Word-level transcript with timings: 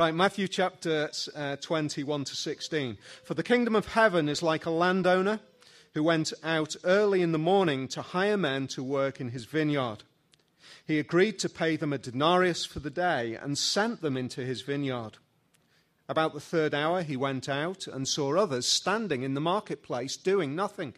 Right, 0.00 0.12
Matthew 0.12 0.48
chapter 0.48 1.08
uh, 1.36 1.54
21 1.54 2.24
to 2.24 2.34
16. 2.34 2.98
For 3.22 3.34
the 3.34 3.44
kingdom 3.44 3.76
of 3.76 3.86
heaven 3.86 4.28
is 4.28 4.42
like 4.42 4.66
a 4.66 4.70
landowner 4.70 5.38
who 5.92 6.02
went 6.02 6.32
out 6.42 6.74
early 6.82 7.22
in 7.22 7.30
the 7.30 7.38
morning 7.38 7.86
to 7.86 8.02
hire 8.02 8.36
men 8.36 8.66
to 8.66 8.82
work 8.82 9.20
in 9.20 9.28
his 9.28 9.44
vineyard. 9.44 9.98
He 10.84 10.98
agreed 10.98 11.38
to 11.38 11.48
pay 11.48 11.76
them 11.76 11.92
a 11.92 11.98
denarius 11.98 12.64
for 12.64 12.80
the 12.80 12.90
day 12.90 13.36
and 13.36 13.56
sent 13.56 14.02
them 14.02 14.16
into 14.16 14.44
his 14.44 14.62
vineyard. 14.62 15.18
About 16.08 16.34
the 16.34 16.40
third 16.40 16.74
hour, 16.74 17.04
he 17.04 17.16
went 17.16 17.48
out 17.48 17.86
and 17.86 18.08
saw 18.08 18.36
others 18.36 18.66
standing 18.66 19.22
in 19.22 19.34
the 19.34 19.40
marketplace 19.40 20.16
doing 20.16 20.56
nothing. 20.56 20.94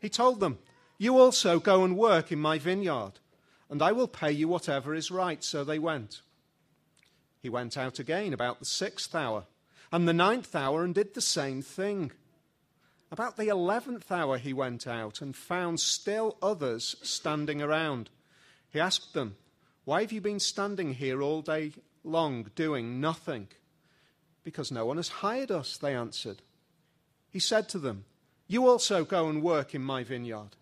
He 0.00 0.08
told 0.08 0.40
them, 0.40 0.58
You 0.96 1.18
also 1.18 1.60
go 1.60 1.84
and 1.84 1.98
work 1.98 2.32
in 2.32 2.38
my 2.38 2.58
vineyard, 2.58 3.12
and 3.68 3.82
I 3.82 3.92
will 3.92 4.08
pay 4.08 4.32
you 4.32 4.48
whatever 4.48 4.94
is 4.94 5.10
right. 5.10 5.44
So 5.44 5.64
they 5.64 5.78
went. 5.78 6.22
He 7.42 7.50
went 7.50 7.76
out 7.76 7.98
again 7.98 8.32
about 8.32 8.60
the 8.60 8.64
sixth 8.64 9.14
hour 9.14 9.46
and 9.90 10.06
the 10.06 10.12
ninth 10.14 10.54
hour 10.54 10.84
and 10.84 10.94
did 10.94 11.12
the 11.12 11.20
same 11.20 11.60
thing. 11.60 12.12
About 13.10 13.36
the 13.36 13.48
eleventh 13.48 14.10
hour, 14.10 14.38
he 14.38 14.52
went 14.52 14.86
out 14.86 15.20
and 15.20 15.36
found 15.36 15.80
still 15.80 16.38
others 16.40 16.96
standing 17.02 17.60
around. 17.60 18.08
He 18.70 18.80
asked 18.80 19.12
them, 19.12 19.36
Why 19.84 20.02
have 20.02 20.12
you 20.12 20.20
been 20.20 20.40
standing 20.40 20.94
here 20.94 21.20
all 21.20 21.42
day 21.42 21.72
long 22.04 22.50
doing 22.54 23.00
nothing? 23.00 23.48
Because 24.44 24.70
no 24.70 24.86
one 24.86 24.96
has 24.96 25.08
hired 25.08 25.50
us, 25.50 25.76
they 25.76 25.94
answered. 25.94 26.42
He 27.28 27.40
said 27.40 27.68
to 27.70 27.78
them, 27.78 28.04
You 28.46 28.68
also 28.68 29.04
go 29.04 29.28
and 29.28 29.42
work 29.42 29.74
in 29.74 29.82
my 29.82 30.04
vineyard. 30.04 30.56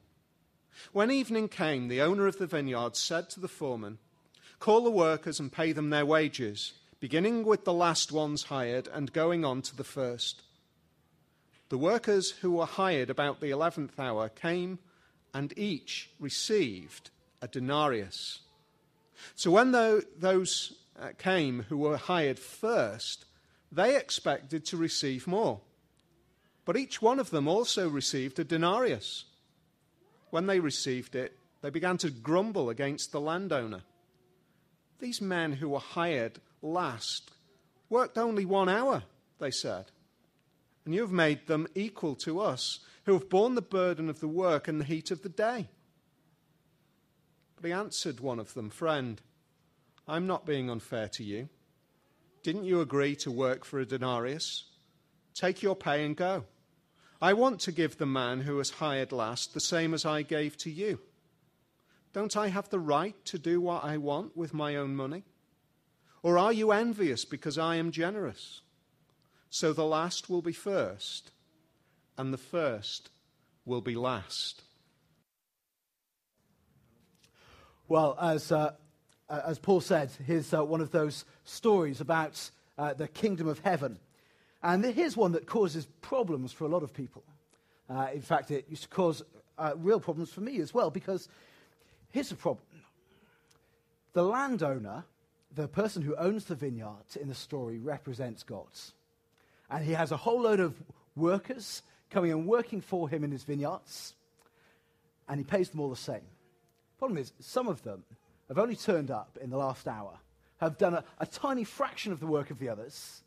When 0.92 1.10
evening 1.10 1.48
came, 1.48 1.88
the 1.88 2.00
owner 2.00 2.26
of 2.26 2.38
the 2.38 2.46
vineyard 2.46 2.96
said 2.96 3.28
to 3.30 3.40
the 3.40 3.48
foreman, 3.48 3.98
Call 4.58 4.84
the 4.84 4.90
workers 4.90 5.40
and 5.40 5.50
pay 5.50 5.72
them 5.72 5.90
their 5.90 6.04
wages, 6.04 6.74
beginning 7.00 7.44
with 7.44 7.64
the 7.64 7.72
last 7.72 8.12
ones 8.12 8.44
hired 8.44 8.86
and 8.86 9.12
going 9.12 9.44
on 9.44 9.62
to 9.62 9.74
the 9.74 9.84
first. 9.84 10.42
The 11.70 11.78
workers 11.78 12.30
who 12.30 12.52
were 12.52 12.66
hired 12.66 13.10
about 13.10 13.40
the 13.40 13.50
eleventh 13.50 13.98
hour 13.98 14.28
came 14.28 14.78
and 15.32 15.56
each 15.56 16.10
received 16.20 17.10
a 17.40 17.48
denarius. 17.48 18.40
So 19.34 19.50
when 19.50 19.72
those 19.72 20.74
uh, 21.00 21.10
came 21.16 21.64
who 21.68 21.78
were 21.78 21.96
hired 21.96 22.38
first, 22.38 23.24
they 23.72 23.96
expected 23.96 24.64
to 24.66 24.76
receive 24.76 25.26
more. 25.26 25.60
But 26.64 26.76
each 26.76 27.00
one 27.00 27.18
of 27.18 27.30
them 27.30 27.48
also 27.48 27.88
received 27.88 28.38
a 28.38 28.44
denarius. 28.44 29.24
When 30.30 30.46
they 30.46 30.60
received 30.60 31.14
it, 31.14 31.36
they 31.62 31.70
began 31.70 31.98
to 31.98 32.10
grumble 32.10 32.68
against 32.68 33.12
the 33.12 33.20
landowner. 33.20 33.82
These 34.98 35.20
men 35.20 35.52
who 35.52 35.70
were 35.70 35.78
hired 35.78 36.40
last 36.62 37.30
worked 37.90 38.16
only 38.16 38.44
one 38.44 38.68
hour, 38.68 39.02
they 39.38 39.50
said. 39.50 39.86
And 40.84 40.94
you 40.94 41.02
have 41.02 41.12
made 41.12 41.46
them 41.46 41.66
equal 41.74 42.14
to 42.16 42.40
us, 42.40 42.80
who 43.04 43.12
have 43.12 43.28
borne 43.28 43.54
the 43.54 43.62
burden 43.62 44.08
of 44.08 44.20
the 44.20 44.28
work 44.28 44.68
and 44.68 44.80
the 44.80 44.84
heat 44.84 45.10
of 45.10 45.22
the 45.22 45.28
day. 45.28 45.68
But 47.56 47.66
he 47.66 47.72
answered 47.72 48.20
one 48.20 48.38
of 48.38 48.54
them, 48.54 48.70
Friend, 48.70 49.20
I'm 50.08 50.26
not 50.26 50.46
being 50.46 50.70
unfair 50.70 51.08
to 51.08 51.24
you. 51.24 51.48
Didn't 52.42 52.64
you 52.64 52.80
agree 52.80 53.16
to 53.16 53.30
work 53.30 53.64
for 53.64 53.80
a 53.80 53.86
denarius? 53.86 54.64
Take 55.34 55.62
your 55.62 55.76
pay 55.76 56.04
and 56.04 56.16
go. 56.16 56.44
I 57.20 57.34
want 57.34 57.60
to 57.60 57.72
give 57.72 57.98
the 57.98 58.06
man 58.06 58.40
who 58.40 58.56
was 58.56 58.70
hired 58.70 59.12
last 59.12 59.52
the 59.52 59.60
same 59.60 59.92
as 59.92 60.06
I 60.06 60.22
gave 60.22 60.56
to 60.58 60.70
you. 60.70 61.00
Don't 62.12 62.36
I 62.36 62.48
have 62.48 62.70
the 62.70 62.78
right 62.78 63.14
to 63.26 63.38
do 63.38 63.60
what 63.60 63.84
I 63.84 63.98
want 63.98 64.36
with 64.36 64.54
my 64.54 64.76
own 64.76 64.96
money? 64.96 65.24
Or 66.22 66.38
are 66.38 66.52
you 66.52 66.72
envious 66.72 67.24
because 67.24 67.58
I 67.58 67.76
am 67.76 67.90
generous? 67.90 68.60
So 69.48 69.72
the 69.72 69.84
last 69.84 70.28
will 70.28 70.42
be 70.42 70.52
first, 70.52 71.32
and 72.16 72.32
the 72.32 72.38
first 72.38 73.10
will 73.64 73.80
be 73.80 73.94
last. 73.94 74.62
Well, 77.88 78.16
as, 78.20 78.52
uh, 78.52 78.74
as 79.28 79.58
Paul 79.58 79.80
said, 79.80 80.10
here's 80.24 80.54
uh, 80.54 80.64
one 80.64 80.80
of 80.80 80.92
those 80.92 81.24
stories 81.44 82.00
about 82.00 82.50
uh, 82.78 82.94
the 82.94 83.08
kingdom 83.08 83.48
of 83.48 83.58
heaven. 83.60 83.98
And 84.62 84.84
here's 84.84 85.16
one 85.16 85.32
that 85.32 85.46
causes 85.46 85.86
problems 86.00 86.52
for 86.52 86.64
a 86.64 86.68
lot 86.68 86.82
of 86.82 86.92
people. 86.92 87.24
Uh, 87.88 88.08
in 88.14 88.20
fact, 88.20 88.50
it 88.50 88.66
used 88.68 88.82
to 88.82 88.88
cause 88.88 89.22
uh, 89.58 89.72
real 89.76 89.98
problems 89.98 90.30
for 90.30 90.42
me 90.42 90.60
as 90.60 90.72
well, 90.72 90.90
because 90.90 91.28
Here's 92.10 92.28
the 92.28 92.36
problem 92.36 92.66
the 94.12 94.22
landowner, 94.22 95.04
the 95.54 95.68
person 95.68 96.02
who 96.02 96.14
owns 96.16 96.44
the 96.44 96.54
vineyard 96.54 97.16
in 97.20 97.28
the 97.28 97.34
story, 97.34 97.78
represents 97.78 98.42
God. 98.42 98.68
And 99.68 99.84
he 99.84 99.92
has 99.92 100.12
a 100.12 100.16
whole 100.16 100.42
load 100.42 100.60
of 100.60 100.74
workers 101.16 101.82
coming 102.10 102.32
and 102.32 102.46
working 102.46 102.80
for 102.80 103.08
him 103.08 103.24
in 103.24 103.30
his 103.30 103.44
vineyards, 103.44 104.14
and 105.28 105.38
he 105.38 105.44
pays 105.44 105.70
them 105.70 105.80
all 105.80 105.90
the 105.90 105.96
same. 105.96 106.26
Problem 106.98 107.18
is, 107.18 107.32
some 107.40 107.68
of 107.68 107.82
them 107.82 108.04
have 108.48 108.58
only 108.58 108.76
turned 108.76 109.10
up 109.10 109.38
in 109.40 109.50
the 109.50 109.56
last 109.56 109.86
hour, 109.86 110.18
have 110.58 110.76
done 110.76 110.94
a, 110.94 111.04
a 111.18 111.26
tiny 111.26 111.64
fraction 111.64 112.12
of 112.12 112.20
the 112.20 112.26
work 112.26 112.50
of 112.50 112.58
the 112.58 112.68
others, 112.68 113.22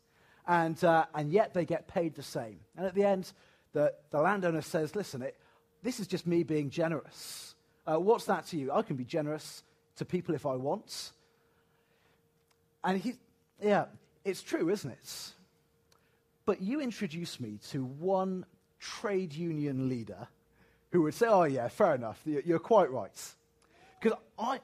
and, 0.46 0.82
uh, 0.84 1.06
and 1.14 1.32
yet 1.32 1.54
they 1.54 1.64
get 1.64 1.88
paid 1.88 2.14
the 2.14 2.22
same. 2.22 2.60
And 2.76 2.86
at 2.86 2.94
the 2.94 3.04
end, 3.04 3.32
the, 3.72 3.94
the 4.10 4.20
landowner 4.20 4.60
says, 4.60 4.94
Listen, 4.94 5.22
it, 5.22 5.36
this 5.82 5.98
is 5.98 6.06
just 6.06 6.26
me 6.26 6.42
being 6.42 6.70
generous. 6.70 7.54
Uh, 7.86 7.98
what's 7.98 8.26
that 8.26 8.46
to 8.46 8.56
you? 8.58 8.70
I 8.72 8.82
can 8.82 8.96
be 8.96 9.04
generous 9.04 9.62
to 9.96 10.04
people 10.04 10.34
if 10.34 10.46
I 10.46 10.54
want. 10.54 11.12
And 12.84 13.00
he, 13.00 13.14
yeah, 13.62 13.86
it's 14.24 14.42
true, 14.42 14.68
isn't 14.68 14.90
it? 14.90 15.32
But 16.46 16.60
you 16.60 16.80
introduce 16.80 17.40
me 17.40 17.58
to 17.70 17.84
one 17.84 18.44
trade 18.78 19.32
union 19.32 19.88
leader 19.88 20.28
who 20.92 21.02
would 21.02 21.14
say, 21.14 21.26
oh, 21.26 21.44
yeah, 21.44 21.66
fair 21.68 21.94
enough, 21.94 22.20
you're 22.24 22.58
quite 22.58 22.90
right. 22.90 23.34
Because 24.00 24.18
I, 24.38 24.60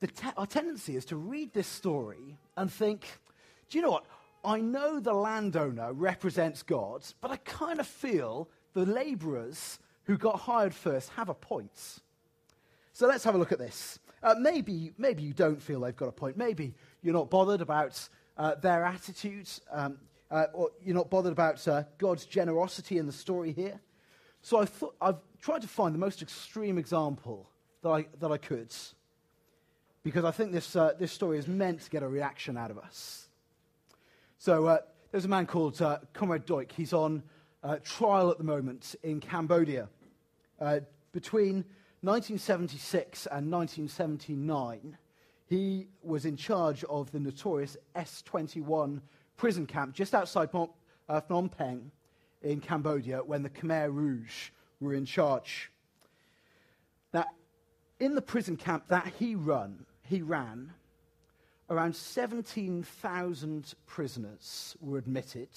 te- 0.00 0.32
our 0.36 0.46
tendency 0.46 0.96
is 0.96 1.04
to 1.06 1.16
read 1.16 1.52
this 1.52 1.66
story 1.66 2.38
and 2.56 2.72
think, 2.72 3.06
do 3.68 3.78
you 3.78 3.82
know 3.82 3.90
what? 3.90 4.06
I 4.42 4.60
know 4.60 4.98
the 4.98 5.12
landowner 5.12 5.92
represents 5.92 6.62
God, 6.62 7.04
but 7.20 7.30
I 7.30 7.36
kind 7.36 7.78
of 7.78 7.86
feel 7.86 8.48
the 8.72 8.86
laborers 8.86 9.78
who 10.04 10.16
got 10.16 10.40
hired 10.40 10.74
first 10.74 11.10
have 11.10 11.28
a 11.28 11.34
point. 11.34 12.00
So 12.94 13.06
let's 13.06 13.22
have 13.24 13.34
a 13.34 13.38
look 13.38 13.52
at 13.52 13.58
this. 13.58 13.98
Uh, 14.22 14.34
maybe, 14.38 14.92
maybe 14.98 15.22
you 15.22 15.32
don't 15.32 15.62
feel 15.62 15.80
they've 15.80 15.94
got 15.96 16.08
a 16.08 16.12
point. 16.12 16.36
Maybe 16.36 16.74
you're 17.02 17.14
not 17.14 17.30
bothered 17.30 17.60
about 17.60 18.08
uh, 18.36 18.54
their 18.56 18.84
attitudes, 18.84 19.60
um, 19.70 19.98
uh, 20.30 20.46
or 20.54 20.70
you're 20.82 20.94
not 20.94 21.10
bothered 21.10 21.32
about 21.32 21.66
uh, 21.68 21.84
God's 21.98 22.24
generosity 22.24 22.98
in 22.98 23.06
the 23.06 23.12
story 23.12 23.52
here. 23.52 23.80
So 24.42 24.60
I 24.60 24.64
thought, 24.64 24.94
I've 25.00 25.18
tried 25.40 25.62
to 25.62 25.68
find 25.68 25.94
the 25.94 25.98
most 25.98 26.22
extreme 26.22 26.78
example 26.78 27.48
that 27.82 27.90
I, 27.90 28.06
that 28.20 28.30
I 28.30 28.38
could, 28.38 28.72
because 30.02 30.24
I 30.24 30.30
think 30.30 30.52
this, 30.52 30.76
uh, 30.76 30.92
this 30.98 31.12
story 31.12 31.38
is 31.38 31.46
meant 31.46 31.82
to 31.82 31.90
get 31.90 32.02
a 32.02 32.08
reaction 32.08 32.56
out 32.56 32.70
of 32.70 32.78
us. 32.78 33.28
So 34.38 34.66
uh, 34.66 34.78
there's 35.10 35.26
a 35.26 35.28
man 35.28 35.46
called 35.46 35.82
Comrade 36.14 36.46
Duch. 36.46 36.72
He's 36.72 36.92
on 36.92 37.22
trial 37.84 38.30
at 38.30 38.38
the 38.38 38.44
moment 38.44 38.94
in 39.02 39.20
Cambodia. 39.20 39.88
between 41.12 41.64
1976 42.02 43.26
and 43.26 43.52
1979, 43.52 44.96
he 45.50 45.88
was 46.00 46.24
in 46.26 46.36
charge 46.36 46.84
of 46.84 47.10
the 47.10 47.18
notorious 47.18 47.76
S21 47.96 49.00
prison 49.36 49.66
camp 49.66 49.92
just 49.92 50.14
outside 50.14 50.50
Phnom, 50.52 50.70
uh, 51.08 51.20
Phnom 51.28 51.50
Penh 51.50 51.90
in 52.40 52.60
Cambodia 52.60 53.18
when 53.18 53.42
the 53.42 53.50
Khmer 53.50 53.92
Rouge 53.92 54.50
were 54.78 54.94
in 54.94 55.04
charge. 55.04 55.72
Now, 57.12 57.24
in 57.98 58.14
the 58.14 58.22
prison 58.22 58.56
camp 58.56 58.86
that 58.88 59.12
he 59.18 59.34
run, 59.34 59.86
he 60.02 60.22
ran, 60.22 60.72
around 61.68 61.96
17,000 61.96 63.74
prisoners 63.86 64.76
were 64.80 64.98
admitted, 64.98 65.48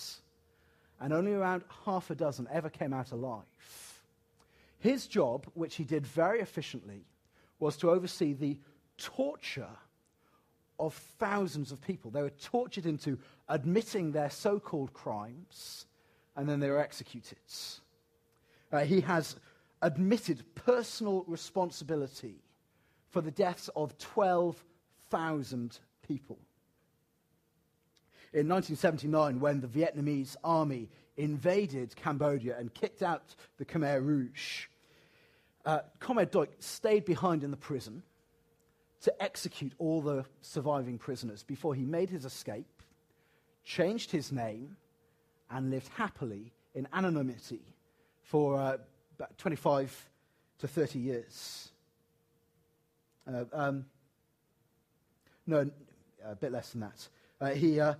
and 1.00 1.13
only 1.13 1.33
around 1.33 1.63
half 1.85 2.09
a 2.09 2.15
dozen 2.15 2.47
ever 2.51 2.69
came 2.69 2.94
out 2.94 3.12
alive. 3.12 3.44
His 4.79 5.06
job, 5.06 5.45
which 5.53 5.75
he 5.75 5.83
did 5.83 6.07
very 6.07 6.39
efficiently, 6.39 7.06
was 7.59 7.77
to 7.77 7.91
oversee 7.91 8.33
the 8.33 8.57
torture 8.97 9.69
of 10.85 10.94
thousands 10.94 11.71
of 11.71 11.81
people. 11.81 12.12
They 12.12 12.21
were 12.21 12.30
tortured 12.30 12.85
into 12.85 13.18
admitting 13.47 14.12
their 14.12 14.30
so 14.30 14.59
called 14.59 14.94
crimes, 14.94 15.85
and 16.35 16.47
then 16.47 16.59
they 16.59 16.69
were 16.69 16.80
executed. 16.80 17.38
Uh, 18.71 18.80
he 18.80 19.01
has 19.01 19.35
admitted 19.81 20.44
personal 20.56 21.24
responsibility 21.27 22.35
for 23.09 23.21
the 23.21 23.31
deaths 23.31 23.69
of 23.75 23.97
12,000 23.97 25.80
people. 26.07 26.39
In 28.33 28.50
1979, 28.50 29.39
when 29.39 29.62
the 29.62 29.68
Vietnamese 29.68 30.36
army 30.44 30.89
invaded 31.18 31.95
Cambodia 31.95 32.57
and 32.57 32.74
kicked 32.74 33.03
out 33.03 33.36
the 33.57 33.65
Khmer 33.65 34.03
Rouge, 34.03 34.68
uh, 35.65 35.79
Comrade 36.00 36.31
Duch 36.31 36.50
stayed 36.59 37.06
behind 37.06 37.44
in 37.44 37.51
the 37.51 37.57
prison 37.57 38.01
to 39.03 39.23
execute 39.23 39.73
all 39.77 40.01
the 40.01 40.25
surviving 40.41 40.97
prisoners 40.97 41.44
before 41.44 41.75
he 41.75 41.83
made 41.83 42.09
his 42.09 42.25
escape 42.25 42.81
changed 43.63 44.11
his 44.11 44.31
name, 44.31 44.75
and 45.50 45.69
lived 45.69 45.88
happily 45.95 46.51
in 46.73 46.88
anonymity 46.94 47.61
for 48.23 48.57
uh, 48.57 48.77
about 49.17 49.38
25 49.38 50.09
to 50.59 50.67
30 50.67 51.00
years. 51.00 51.71
Uh, 53.31 53.45
um, 53.53 53.85
no, 55.45 55.69
a 56.25 56.35
bit 56.35 56.51
less 56.51 56.71
than 56.71 56.81
that. 56.81 57.07
Uh, 57.39 57.50
he, 57.51 57.79
uh, 57.79 57.94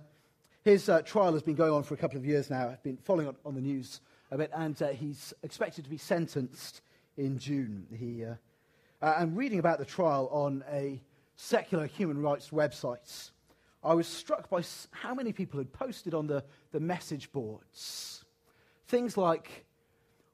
his 0.64 0.88
uh, 0.88 1.00
trial 1.02 1.32
has 1.32 1.42
been 1.42 1.54
going 1.54 1.72
on 1.72 1.82
for 1.82 1.94
a 1.94 1.96
couple 1.96 2.18
of 2.18 2.26
years 2.26 2.50
now. 2.50 2.68
I've 2.68 2.82
been 2.82 2.96
following 2.96 3.28
on, 3.28 3.36
on 3.44 3.54
the 3.54 3.60
news 3.60 4.00
a 4.30 4.38
bit, 4.38 4.50
and 4.54 4.80
uh, 4.82 4.88
he's 4.88 5.32
expected 5.42 5.84
to 5.84 5.90
be 5.90 5.98
sentenced 5.98 6.82
in 7.16 7.38
June. 7.38 7.86
He, 7.96 8.24
uh, 9.02 9.14
I'm 9.18 9.34
reading 9.34 9.58
about 9.58 9.78
the 9.78 9.84
trial 9.84 10.28
on 10.32 10.64
a 10.70 11.00
secular 11.36 11.86
human 11.86 12.20
rights 12.20 12.50
website. 12.50 13.30
I 13.82 13.94
was 13.94 14.06
struck 14.06 14.48
by 14.48 14.62
how 14.90 15.14
many 15.14 15.32
people 15.32 15.58
had 15.58 15.72
posted 15.72 16.14
on 16.14 16.26
the, 16.26 16.44
the 16.72 16.80
message 16.80 17.30
boards 17.32 18.24
things 18.94 19.16
like, 19.16 19.64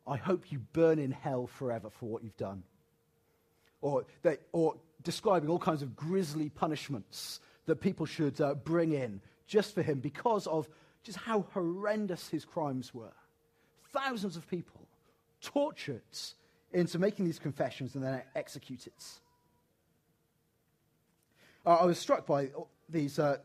I 0.06 0.16
hope 0.16 0.50
you 0.52 0.58
burn 0.72 0.98
in 0.98 1.12
hell 1.12 1.46
forever 1.46 1.90
for 1.90 2.06
what 2.06 2.22
you've 2.22 2.36
done. 2.36 2.62
Or, 3.80 4.04
they, 4.22 4.36
or 4.52 4.76
describing 5.02 5.48
all 5.48 5.58
kinds 5.58 5.82
of 5.82 5.96
grisly 5.96 6.50
punishments 6.50 7.40
that 7.66 7.76
people 7.76 8.06
should 8.06 8.40
uh, 8.40 8.54
bring 8.54 8.92
in 8.92 9.20
just 9.46 9.74
for 9.74 9.82
him 9.82 10.00
because 10.00 10.46
of 10.46 10.68
just 11.02 11.18
how 11.18 11.46
horrendous 11.54 12.28
his 12.28 12.44
crimes 12.44 12.92
were. 12.92 13.14
Thousands 13.92 14.36
of 14.36 14.48
people 14.48 14.86
tortured 15.40 16.02
into 16.72 16.98
making 16.98 17.24
these 17.24 17.38
confessions 17.38 17.94
and 17.94 18.04
then 18.04 18.22
executed. 18.34 18.92
Uh, 21.66 21.76
I 21.76 21.84
was 21.84 21.98
struck 21.98 22.26
by 22.26 22.50
these 22.88 23.18
uh, 23.18 23.38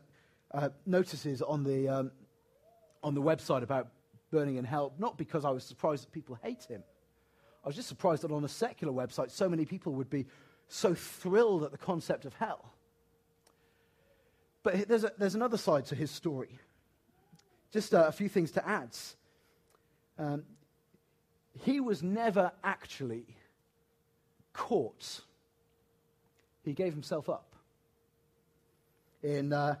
uh, 0.52 0.70
notices 0.86 1.42
on 1.42 1.64
the, 1.64 1.88
um, 1.88 2.10
on 3.02 3.14
the 3.14 3.22
website 3.22 3.62
about 3.62 3.88
burning 4.30 4.56
in 4.56 4.64
hell, 4.64 4.92
not 4.98 5.18
because 5.18 5.44
I 5.44 5.50
was 5.50 5.64
surprised 5.64 6.04
that 6.04 6.12
people 6.12 6.38
hate 6.42 6.64
him. 6.64 6.82
I 7.64 7.68
was 7.68 7.76
just 7.76 7.88
surprised 7.88 8.22
that 8.22 8.30
on 8.30 8.44
a 8.44 8.48
secular 8.48 8.92
website, 8.92 9.30
so 9.30 9.48
many 9.48 9.64
people 9.64 9.92
would 9.94 10.10
be 10.10 10.26
so 10.68 10.94
thrilled 10.94 11.64
at 11.64 11.72
the 11.72 11.78
concept 11.78 12.24
of 12.24 12.34
hell. 12.34 12.72
But 14.62 14.88
there's, 14.88 15.04
a, 15.04 15.12
there's 15.18 15.34
another 15.34 15.56
side 15.56 15.86
to 15.86 15.94
his 15.94 16.10
story. 16.10 16.58
Just 17.72 17.92
a 17.92 18.10
few 18.12 18.28
things 18.28 18.52
to 18.52 18.66
add. 18.66 18.96
Um, 20.18 20.44
he 21.64 21.80
was 21.80 22.02
never 22.02 22.52
actually 22.62 23.24
caught, 24.52 25.22
he 26.64 26.72
gave 26.72 26.92
himself 26.92 27.28
up. 27.28 27.54
In, 29.22 29.52
uh, 29.52 29.76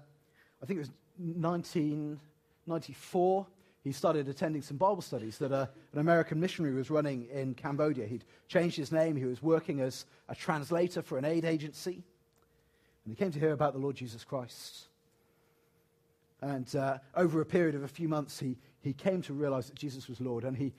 I 0.62 0.66
think 0.66 0.78
it 0.78 0.80
was 0.80 0.90
1994, 1.18 3.46
he 3.84 3.92
started 3.92 4.28
attending 4.28 4.62
some 4.62 4.76
Bible 4.76 5.02
studies 5.02 5.38
that 5.38 5.52
a, 5.52 5.68
an 5.92 6.00
American 6.00 6.40
missionary 6.40 6.74
was 6.74 6.90
running 6.90 7.28
in 7.32 7.54
Cambodia. 7.54 8.06
He'd 8.06 8.24
changed 8.48 8.76
his 8.76 8.90
name, 8.90 9.16
he 9.16 9.24
was 9.24 9.42
working 9.42 9.80
as 9.80 10.06
a 10.28 10.34
translator 10.34 11.02
for 11.02 11.18
an 11.18 11.24
aid 11.24 11.44
agency. 11.44 12.02
And 13.04 13.12
he 13.12 13.14
came 13.14 13.30
to 13.30 13.38
hear 13.38 13.52
about 13.52 13.72
the 13.72 13.78
Lord 13.78 13.94
Jesus 13.94 14.24
Christ. 14.24 14.86
And 16.40 16.74
uh, 16.74 16.98
over 17.14 17.40
a 17.40 17.46
period 17.46 17.76
of 17.76 17.84
a 17.84 17.88
few 17.88 18.08
months, 18.08 18.40
he, 18.40 18.56
he 18.80 18.92
came 18.92 19.22
to 19.22 19.32
realize 19.32 19.68
that 19.68 19.76
Jesus 19.76 20.08
was 20.08 20.20
Lord. 20.20 20.44
And 20.44 20.56
he, 20.56 20.72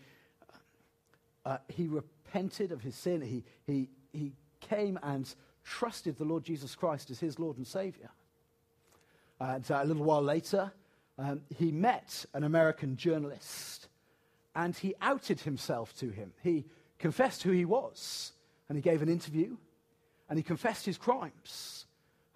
uh, 1.48 1.58
he 1.70 1.88
repented 1.88 2.74
of 2.74 2.82
his 2.82 2.94
sin. 2.94 3.22
He, 3.22 3.44
he, 3.66 3.90
he 4.12 4.34
came 4.60 5.00
and 5.02 5.34
trusted 5.64 6.18
the 6.18 6.26
Lord 6.26 6.44
Jesus 6.44 6.76
Christ 6.76 7.10
as 7.10 7.20
his 7.20 7.40
Lord 7.40 7.56
and 7.56 7.66
Savior. 7.66 8.10
And 9.40 9.70
uh, 9.72 9.80
a 9.82 9.86
little 9.86 10.04
while 10.04 10.22
later, 10.22 10.74
um, 11.18 11.42
he 11.56 11.72
met 11.72 12.26
an 12.34 12.44
American 12.44 12.98
journalist 12.98 13.88
and 14.56 14.76
he 14.76 14.94
outed 15.02 15.40
himself 15.40 15.96
to 16.00 16.10
him. 16.10 16.34
He 16.44 16.66
confessed 17.00 17.44
who 17.44 17.52
he 17.52 17.64
was 17.64 18.34
and 18.68 18.78
he 18.78 18.82
gave 18.82 19.02
an 19.02 19.10
interview 19.10 19.56
and 20.30 20.38
he 20.38 20.44
confessed 20.44 20.86
his 20.86 20.98
crimes. 20.98 21.86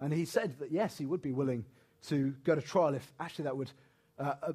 And 0.00 0.10
he 0.10 0.24
said 0.24 0.58
that, 0.58 0.72
yes, 0.72 0.96
he 0.96 1.04
would 1.04 1.20
be 1.20 1.32
willing 1.32 1.66
to 2.08 2.34
go 2.44 2.54
to 2.54 2.62
trial 2.62 2.94
if 2.94 3.12
actually 3.20 3.44
that 3.44 3.56
would 3.58 3.72
uh, 4.18 4.34
uh, 4.42 4.52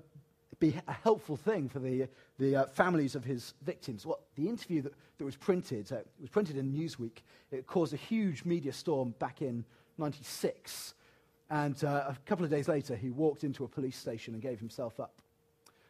be 0.59 0.75
a 0.87 0.93
helpful 0.93 1.37
thing 1.37 1.69
for 1.69 1.79
the, 1.79 2.07
the 2.39 2.55
uh, 2.55 2.65
families 2.65 3.15
of 3.15 3.23
his 3.23 3.53
victims. 3.63 4.05
Well, 4.05 4.19
the 4.35 4.47
interview 4.47 4.81
that, 4.81 4.93
that 5.17 5.25
was 5.25 5.35
printed, 5.35 5.91
uh, 5.91 5.97
was 6.19 6.29
printed 6.29 6.57
in 6.57 6.73
Newsweek. 6.73 7.19
It 7.51 7.67
caused 7.67 7.93
a 7.93 7.97
huge 7.97 8.45
media 8.45 8.73
storm 8.73 9.13
back 9.19 9.41
in 9.41 9.65
96. 9.97 10.93
And 11.49 11.81
uh, 11.83 12.05
a 12.09 12.17
couple 12.25 12.43
of 12.43 12.51
days 12.51 12.67
later, 12.67 12.95
he 12.95 13.09
walked 13.09 13.43
into 13.43 13.63
a 13.63 13.67
police 13.67 13.97
station 13.97 14.33
and 14.33 14.41
gave 14.41 14.59
himself 14.59 14.99
up. 14.99 15.21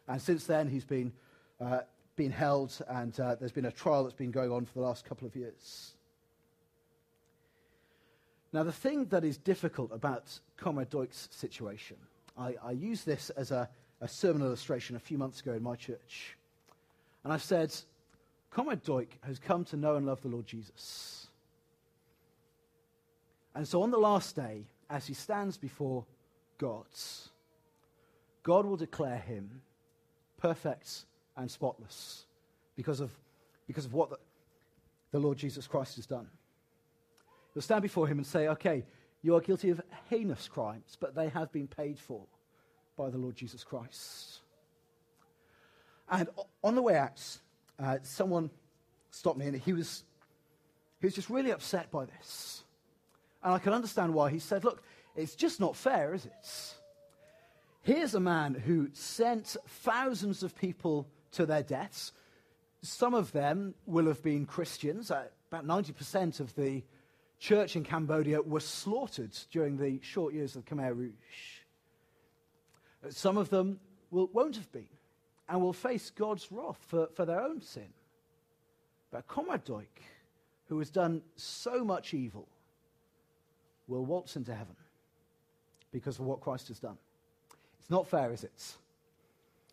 And 0.07 0.21
since 0.21 0.45
then, 0.45 0.69
he's 0.69 0.85
been, 0.85 1.11
uh, 1.59 1.79
been 2.15 2.31
held, 2.31 2.79
and 2.87 3.13
there's 3.13 3.51
been 3.51 3.65
a 3.65 3.71
trial 3.71 4.03
that's 4.03 4.15
been 4.15 4.31
going 4.31 4.51
on 4.51 4.65
for 4.65 4.73
the 4.73 4.81
last 4.81 5.05
couple 5.05 5.27
of 5.27 5.35
years. 5.35 5.93
Now, 8.53 8.63
the 8.63 8.71
thing 8.71 9.05
that 9.05 9.23
is 9.23 9.37
difficult 9.37 9.91
about 9.91 10.39
Comrade 10.55 10.89
Duch's 10.89 11.27
situation, 11.31 11.97
I, 12.37 12.55
I 12.63 12.71
used 12.71 13.05
this 13.05 13.29
as 13.31 13.51
a, 13.51 13.69
a, 14.01 14.07
sermon 14.07 14.41
illustration 14.41 14.95
a 14.95 14.99
few 14.99 15.17
months 15.17 15.41
ago 15.41 15.53
in 15.53 15.63
my 15.63 15.75
church. 15.75 16.37
And 17.23 17.33
I 17.33 17.37
said, 17.37 17.73
Comrade 18.51 18.83
Duch 18.83 19.07
has 19.21 19.39
come 19.39 19.65
to 19.65 19.77
know 19.77 19.95
and 19.95 20.05
love 20.05 20.21
the 20.21 20.29
Lord 20.29 20.45
Jesus. 20.45 21.27
And 23.55 23.67
so 23.67 23.81
on 23.81 23.91
the 23.91 23.97
last 23.97 24.35
day, 24.35 24.65
as 24.89 25.07
he 25.07 25.13
stands 25.13 25.57
before 25.57 26.05
God, 26.57 26.85
God 28.43 28.65
will 28.65 28.77
declare 28.77 29.17
him 29.17 29.61
perfect 30.37 31.05
and 31.35 31.49
spotless 31.49 32.25
because 32.75 32.99
of, 32.99 33.11
because 33.67 33.85
of 33.85 33.93
what 33.93 34.09
the, 34.09 34.17
the 35.11 35.19
Lord 35.19 35.37
Jesus 35.37 35.67
Christ 35.67 35.95
has 35.95 36.05
done. 36.05 36.27
He'll 37.53 37.63
stand 37.63 37.81
before 37.81 38.07
him 38.07 38.19
and 38.19 38.25
say, 38.25 38.47
okay, 38.49 38.85
you 39.23 39.35
are 39.35 39.41
guilty 39.41 39.71
of 39.71 39.81
heinous 40.09 40.47
crimes, 40.47 40.95
but 40.99 41.15
they 41.15 41.29
have 41.29 41.51
been 41.51 41.67
paid 41.67 41.99
for 41.99 42.21
by 42.97 43.09
the 43.09 43.17
Lord 43.17 43.35
Jesus 43.35 43.63
Christ. 43.63 44.39
And 46.09 46.27
on 46.63 46.75
the 46.75 46.81
way 46.81 46.97
out, 46.97 47.21
uh, 47.79 47.97
someone 48.01 48.49
stopped 49.11 49.37
me 49.37 49.47
and 49.47 49.55
he 49.55 49.73
was, 49.73 50.03
he 50.99 51.07
was 51.07 51.13
just 51.13 51.29
really 51.29 51.51
upset 51.51 51.91
by 51.91 52.05
this. 52.05 52.63
And 53.43 53.53
I 53.53 53.59
can 53.59 53.73
understand 53.73 54.13
why. 54.13 54.29
He 54.31 54.39
said, 54.39 54.63
Look, 54.63 54.83
it's 55.15 55.35
just 55.35 55.59
not 55.59 55.75
fair, 55.75 56.13
is 56.13 56.25
it? 56.25 56.75
Here's 57.81 58.15
a 58.15 58.19
man 58.19 58.53
who 58.53 58.89
sent 58.93 59.55
thousands 59.67 60.43
of 60.43 60.55
people 60.57 61.07
to 61.31 61.45
their 61.45 61.63
deaths. 61.63 62.11
Some 62.81 63.13
of 63.13 63.31
them 63.31 63.75
will 63.85 64.07
have 64.07 64.21
been 64.21 64.45
Christians. 64.45 65.11
Uh, 65.11 65.25
about 65.51 65.65
90% 65.65 66.39
of 66.39 66.53
the 66.55 66.83
church 67.39 67.75
in 67.75 67.83
Cambodia 67.83 68.41
were 68.41 68.59
slaughtered 68.59 69.37
during 69.51 69.77
the 69.77 69.99
short 70.01 70.33
years 70.33 70.55
of 70.55 70.65
Khmer 70.65 70.95
Rouge. 70.95 71.61
Some 73.09 73.37
of 73.37 73.49
them 73.49 73.79
will, 74.11 74.29
won't 74.33 74.55
have 74.55 74.71
been 74.71 74.87
and 75.49 75.61
will 75.61 75.73
face 75.73 76.09
God's 76.09 76.51
wrath 76.51 76.79
for, 76.87 77.07
for 77.15 77.25
their 77.25 77.41
own 77.41 77.61
sin. 77.61 77.87
But 79.11 79.27
Comrade 79.27 79.63
Duch, 79.63 80.01
who 80.67 80.79
has 80.79 80.89
done 80.89 81.21
so 81.35 81.83
much 81.83 82.13
evil, 82.13 82.47
will 83.87 84.05
waltz 84.05 84.35
into 84.35 84.53
heaven 84.53 84.75
because 85.91 86.19
of 86.19 86.25
what 86.25 86.41
Christ 86.41 86.67
has 86.67 86.79
done. 86.79 86.97
It's 87.79 87.89
not 87.89 88.07
fair, 88.07 88.31
is 88.33 88.43
it? 88.43 88.75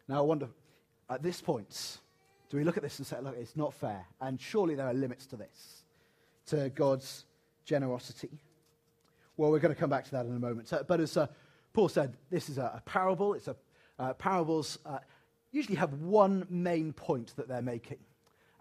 Now, 0.07 0.19
I 0.19 0.21
wonder, 0.21 0.49
at 1.11 1.23
this 1.23 1.41
point, 1.41 1.99
do 2.49 2.57
we 2.57 2.64
look 2.64 2.76
at 2.76 2.83
this 2.83 2.99
and 2.99 3.07
say, 3.07 3.17
look, 3.21 3.37
it's 3.37 3.57
not 3.57 3.75
fair? 3.75 4.07
And 4.21 4.41
surely 4.41 4.76
there 4.76 4.87
are 4.87 4.95
limits 4.95 5.26
to 5.26 5.37
this, 5.37 5.85
to 6.47 6.69
God's 6.71 7.25
generosity? 7.64 8.31
Well, 9.37 9.50
we're 9.50 9.59
going 9.59 9.75
to 9.75 9.81
come 9.81 9.91
back 9.91 10.05
to 10.05 10.11
that 10.12 10.26
in 10.26 10.37
a 10.37 10.38
moment. 10.38 10.73
but 10.87 11.00
as 11.00 11.17
uh, 11.17 11.26
Paul 11.75 11.88
said, 11.88 12.16
this 12.31 12.49
is 12.49 12.57
a, 12.57 12.73
a 12.76 12.83
parable. 12.87 13.35
It's 13.35 13.49
a, 13.49 13.57
uh, 13.99 14.14
parables 14.14 14.78
uh, 14.87 14.99
usually 15.50 15.76
have 15.76 15.93
one 15.95 16.47
main 16.49 16.93
point 16.93 17.35
that 17.37 17.49
they're 17.49 17.62
making. 17.62 17.99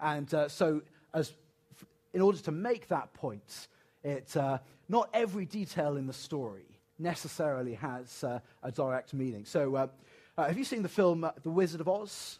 And 0.02 0.32
uh, 0.34 0.50
so, 0.50 0.82
as, 1.14 1.34
in 2.14 2.22
order 2.22 2.40
to 2.40 2.52
make 2.52 2.88
that 2.88 3.14
point, 3.14 3.68
it, 4.04 4.36
uh, 4.36 4.58
not 4.90 5.10
every 5.14 5.46
detail 5.46 5.96
in 5.96 6.08
the 6.08 6.14
story 6.14 6.66
necessarily 7.00 7.76
has 7.76 8.24
uh, 8.24 8.40
a 8.64 8.72
direct 8.72 9.14
meaning. 9.14 9.46
So, 9.46 9.90
have 10.38 10.58
you 10.58 10.66
seen 10.66 10.82
the 10.82 10.90
film 10.90 11.30
The 11.44 11.50
Wizard 11.50 11.82
of 11.82 11.88
Oz? 11.88 12.40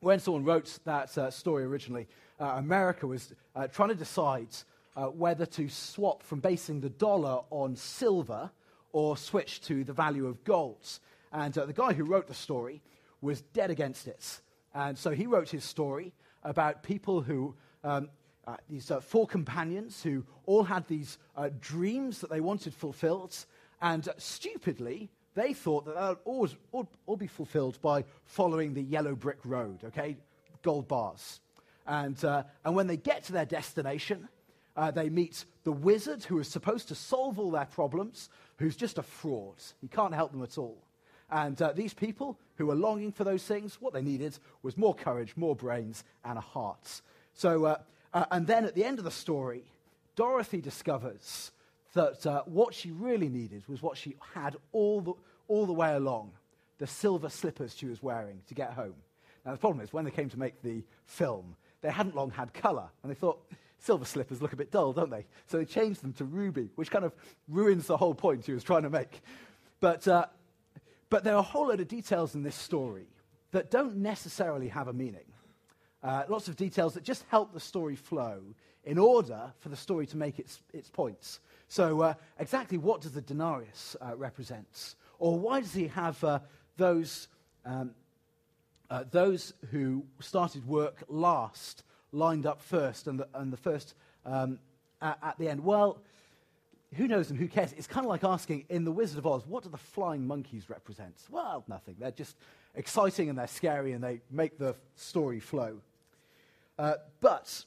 When 0.00 0.18
someone 0.18 0.44
wrote 0.44 0.78
that 0.84 1.10
story 1.34 1.64
originally, 1.64 2.08
America 2.38 3.06
was 3.06 3.34
trying 3.72 3.90
to 3.90 3.94
decide 3.94 4.48
uh, 4.96 5.06
whether 5.06 5.44
to 5.44 5.68
swap 5.68 6.22
from 6.22 6.40
basing 6.40 6.80
the 6.80 6.88
dollar 6.88 7.40
on 7.50 7.76
silver 7.76 8.50
or 8.92 9.16
switch 9.16 9.60
to 9.62 9.84
the 9.84 9.92
value 9.92 10.26
of 10.26 10.42
gold. 10.44 10.98
And 11.32 11.56
uh, 11.56 11.66
the 11.66 11.72
guy 11.72 11.92
who 11.92 12.04
wrote 12.04 12.26
the 12.26 12.34
story 12.34 12.82
was 13.20 13.40
dead 13.40 13.70
against 13.70 14.08
it. 14.08 14.40
And 14.74 14.96
so 14.98 15.10
he 15.10 15.26
wrote 15.26 15.48
his 15.50 15.64
story 15.64 16.12
about 16.42 16.82
people 16.82 17.20
who, 17.20 17.54
um, 17.84 18.08
uh, 18.46 18.56
these 18.68 18.90
uh, 18.90 19.00
four 19.00 19.26
companions 19.26 20.02
who 20.02 20.24
all 20.46 20.64
had 20.64 20.86
these 20.88 21.18
uh, 21.36 21.50
dreams 21.60 22.20
that 22.20 22.30
they 22.30 22.40
wanted 22.40 22.74
fulfilled. 22.74 23.36
And 23.82 24.08
uh, 24.08 24.12
stupidly, 24.18 25.10
they 25.34 25.54
thought 25.54 25.84
that 25.86 25.94
that 25.94 26.08
would 26.08 26.18
always 26.24 26.56
all, 26.72 26.88
all 27.06 27.16
be 27.16 27.26
fulfilled 27.26 27.78
by 27.82 28.04
following 28.24 28.74
the 28.74 28.82
yellow 28.82 29.14
brick 29.14 29.38
road, 29.44 29.84
okay? 29.84 30.16
Gold 30.62 30.88
bars. 30.88 31.40
And, 31.86 32.22
uh, 32.24 32.44
and 32.64 32.74
when 32.74 32.86
they 32.86 32.96
get 32.96 33.24
to 33.24 33.32
their 33.32 33.44
destination, 33.46 34.28
uh, 34.76 34.90
they 34.90 35.08
meet 35.08 35.44
the 35.64 35.72
wizard 35.72 36.24
who 36.24 36.38
is 36.38 36.48
supposed 36.48 36.88
to 36.88 36.94
solve 36.94 37.38
all 37.38 37.50
their 37.50 37.66
problems, 37.66 38.28
who's 38.58 38.76
just 38.76 38.98
a 38.98 39.02
fraud. 39.02 39.56
He 39.80 39.88
can't 39.88 40.14
help 40.14 40.32
them 40.32 40.42
at 40.42 40.58
all. 40.58 40.78
And 41.30 41.60
uh, 41.62 41.72
these 41.72 41.94
people 41.94 42.38
who 42.56 42.66
were 42.66 42.74
longing 42.74 43.12
for 43.12 43.24
those 43.24 43.44
things, 43.44 43.80
what 43.80 43.92
they 43.92 44.02
needed 44.02 44.38
was 44.62 44.76
more 44.76 44.94
courage, 44.94 45.36
more 45.36 45.54
brains, 45.54 46.04
and 46.24 46.36
a 46.36 46.40
heart. 46.40 47.02
So, 47.34 47.64
uh, 47.64 47.76
uh, 48.12 48.24
and 48.30 48.46
then 48.46 48.64
at 48.64 48.74
the 48.74 48.84
end 48.84 48.98
of 48.98 49.04
the 49.04 49.10
story, 49.10 49.62
Dorothy 50.16 50.60
discovers 50.60 51.52
that 51.94 52.26
uh, 52.26 52.42
what 52.46 52.74
she 52.74 52.90
really 52.90 53.28
needed 53.28 53.68
was 53.68 53.82
what 53.82 53.96
she 53.96 54.16
had 54.34 54.56
all 54.72 55.00
the, 55.00 55.12
all 55.48 55.66
the 55.66 55.72
way 55.72 55.94
along 55.94 56.32
the 56.78 56.86
silver 56.86 57.28
slippers 57.28 57.76
she 57.76 57.86
was 57.86 58.02
wearing 58.02 58.40
to 58.48 58.54
get 58.54 58.72
home. 58.72 58.94
Now, 59.44 59.52
the 59.52 59.58
problem 59.58 59.84
is, 59.84 59.92
when 59.92 60.04
they 60.04 60.10
came 60.10 60.28
to 60.30 60.38
make 60.38 60.62
the 60.62 60.82
film, 61.06 61.56
they 61.82 61.90
hadn't 61.90 62.14
long 62.14 62.30
had 62.30 62.52
colour, 62.52 62.88
and 63.02 63.10
they 63.10 63.14
thought, 63.14 63.40
silver 63.80 64.04
slippers 64.04 64.40
look 64.40 64.52
a 64.52 64.56
bit 64.56 64.70
dull, 64.70 64.92
don't 64.92 65.10
they? 65.10 65.26
So 65.46 65.58
they 65.58 65.64
changed 65.64 66.02
them 66.02 66.12
to 66.14 66.24
ruby, 66.24 66.70
which 66.76 66.90
kind 66.90 67.04
of 67.04 67.12
ruins 67.48 67.86
the 67.86 67.96
whole 67.96 68.14
point 68.14 68.46
he 68.46 68.52
was 68.52 68.62
trying 68.62 68.82
to 68.82 68.90
make. 68.90 69.22
But, 69.80 70.06
uh, 70.06 70.26
but 71.08 71.24
there 71.24 71.34
are 71.34 71.40
a 71.40 71.42
whole 71.42 71.68
load 71.68 71.80
of 71.80 71.88
details 71.88 72.34
in 72.34 72.42
this 72.42 72.54
story 72.54 73.06
that 73.52 73.70
don't 73.70 73.96
necessarily 73.96 74.68
have 74.68 74.88
a 74.88 74.92
meaning. 74.92 75.24
Uh, 76.02 76.24
lots 76.28 76.48
of 76.48 76.56
details 76.56 76.94
that 76.94 77.02
just 77.02 77.24
help 77.28 77.52
the 77.52 77.60
story 77.60 77.96
flow 77.96 78.40
in 78.84 78.98
order 78.98 79.52
for 79.58 79.68
the 79.68 79.76
story 79.76 80.06
to 80.06 80.16
make 80.16 80.38
its, 80.38 80.60
its 80.72 80.88
points. 80.88 81.40
So, 81.68 82.00
uh, 82.00 82.14
exactly 82.38 82.78
what 82.78 83.00
does 83.00 83.12
the 83.12 83.20
denarius 83.20 83.96
uh, 84.00 84.16
represent? 84.16 84.94
Or 85.18 85.38
why 85.38 85.60
does 85.60 85.74
he 85.74 85.86
have 85.88 86.22
uh, 86.24 86.40
those, 86.76 87.28
um, 87.64 87.92
uh, 88.88 89.04
those 89.10 89.52
who 89.70 90.04
started 90.20 90.66
work 90.66 91.04
last 91.08 91.82
lined 92.12 92.46
up 92.46 92.60
first 92.60 93.06
and 93.06 93.20
the, 93.20 93.28
and 93.34 93.52
the 93.52 93.56
first 93.56 93.94
um, 94.24 94.58
at, 95.00 95.18
at 95.22 95.38
the 95.38 95.48
end? 95.48 95.64
Well, 95.64 95.98
who 96.94 97.06
knows 97.06 97.30
and 97.30 97.38
who 97.38 97.46
cares? 97.46 97.72
It's 97.74 97.86
kind 97.86 98.04
of 98.04 98.10
like 98.10 98.24
asking 98.24 98.64
in 98.68 98.84
The 98.84 98.92
Wizard 98.92 99.18
of 99.18 99.26
Oz, 99.26 99.46
what 99.46 99.62
do 99.62 99.68
the 99.68 99.76
flying 99.76 100.26
monkeys 100.26 100.68
represent? 100.68 101.14
Well, 101.30 101.64
nothing. 101.68 101.96
They're 101.98 102.10
just 102.10 102.36
exciting 102.74 103.28
and 103.28 103.38
they're 103.38 103.46
scary 103.46 103.92
and 103.92 104.02
they 104.02 104.20
make 104.30 104.58
the 104.58 104.74
story 104.96 105.40
flow. 105.40 105.80
Uh, 106.78 106.94
but 107.20 107.64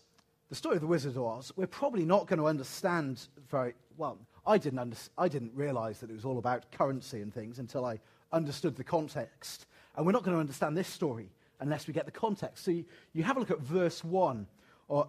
the 0.50 0.56
story 0.56 0.76
of 0.76 0.82
The 0.82 0.88
Wizard 0.88 1.16
of 1.16 1.24
Oz, 1.24 1.52
we're 1.56 1.68
probably 1.68 2.04
not 2.04 2.28
going 2.28 2.40
to 2.40 2.48
understand 2.48 3.28
very 3.50 3.74
well. 3.98 4.18
I 4.46 4.58
didn't, 4.58 4.80
under, 4.80 4.98
I 5.18 5.30
didn't 5.30 5.52
realize 5.56 6.00
that 6.00 6.10
it 6.10 6.14
was 6.14 6.26
all 6.26 6.38
about 6.38 6.70
currency 6.72 7.22
and 7.22 7.34
things 7.34 7.60
until 7.60 7.86
I 7.86 8.00
understood 8.34 8.76
the 8.76 8.84
context. 8.84 9.68
And 9.96 10.06
we're 10.06 10.12
not 10.12 10.24
going 10.24 10.36
to 10.36 10.42
understand 10.42 10.76
this 10.76 10.88
story 10.88 11.30
unless 11.64 11.88
we 11.88 11.94
get 11.94 12.06
the 12.06 12.12
context. 12.12 12.66
So 12.66 12.72
you, 12.72 12.86
you 13.14 13.24
have 13.24 13.38
a 13.38 13.40
look 13.40 13.50
at 13.50 13.60
verse 13.60 14.04
1, 14.04 14.46
or 14.90 15.08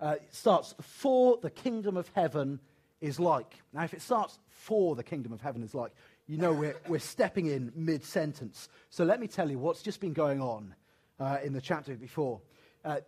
uh, 0.00 0.14
it 0.22 0.32
starts, 0.32 0.72
For 0.80 1.36
the 1.42 1.50
kingdom 1.50 1.96
of 1.96 2.08
heaven 2.14 2.60
is 3.00 3.18
like. 3.18 3.52
Now, 3.72 3.82
if 3.82 3.92
it 3.92 4.02
starts, 4.02 4.38
For 4.48 4.94
the 4.94 5.02
kingdom 5.02 5.32
of 5.32 5.40
heaven 5.40 5.64
is 5.64 5.74
like, 5.74 5.90
you 6.28 6.38
know 6.38 6.52
we're, 6.52 6.76
we're 6.88 7.00
stepping 7.00 7.46
in 7.46 7.72
mid 7.74 8.04
sentence. 8.04 8.68
So 8.88 9.04
let 9.04 9.18
me 9.20 9.26
tell 9.26 9.50
you 9.50 9.58
what's 9.58 9.82
just 9.82 10.00
been 10.00 10.12
going 10.12 10.40
on 10.40 10.74
uh, 11.18 11.38
in 11.42 11.52
the 11.52 11.60
chapter 11.60 11.94
before. 11.96 12.40
Uh, 12.84 13.00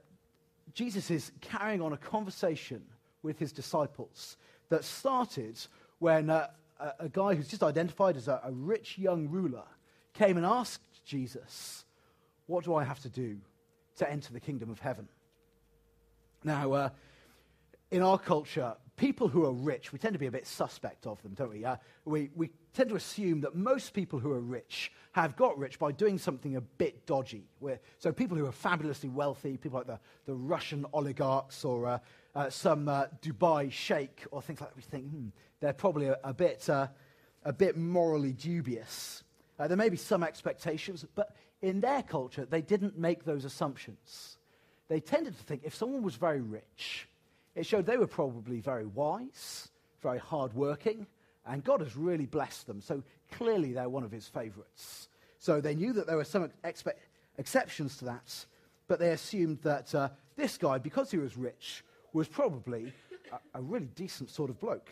Jesus 0.74 1.08
is 1.08 1.30
carrying 1.40 1.80
on 1.80 1.92
a 1.92 1.96
conversation 1.96 2.82
with 3.22 3.38
his 3.38 3.52
disciples 3.52 4.36
that 4.70 4.82
started 4.82 5.56
when 6.00 6.30
uh, 6.30 6.48
a, 6.80 6.92
a, 7.00 7.08
guy 7.08 7.34
who's 7.34 7.46
just 7.46 7.62
identified 7.62 8.16
as 8.16 8.26
a, 8.26 8.40
a 8.42 8.50
rich 8.50 8.98
young 8.98 9.28
ruler 9.28 9.64
came 10.14 10.36
and 10.36 10.44
asked 10.44 10.80
Jesus, 11.04 11.84
What 12.52 12.64
do 12.64 12.74
I 12.74 12.84
have 12.84 13.00
to 13.00 13.08
do 13.08 13.38
to 13.96 14.10
enter 14.10 14.30
the 14.30 14.38
kingdom 14.38 14.68
of 14.68 14.78
heaven? 14.78 15.08
Now, 16.44 16.72
uh, 16.72 16.88
in 17.90 18.02
our 18.02 18.18
culture, 18.18 18.74
people 18.96 19.26
who 19.26 19.46
are 19.46 19.52
rich, 19.52 19.90
we 19.90 19.98
tend 19.98 20.12
to 20.12 20.18
be 20.18 20.26
a 20.26 20.30
bit 20.30 20.46
suspect 20.46 21.06
of 21.06 21.22
them, 21.22 21.32
don't 21.32 21.48
we? 21.48 21.64
Uh, 21.64 21.76
we, 22.04 22.28
we 22.34 22.50
tend 22.74 22.90
to 22.90 22.96
assume 22.96 23.40
that 23.40 23.54
most 23.54 23.94
people 23.94 24.18
who 24.18 24.30
are 24.32 24.40
rich 24.40 24.92
have 25.12 25.34
got 25.34 25.58
rich 25.58 25.78
by 25.78 25.92
doing 25.92 26.18
something 26.18 26.56
a 26.56 26.60
bit 26.60 27.06
dodgy. 27.06 27.48
We're, 27.58 27.80
so 27.98 28.12
people 28.12 28.36
who 28.36 28.44
are 28.44 28.52
fabulously 28.52 29.08
wealthy, 29.08 29.56
people 29.56 29.78
like 29.78 29.86
the, 29.86 29.98
the 30.26 30.34
Russian 30.34 30.84
oligarchs 30.92 31.64
or 31.64 31.86
uh, 31.86 31.98
uh, 32.34 32.50
some 32.50 32.86
uh, 32.86 33.06
Dubai 33.22 33.72
sheikh 33.72 34.26
or 34.30 34.42
things 34.42 34.60
like 34.60 34.68
that, 34.68 34.76
we 34.76 34.82
think, 34.82 35.06
hmm, 35.06 35.28
they're 35.60 35.72
probably 35.72 36.08
a, 36.08 36.18
a 36.22 36.34
bit, 36.34 36.68
uh, 36.68 36.88
a 37.46 37.52
bit 37.54 37.78
morally 37.78 38.34
dubious. 38.34 39.24
Uh, 39.58 39.68
there 39.68 39.76
may 39.76 39.88
be 39.88 39.96
some 39.96 40.22
expectations, 40.22 41.06
but 41.14 41.34
in 41.62 41.80
their 41.80 42.02
culture, 42.02 42.44
they 42.44 42.60
didn't 42.60 42.98
make 42.98 43.24
those 43.24 43.44
assumptions. 43.44 44.36
They 44.88 45.00
tended 45.00 45.38
to 45.38 45.44
think 45.44 45.62
if 45.64 45.74
someone 45.74 46.02
was 46.02 46.16
very 46.16 46.40
rich, 46.40 47.08
it 47.54 47.64
showed 47.64 47.86
they 47.86 47.96
were 47.96 48.06
probably 48.06 48.60
very 48.60 48.86
wise, 48.86 49.68
very 50.02 50.18
hardworking, 50.18 51.06
and 51.46 51.64
God 51.64 51.80
has 51.80 51.96
really 51.96 52.26
blessed 52.26 52.66
them. 52.66 52.80
So 52.80 53.02
clearly 53.30 53.72
they're 53.72 53.88
one 53.88 54.04
of 54.04 54.10
his 54.10 54.28
favorites. 54.28 55.08
So 55.38 55.60
they 55.60 55.74
knew 55.74 55.92
that 55.94 56.06
there 56.06 56.16
were 56.16 56.24
some 56.24 56.50
expe- 56.64 56.92
exceptions 57.38 57.96
to 57.98 58.04
that, 58.06 58.44
but 58.88 58.98
they 58.98 59.10
assumed 59.10 59.60
that 59.62 59.94
uh, 59.94 60.08
this 60.36 60.58
guy, 60.58 60.78
because 60.78 61.10
he 61.10 61.18
was 61.18 61.36
rich, 61.36 61.84
was 62.12 62.28
probably 62.28 62.92
a, 63.32 63.58
a 63.58 63.62
really 63.62 63.88
decent 63.94 64.30
sort 64.30 64.50
of 64.50 64.60
bloke. 64.60 64.90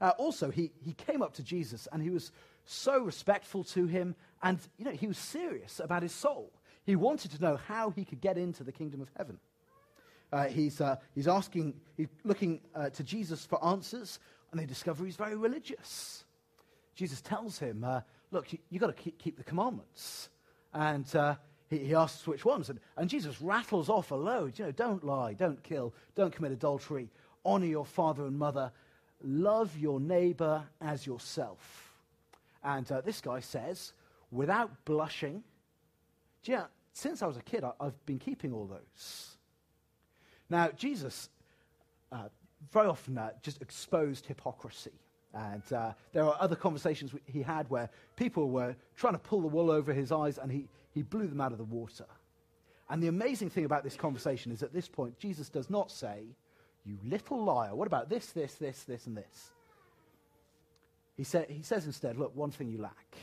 Uh, 0.00 0.12
also, 0.18 0.50
he, 0.50 0.70
he 0.84 0.92
came 0.92 1.22
up 1.22 1.34
to 1.34 1.42
Jesus 1.42 1.88
and 1.92 2.02
he 2.02 2.10
was 2.10 2.30
so 2.68 3.00
respectful 3.00 3.64
to 3.64 3.86
him, 3.86 4.14
and 4.42 4.58
you 4.76 4.84
know, 4.84 4.90
he 4.90 5.06
was 5.06 5.18
serious 5.18 5.80
about 5.80 6.02
his 6.02 6.12
soul. 6.12 6.52
He 6.84 6.96
wanted 6.96 7.30
to 7.32 7.42
know 7.42 7.56
how 7.56 7.90
he 7.90 8.04
could 8.04 8.20
get 8.20 8.38
into 8.38 8.64
the 8.64 8.72
kingdom 8.72 9.00
of 9.00 9.10
heaven. 9.16 9.38
Uh, 10.32 10.44
he's, 10.44 10.80
uh, 10.80 10.96
he's 11.14 11.28
asking, 11.28 11.74
he's 11.96 12.08
looking 12.24 12.60
uh, 12.74 12.90
to 12.90 13.02
Jesus 13.02 13.46
for 13.46 13.62
answers, 13.64 14.18
and 14.50 14.60
they 14.60 14.66
discover 14.66 15.04
he's 15.04 15.16
very 15.16 15.36
religious. 15.36 16.24
Jesus 16.94 17.20
tells 17.20 17.58
him, 17.58 17.84
uh, 17.84 18.00
Look, 18.30 18.52
you, 18.52 18.58
have 18.72 18.80
got 18.80 18.86
to 18.88 19.02
keep, 19.02 19.18
keep, 19.18 19.38
the 19.38 19.44
commandments. 19.44 20.28
And 20.74 21.06
uh, 21.16 21.36
he, 21.70 21.78
he, 21.78 21.94
asks 21.94 22.26
which 22.26 22.44
ones. 22.44 22.68
And, 22.68 22.78
and 22.96 23.08
Jesus 23.08 23.40
rattles 23.40 23.88
off 23.88 24.10
a 24.10 24.14
load. 24.14 24.58
You 24.58 24.66
know, 24.66 24.72
don't 24.72 25.02
lie, 25.02 25.32
don't 25.32 25.62
kill, 25.62 25.94
don't 26.14 26.34
commit 26.34 26.52
adultery, 26.52 27.08
honor 27.44 27.64
your 27.64 27.86
father 27.86 28.26
and 28.26 28.38
mother, 28.38 28.70
love 29.22 29.76
your 29.78 29.98
neighbor 29.98 30.62
as 30.82 31.06
yourself. 31.06 31.87
And 32.62 32.90
uh, 32.90 33.00
this 33.00 33.20
guy 33.20 33.40
says, 33.40 33.92
without 34.30 34.84
blushing, 34.84 35.42
yeah, 36.44 36.64
since 36.92 37.22
I 37.22 37.26
was 37.26 37.36
a 37.36 37.42
kid, 37.42 37.64
I, 37.64 37.72
have 37.80 38.06
been 38.06 38.18
keeping 38.18 38.52
all 38.52 38.66
those. 38.66 39.36
Now, 40.50 40.70
Jesus 40.70 41.28
uh, 42.10 42.28
very 42.72 42.88
often 42.88 43.18
uh, 43.18 43.30
just 43.42 43.62
exposed 43.62 44.26
hypocrisy. 44.26 44.92
And 45.34 45.62
uh, 45.72 45.92
there 46.12 46.24
are 46.24 46.36
other 46.40 46.56
conversations 46.56 47.12
he 47.26 47.42
had 47.42 47.68
where 47.70 47.90
people 48.16 48.48
were 48.48 48.74
trying 48.96 49.12
to 49.12 49.18
pull 49.18 49.42
the 49.42 49.46
wool 49.46 49.70
over 49.70 49.92
his 49.92 50.10
eyes 50.10 50.38
and 50.38 50.50
he, 50.50 50.68
he 50.90 51.02
blew 51.02 51.26
them 51.26 51.40
out 51.40 51.52
of 51.52 51.58
the 51.58 51.64
water. 51.64 52.06
And 52.90 53.02
the 53.02 53.08
amazing 53.08 53.50
thing 53.50 53.64
about 53.64 53.84
this 53.84 53.96
conversation 53.96 54.50
is 54.50 54.62
at 54.62 54.72
this 54.72 54.88
point, 54.88 55.18
Jesus 55.18 55.48
does 55.50 55.68
not 55.68 55.90
say, 55.90 56.24
You 56.84 56.98
little 57.04 57.44
liar, 57.44 57.74
what 57.74 57.86
about 57.86 58.08
this, 58.08 58.28
this, 58.28 58.54
this, 58.54 58.84
this, 58.84 59.06
and 59.06 59.16
this? 59.16 59.52
He, 61.18 61.24
sa- 61.24 61.42
he 61.48 61.62
says 61.62 61.84
instead, 61.84 62.16
Look, 62.16 62.34
one 62.34 62.52
thing 62.52 62.70
you 62.70 62.78
lack. 62.78 63.16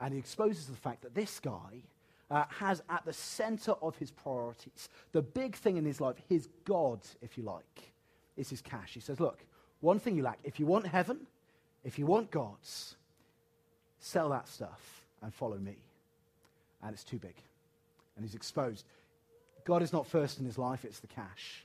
And 0.00 0.14
he 0.14 0.18
exposes 0.18 0.66
the 0.66 0.76
fact 0.76 1.02
that 1.02 1.14
this 1.14 1.40
guy 1.40 1.82
uh, 2.30 2.44
has 2.48 2.82
at 2.88 3.04
the 3.04 3.12
center 3.12 3.72
of 3.82 3.96
his 3.96 4.10
priorities, 4.10 4.88
the 5.12 5.20
big 5.20 5.56
thing 5.56 5.76
in 5.76 5.84
his 5.84 6.00
life, 6.00 6.16
his 6.28 6.48
God, 6.64 7.00
if 7.20 7.36
you 7.36 7.44
like, 7.44 7.92
is 8.36 8.48
his 8.48 8.62
cash. 8.62 8.92
He 8.94 9.00
says, 9.00 9.20
Look, 9.20 9.44
one 9.80 9.98
thing 9.98 10.16
you 10.16 10.22
lack. 10.22 10.38
If 10.44 10.58
you 10.58 10.66
want 10.66 10.86
heaven, 10.86 11.18
if 11.82 11.98
you 11.98 12.06
want 12.06 12.30
God's, 12.30 12.94
sell 13.98 14.28
that 14.30 14.48
stuff 14.48 15.04
and 15.20 15.34
follow 15.34 15.58
me. 15.58 15.76
And 16.82 16.92
it's 16.92 17.04
too 17.04 17.18
big. 17.18 17.34
And 18.16 18.24
he's 18.24 18.34
exposed. 18.34 18.86
God 19.64 19.82
is 19.82 19.92
not 19.92 20.06
first 20.06 20.38
in 20.38 20.44
his 20.44 20.58
life, 20.58 20.84
it's 20.84 21.00
the 21.00 21.06
cash. 21.08 21.64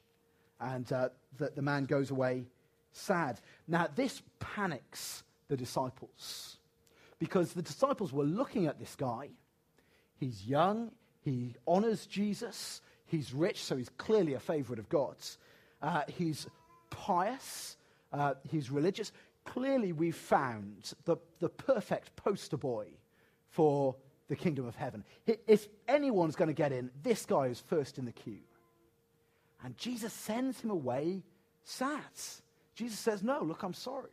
And 0.60 0.92
uh, 0.92 1.10
the, 1.38 1.52
the 1.56 1.62
man 1.62 1.86
goes 1.86 2.10
away 2.10 2.46
sad. 2.92 3.40
Now, 3.68 3.88
this 3.94 4.22
panics 4.40 5.24
the 5.48 5.58
disciples 5.58 6.58
because 7.18 7.54
the 7.54 7.62
disciples 7.62 8.14
were 8.14 8.24
looking 8.24 8.68
at 8.68 8.80
this 8.80 8.96
guy 8.96 9.30
He's 10.20 10.46
young, 10.46 10.92
he 11.22 11.56
honors 11.66 12.06
Jesus, 12.06 12.82
he's 13.06 13.34
rich, 13.34 13.64
so 13.64 13.78
he's 13.78 13.90
clearly 13.98 14.34
a 14.34 14.40
favorite 14.40 14.80
of 14.80 14.90
God's. 14.90 15.38
Uh, 15.82 16.02
he's 16.08 16.46
pious, 16.90 17.78
uh, 18.12 18.34
he's 18.50 18.70
religious. 18.70 19.14
Clearly, 19.46 19.94
we've 19.94 20.16
found 20.16 20.94
the, 21.06 21.16
the 21.40 21.48
perfect 21.48 22.16
poster 22.18 22.58
boy 22.58 22.88
for 23.48 23.96
the 24.28 24.36
kingdom 24.36 24.68
of 24.68 24.76
heaven. 24.76 25.06
If 25.26 25.68
anyone's 25.88 26.36
going 26.36 26.50
to 26.50 26.54
get 26.54 26.74
in, 26.74 26.92
this 27.02 27.26
guy 27.26 27.46
is 27.46 27.60
first 27.60 27.98
in 27.98 28.06
the 28.06 28.12
queue. 28.12 28.44
And 29.64 29.78
Jesus 29.78 30.14
sends 30.14 30.60
him 30.60 30.70
away 30.70 31.24
sad. 31.64 32.02
Jesus 32.80 32.98
says, 32.98 33.22
No, 33.22 33.42
look, 33.44 33.62
I'm 33.64 33.74
sorry. 33.74 34.10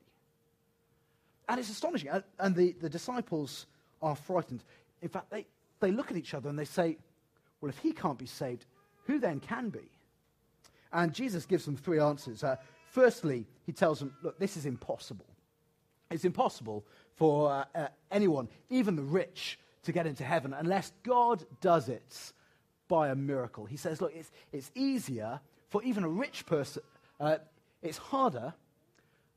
and 1.48 1.60
it's 1.60 1.70
astonishing. 1.70 2.08
And, 2.08 2.24
and 2.40 2.54
the, 2.56 2.74
the 2.80 2.88
disciples 2.88 3.66
are 4.02 4.16
frightened. 4.16 4.64
In 5.02 5.08
fact, 5.08 5.30
they, 5.30 5.46
they 5.78 5.92
look 5.92 6.10
at 6.10 6.16
each 6.16 6.34
other 6.34 6.48
and 6.48 6.58
they 6.58 6.64
say, 6.64 6.96
Well, 7.60 7.70
if 7.70 7.78
he 7.78 7.92
can't 7.92 8.18
be 8.18 8.26
saved, 8.26 8.66
who 9.06 9.20
then 9.20 9.38
can 9.38 9.68
be? 9.68 9.88
And 10.92 11.14
Jesus 11.14 11.46
gives 11.46 11.64
them 11.64 11.76
three 11.76 12.00
answers. 12.00 12.42
Uh, 12.42 12.56
firstly, 12.90 13.46
he 13.66 13.72
tells 13.72 14.00
them, 14.00 14.12
Look, 14.20 14.36
this 14.40 14.56
is 14.56 14.66
impossible. 14.66 15.26
It's 16.10 16.24
impossible 16.24 16.84
for 17.14 17.52
uh, 17.52 17.64
uh, 17.72 17.88
anyone, 18.10 18.48
even 18.68 18.96
the 18.96 19.02
rich, 19.02 19.60
to 19.84 19.92
get 19.92 20.08
into 20.08 20.24
heaven 20.24 20.52
unless 20.52 20.92
God 21.04 21.44
does 21.60 21.88
it 21.88 22.32
by 22.88 23.10
a 23.10 23.14
miracle. 23.14 23.64
He 23.64 23.76
says, 23.76 24.00
Look, 24.00 24.12
it's, 24.12 24.32
it's 24.52 24.72
easier 24.74 25.38
for 25.68 25.84
even 25.84 26.02
a 26.02 26.08
rich 26.08 26.46
person, 26.46 26.82
uh, 27.20 27.36
it's 27.86 27.98
harder 27.98 28.54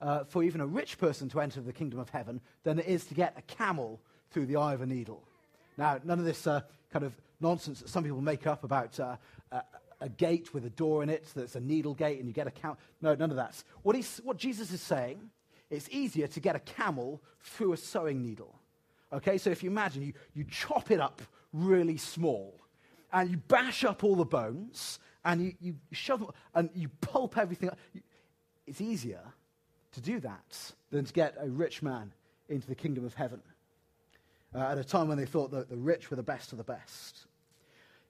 uh, 0.01 0.23
for 0.23 0.43
even 0.43 0.61
a 0.61 0.65
rich 0.65 0.97
person 0.97 1.29
to 1.29 1.41
enter 1.41 1.61
the 1.61 1.73
kingdom 1.73 1.99
of 1.99 2.09
heaven 2.09 2.41
than 2.63 2.79
it 2.79 2.87
is 2.87 3.05
to 3.05 3.13
get 3.13 3.35
a 3.37 3.41
camel 3.43 3.99
through 4.31 4.45
the 4.45 4.55
eye 4.55 4.73
of 4.73 4.81
a 4.81 4.85
needle. 4.85 5.23
Now, 5.77 5.99
none 6.03 6.19
of 6.19 6.25
this 6.25 6.45
uh, 6.47 6.61
kind 6.91 7.05
of 7.05 7.13
nonsense 7.39 7.79
that 7.79 7.89
some 7.89 8.03
people 8.03 8.21
make 8.21 8.47
up 8.47 8.63
about 8.63 8.99
uh, 8.99 9.15
a, 9.51 9.61
a, 10.01 10.09
gate 10.09 10.53
with 10.53 10.65
a 10.65 10.69
door 10.69 11.03
in 11.03 11.09
it 11.09 11.25
that's 11.35 11.55
a 11.55 11.59
needle 11.59 11.93
gate 11.93 12.19
and 12.19 12.27
you 12.27 12.33
get 12.33 12.47
a 12.47 12.51
camel. 12.51 12.77
No, 13.01 13.15
none 13.15 13.29
of 13.29 13.37
that. 13.37 13.63
What, 13.83 13.95
what 14.23 14.37
Jesus 14.37 14.71
is 14.71 14.81
saying, 14.81 15.29
it's 15.69 15.89
easier 15.89 16.27
to 16.27 16.39
get 16.39 16.55
a 16.55 16.59
camel 16.59 17.21
through 17.41 17.73
a 17.73 17.77
sewing 17.77 18.21
needle. 18.21 18.55
Okay, 19.11 19.37
so 19.37 19.49
if 19.49 19.63
you 19.63 19.69
imagine 19.69 20.03
you, 20.03 20.13
you 20.33 20.43
chop 20.43 20.91
it 20.91 20.99
up 20.99 21.21
really 21.53 21.97
small 21.97 22.59
and 23.11 23.29
you 23.29 23.37
bash 23.37 23.83
up 23.83 24.03
all 24.03 24.15
the 24.15 24.25
bones 24.25 24.99
and 25.25 25.43
you, 25.43 25.53
you 25.59 25.75
shove 25.91 26.29
and 26.53 26.69
you 26.73 26.89
pulp 27.01 27.37
everything 27.37 27.69
up. 27.69 27.77
It's 28.69 28.81
easier 28.81 29.21
to 29.93 30.01
do 30.01 30.19
that 30.19 30.73
than 30.91 31.03
to 31.03 31.11
get 31.11 31.35
a 31.39 31.49
rich 31.49 31.81
man 31.81 32.13
into 32.47 32.67
the 32.67 32.75
kingdom 32.75 33.03
of 33.03 33.15
heaven 33.15 33.41
uh, 34.53 34.59
at 34.59 34.77
a 34.77 34.83
time 34.83 35.07
when 35.07 35.17
they 35.17 35.25
thought 35.25 35.49
that 35.51 35.69
the 35.69 35.75
rich 35.75 36.11
were 36.11 36.15
the 36.15 36.23
best 36.23 36.51
of 36.51 36.59
the 36.59 36.63
best. 36.63 37.25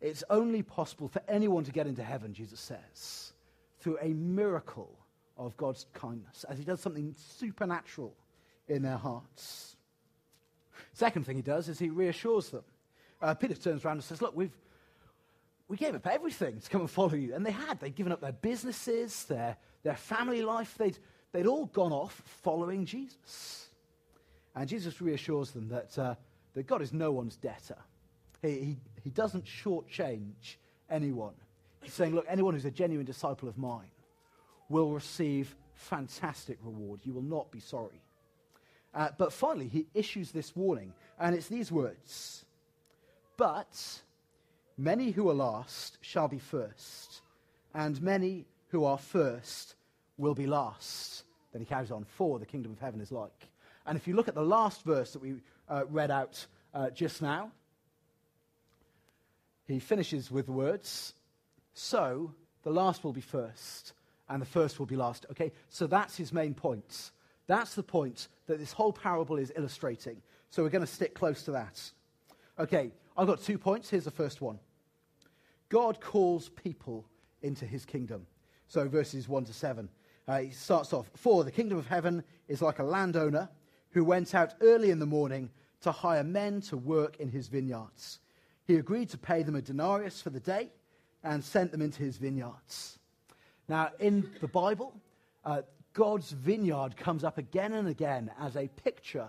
It's 0.01 0.23
only 0.29 0.61
possible 0.61 1.07
for 1.07 1.21
anyone 1.29 1.63
to 1.63 1.71
get 1.71 1.87
into 1.87 2.03
heaven, 2.03 2.33
Jesus 2.33 2.59
says, 2.59 3.33
through 3.79 3.97
a 4.01 4.09
miracle 4.09 4.97
of 5.37 5.55
God's 5.55 5.85
kindness, 5.93 6.45
as 6.49 6.57
he 6.57 6.65
does 6.65 6.81
something 6.81 7.15
supernatural 7.17 8.13
in 8.67 8.81
their 8.81 8.97
hearts. 8.97 9.77
Second 10.91 11.25
thing 11.25 11.37
he 11.37 11.41
does 11.41 11.69
is 11.69 11.79
he 11.79 11.89
reassures 11.89 12.49
them. 12.49 12.63
Uh, 13.21 13.33
Peter 13.33 13.55
turns 13.55 13.85
around 13.85 13.97
and 13.97 14.03
says, 14.03 14.21
Look, 14.21 14.35
we've, 14.35 14.57
we 15.69 15.77
gave 15.77 15.95
up 15.95 16.07
everything 16.07 16.59
to 16.59 16.69
come 16.69 16.81
and 16.81 16.89
follow 16.89 17.13
you. 17.13 17.33
And 17.33 17.45
they 17.45 17.51
had. 17.51 17.79
They'd 17.79 17.95
given 17.95 18.11
up 18.11 18.19
their 18.19 18.33
businesses, 18.33 19.23
their, 19.25 19.55
their 19.83 19.95
family 19.95 20.41
life. 20.41 20.75
They'd, 20.77 20.97
they'd 21.31 21.45
all 21.45 21.67
gone 21.67 21.93
off 21.93 22.21
following 22.41 22.85
Jesus. 22.85 23.69
And 24.55 24.67
Jesus 24.67 24.99
reassures 24.99 25.51
them 25.51 25.69
that, 25.69 25.97
uh, 25.97 26.15
that 26.55 26.65
God 26.65 26.81
is 26.81 26.91
no 26.91 27.11
one's 27.11 27.37
debtor. 27.37 27.77
He, 28.41 28.49
he, 28.49 28.77
he 29.03 29.09
doesn't 29.11 29.45
shortchange 29.45 30.57
anyone. 30.89 31.35
He's 31.83 31.93
saying, 31.93 32.15
look, 32.15 32.25
anyone 32.27 32.55
who's 32.55 32.65
a 32.65 32.71
genuine 32.71 33.05
disciple 33.05 33.47
of 33.47 33.57
mine 33.57 33.91
will 34.69 34.91
receive 34.91 35.55
fantastic 35.75 36.57
reward. 36.63 37.01
You 37.03 37.13
will 37.13 37.21
not 37.21 37.51
be 37.51 37.59
sorry. 37.59 38.01
Uh, 38.93 39.09
but 39.19 39.31
finally, 39.31 39.67
he 39.67 39.85
issues 39.93 40.31
this 40.31 40.55
warning, 40.55 40.93
and 41.19 41.35
it's 41.35 41.47
these 41.47 41.71
words 41.71 42.43
But 43.37 44.01
many 44.79 45.11
who 45.11 45.29
are 45.29 45.33
last 45.33 45.97
shall 46.01 46.29
be 46.29 46.39
first, 46.39 47.21
and 47.73 48.01
many 48.01 48.45
who 48.69 48.85
are 48.85 48.97
first 48.97 49.75
will 50.17 50.33
be 50.33 50.47
last. 50.47 51.23
Then 51.51 51.61
he 51.61 51.65
carries 51.65 51.91
on, 51.91 52.05
For 52.05 52.39
the 52.39 52.45
kingdom 52.45 52.71
of 52.71 52.79
heaven 52.79 53.01
is 53.01 53.11
like. 53.11 53.49
And 53.85 53.97
if 53.97 54.07
you 54.07 54.15
look 54.15 54.29
at 54.29 54.35
the 54.35 54.41
last 54.41 54.83
verse 54.83 55.11
that 55.13 55.21
we 55.21 55.35
uh, 55.67 55.83
read 55.89 56.11
out 56.11 56.45
uh, 56.73 56.91
just 56.91 57.21
now, 57.21 57.51
he 59.67 59.79
finishes 59.79 60.31
with 60.31 60.45
the 60.45 60.51
words, 60.53 61.13
So 61.73 62.33
the 62.63 62.71
last 62.71 63.03
will 63.03 63.13
be 63.13 63.21
first, 63.21 63.93
and 64.29 64.41
the 64.41 64.45
first 64.45 64.79
will 64.79 64.85
be 64.85 64.95
last. 64.95 65.25
Okay, 65.31 65.51
so 65.69 65.87
that's 65.87 66.15
his 66.15 66.31
main 66.31 66.53
point. 66.53 67.11
That's 67.47 67.75
the 67.75 67.83
point 67.83 68.29
that 68.47 68.59
this 68.59 68.71
whole 68.71 68.93
parable 68.93 69.37
is 69.37 69.51
illustrating. 69.55 70.21
So 70.51 70.63
we're 70.63 70.69
going 70.69 70.85
to 70.85 70.91
stick 70.91 71.13
close 71.13 71.43
to 71.43 71.51
that. 71.51 71.81
Okay, 72.57 72.91
I've 73.17 73.27
got 73.27 73.41
two 73.41 73.57
points. 73.57 73.89
Here's 73.89 74.05
the 74.05 74.11
first 74.11 74.39
one 74.39 74.59
God 75.69 76.01
calls 76.01 76.49
people 76.49 77.05
into 77.41 77.65
his 77.65 77.85
kingdom. 77.85 78.25
So 78.67 78.87
verses 78.87 79.27
1 79.27 79.45
to 79.45 79.53
7. 79.53 79.89
Uh, 80.27 80.39
he 80.39 80.51
starts 80.51 80.93
off 80.93 81.09
For 81.15 81.43
the 81.43 81.51
kingdom 81.51 81.77
of 81.77 81.87
heaven 81.87 82.23
is 82.47 82.61
like 82.61 82.79
a 82.79 82.83
landowner 82.83 83.49
who 83.91 84.03
went 84.03 84.35
out 84.35 84.53
early 84.61 84.91
in 84.91 84.99
the 84.99 85.05
morning 85.05 85.49
to 85.81 85.91
hire 85.91 86.23
men 86.23 86.61
to 86.61 86.77
work 86.77 87.17
in 87.19 87.29
his 87.29 87.47
vineyards. 87.47 88.19
He 88.65 88.75
agreed 88.75 89.09
to 89.09 89.17
pay 89.17 89.43
them 89.43 89.55
a 89.55 89.61
denarius 89.61 90.21
for 90.21 90.29
the 90.29 90.39
day 90.39 90.69
and 91.23 91.43
sent 91.43 91.71
them 91.71 91.81
into 91.81 92.03
his 92.03 92.17
vineyards. 92.17 92.99
Now, 93.67 93.91
in 93.99 94.29
the 94.41 94.47
Bible, 94.47 94.93
uh, 95.43 95.63
God's 95.93 96.31
vineyard 96.31 96.95
comes 96.95 97.23
up 97.23 97.37
again 97.37 97.73
and 97.73 97.87
again 97.87 98.31
as 98.39 98.55
a 98.55 98.67
picture 98.67 99.27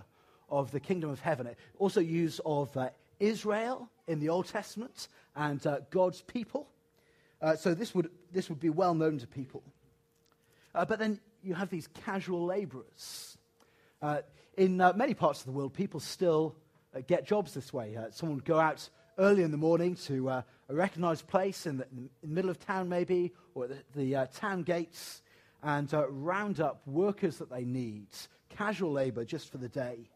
of 0.50 0.70
the 0.72 0.80
kingdom 0.80 1.10
of 1.10 1.20
heaven. 1.20 1.46
It 1.46 1.56
also 1.78 2.00
used 2.00 2.40
of 2.44 2.76
uh, 2.76 2.90
Israel 3.20 3.88
in 4.08 4.18
the 4.18 4.28
Old 4.28 4.46
Testament 4.46 5.08
and 5.36 5.64
uh, 5.66 5.80
God's 5.90 6.22
people. 6.22 6.68
Uh, 7.40 7.56
so 7.56 7.74
this 7.74 7.94
would, 7.94 8.10
this 8.32 8.48
would 8.48 8.60
be 8.60 8.70
well 8.70 8.94
known 8.94 9.18
to 9.18 9.26
people. 9.26 9.62
Uh, 10.74 10.84
but 10.84 10.98
then 10.98 11.20
you 11.42 11.54
have 11.54 11.70
these 11.70 11.88
casual 12.04 12.44
laborers. 12.44 13.38
Uh, 14.02 14.22
in 14.56 14.76
many 14.96 15.14
parts 15.14 15.40
of 15.40 15.46
the 15.46 15.52
world, 15.52 15.72
people 15.72 16.00
still 16.00 16.56
get 17.06 17.24
jobs 17.26 17.54
this 17.54 17.72
way. 17.72 17.96
someone 18.10 18.36
would 18.36 18.44
go 18.44 18.58
out 18.58 18.88
early 19.18 19.42
in 19.42 19.50
the 19.50 19.56
morning 19.56 19.94
to 19.94 20.28
a 20.28 20.44
recognized 20.68 21.26
place 21.28 21.66
in 21.66 21.78
the, 21.78 21.86
in 21.92 22.10
the, 22.22 22.28
middle 22.28 22.50
of 22.50 22.58
town, 22.58 22.88
maybe, 22.88 23.32
or 23.54 23.68
the, 23.68 23.78
the 23.94 24.28
town 24.34 24.62
gates 24.62 25.22
and 25.62 25.92
uh, 25.92 26.08
round 26.08 26.60
up 26.60 26.82
workers 26.86 27.38
that 27.38 27.50
they 27.50 27.64
need, 27.64 28.06
casual 28.48 28.92
labor 28.92 29.24
just 29.24 29.50
for 29.50 29.58
the 29.58 29.68
day. 29.68 30.08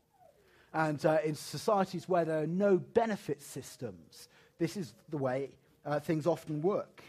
And 0.75 1.07
uh, 1.07 1.19
in 1.25 1.37
societies 1.37 2.09
where 2.09 2.25
there 2.25 2.43
are 2.43 2.47
no 2.49 2.79
benefit 2.79 3.41
systems, 3.41 4.29
this 4.59 4.77
is 4.77 4.93
the 5.09 5.17
way 5.17 5.51
uh, 5.87 6.01
things 6.01 6.27
often 6.27 6.61
work. 6.63 7.03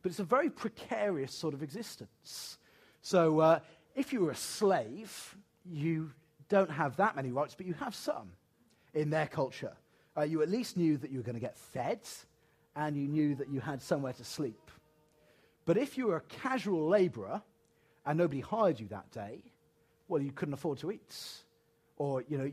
But 0.00 0.10
it's 0.10 0.20
a 0.20 0.24
very 0.24 0.48
precarious 0.48 1.34
sort 1.34 1.54
of 1.54 1.62
existence. 1.62 2.58
So 3.02 3.40
uh, 3.40 3.60
if 3.96 4.12
you 4.12 4.20
were 4.20 4.30
a 4.30 4.36
slave, 4.36 5.36
you 5.64 6.12
don't 6.48 6.70
have 6.70 6.96
that 6.96 7.16
many 7.16 7.32
rights, 7.32 7.56
but 7.56 7.66
you 7.66 7.74
have 7.74 7.96
some 7.96 8.30
in 8.94 9.10
their 9.10 9.26
culture. 9.26 9.72
Uh, 10.16 10.22
you 10.22 10.40
at 10.40 10.48
least 10.48 10.76
knew 10.76 10.96
that 10.98 11.10
you 11.10 11.18
were 11.18 11.24
going 11.24 11.34
to 11.34 11.40
get 11.40 11.58
fed, 11.58 12.00
and 12.76 12.96
you 12.96 13.08
knew 13.08 13.34
that 13.34 13.48
you 13.48 13.58
had 13.58 13.82
somewhere 13.82 14.12
to 14.12 14.24
sleep. 14.24 14.70
But 15.64 15.76
if 15.76 15.98
you 15.98 16.06
were 16.06 16.16
a 16.16 16.20
casual 16.20 16.88
laborer 16.88 17.42
and 18.06 18.16
nobody 18.16 18.40
hired 18.40 18.78
you 18.78 18.86
that 18.88 19.10
day, 19.10 19.40
well, 20.06 20.22
you 20.22 20.30
couldn't 20.30 20.54
afford 20.54 20.78
to 20.78 20.92
eat. 20.92 21.16
Or, 21.96 22.22
you 22.28 22.38
know, 22.38 22.52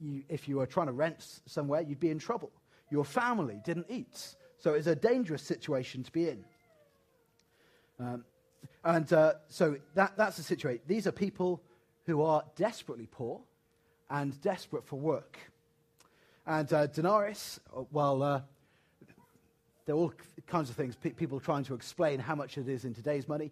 you, 0.00 0.22
if 0.28 0.48
you 0.48 0.56
were 0.56 0.66
trying 0.66 0.86
to 0.86 0.92
rent 0.92 1.40
somewhere, 1.46 1.80
you'd 1.82 2.00
be 2.00 2.10
in 2.10 2.18
trouble. 2.18 2.50
Your 2.90 3.04
family 3.04 3.60
didn't 3.64 3.86
eat. 3.88 4.36
So 4.58 4.74
it's 4.74 4.86
a 4.86 4.94
dangerous 4.94 5.42
situation 5.42 6.02
to 6.02 6.12
be 6.12 6.28
in. 6.28 6.44
Um, 7.98 8.24
and 8.84 9.12
uh, 9.12 9.34
so 9.48 9.76
that, 9.94 10.16
that's 10.16 10.36
the 10.36 10.42
situation. 10.42 10.82
These 10.86 11.06
are 11.06 11.12
people 11.12 11.62
who 12.04 12.22
are 12.22 12.44
desperately 12.54 13.08
poor 13.10 13.40
and 14.10 14.40
desperate 14.40 14.86
for 14.86 14.98
work. 14.98 15.38
And 16.46 16.72
uh, 16.72 16.86
denarius, 16.86 17.58
uh, 17.76 17.82
well, 17.90 18.22
uh, 18.22 18.40
there 19.84 19.94
are 19.94 19.98
all 19.98 20.14
kinds 20.46 20.70
of 20.70 20.76
things, 20.76 20.96
people 20.96 21.40
trying 21.40 21.64
to 21.64 21.74
explain 21.74 22.18
how 22.20 22.34
much 22.34 22.58
it 22.58 22.68
is 22.68 22.84
in 22.84 22.94
today's 22.94 23.28
money. 23.28 23.50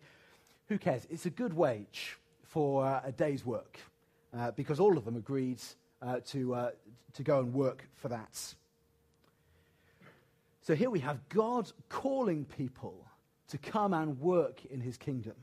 Who 0.69 0.79
cares? 0.79 1.07
It's 1.11 1.27
a 1.27 1.31
good 1.31 1.53
wage 1.53 2.17
for 2.43 2.85
uh, 2.85 3.03
a 3.05 3.13
day's 3.13 3.45
work 3.45 3.79
uh, 4.37 4.53
because 4.53 4.81
all 4.81 4.97
of 4.97 5.05
them 5.05 5.17
agreed 5.17 5.61
uh, 6.05 6.21
to, 6.27 6.55
uh, 6.55 6.71
to 7.15 7.23
go 7.23 7.39
and 7.39 7.55
work 7.55 7.89
for 7.95 8.09
that. 8.09 8.55
So 10.61 10.75
here 10.75 10.91
we 10.91 11.01
have 11.01 11.29
God 11.29 11.71
calling 11.89 12.45
people 12.45 13.07
to 13.49 13.59
come 13.59 13.95
and 13.95 14.19
work 14.21 14.65
in 14.67 14.81
his 14.81 14.97
kingdom, 14.97 15.35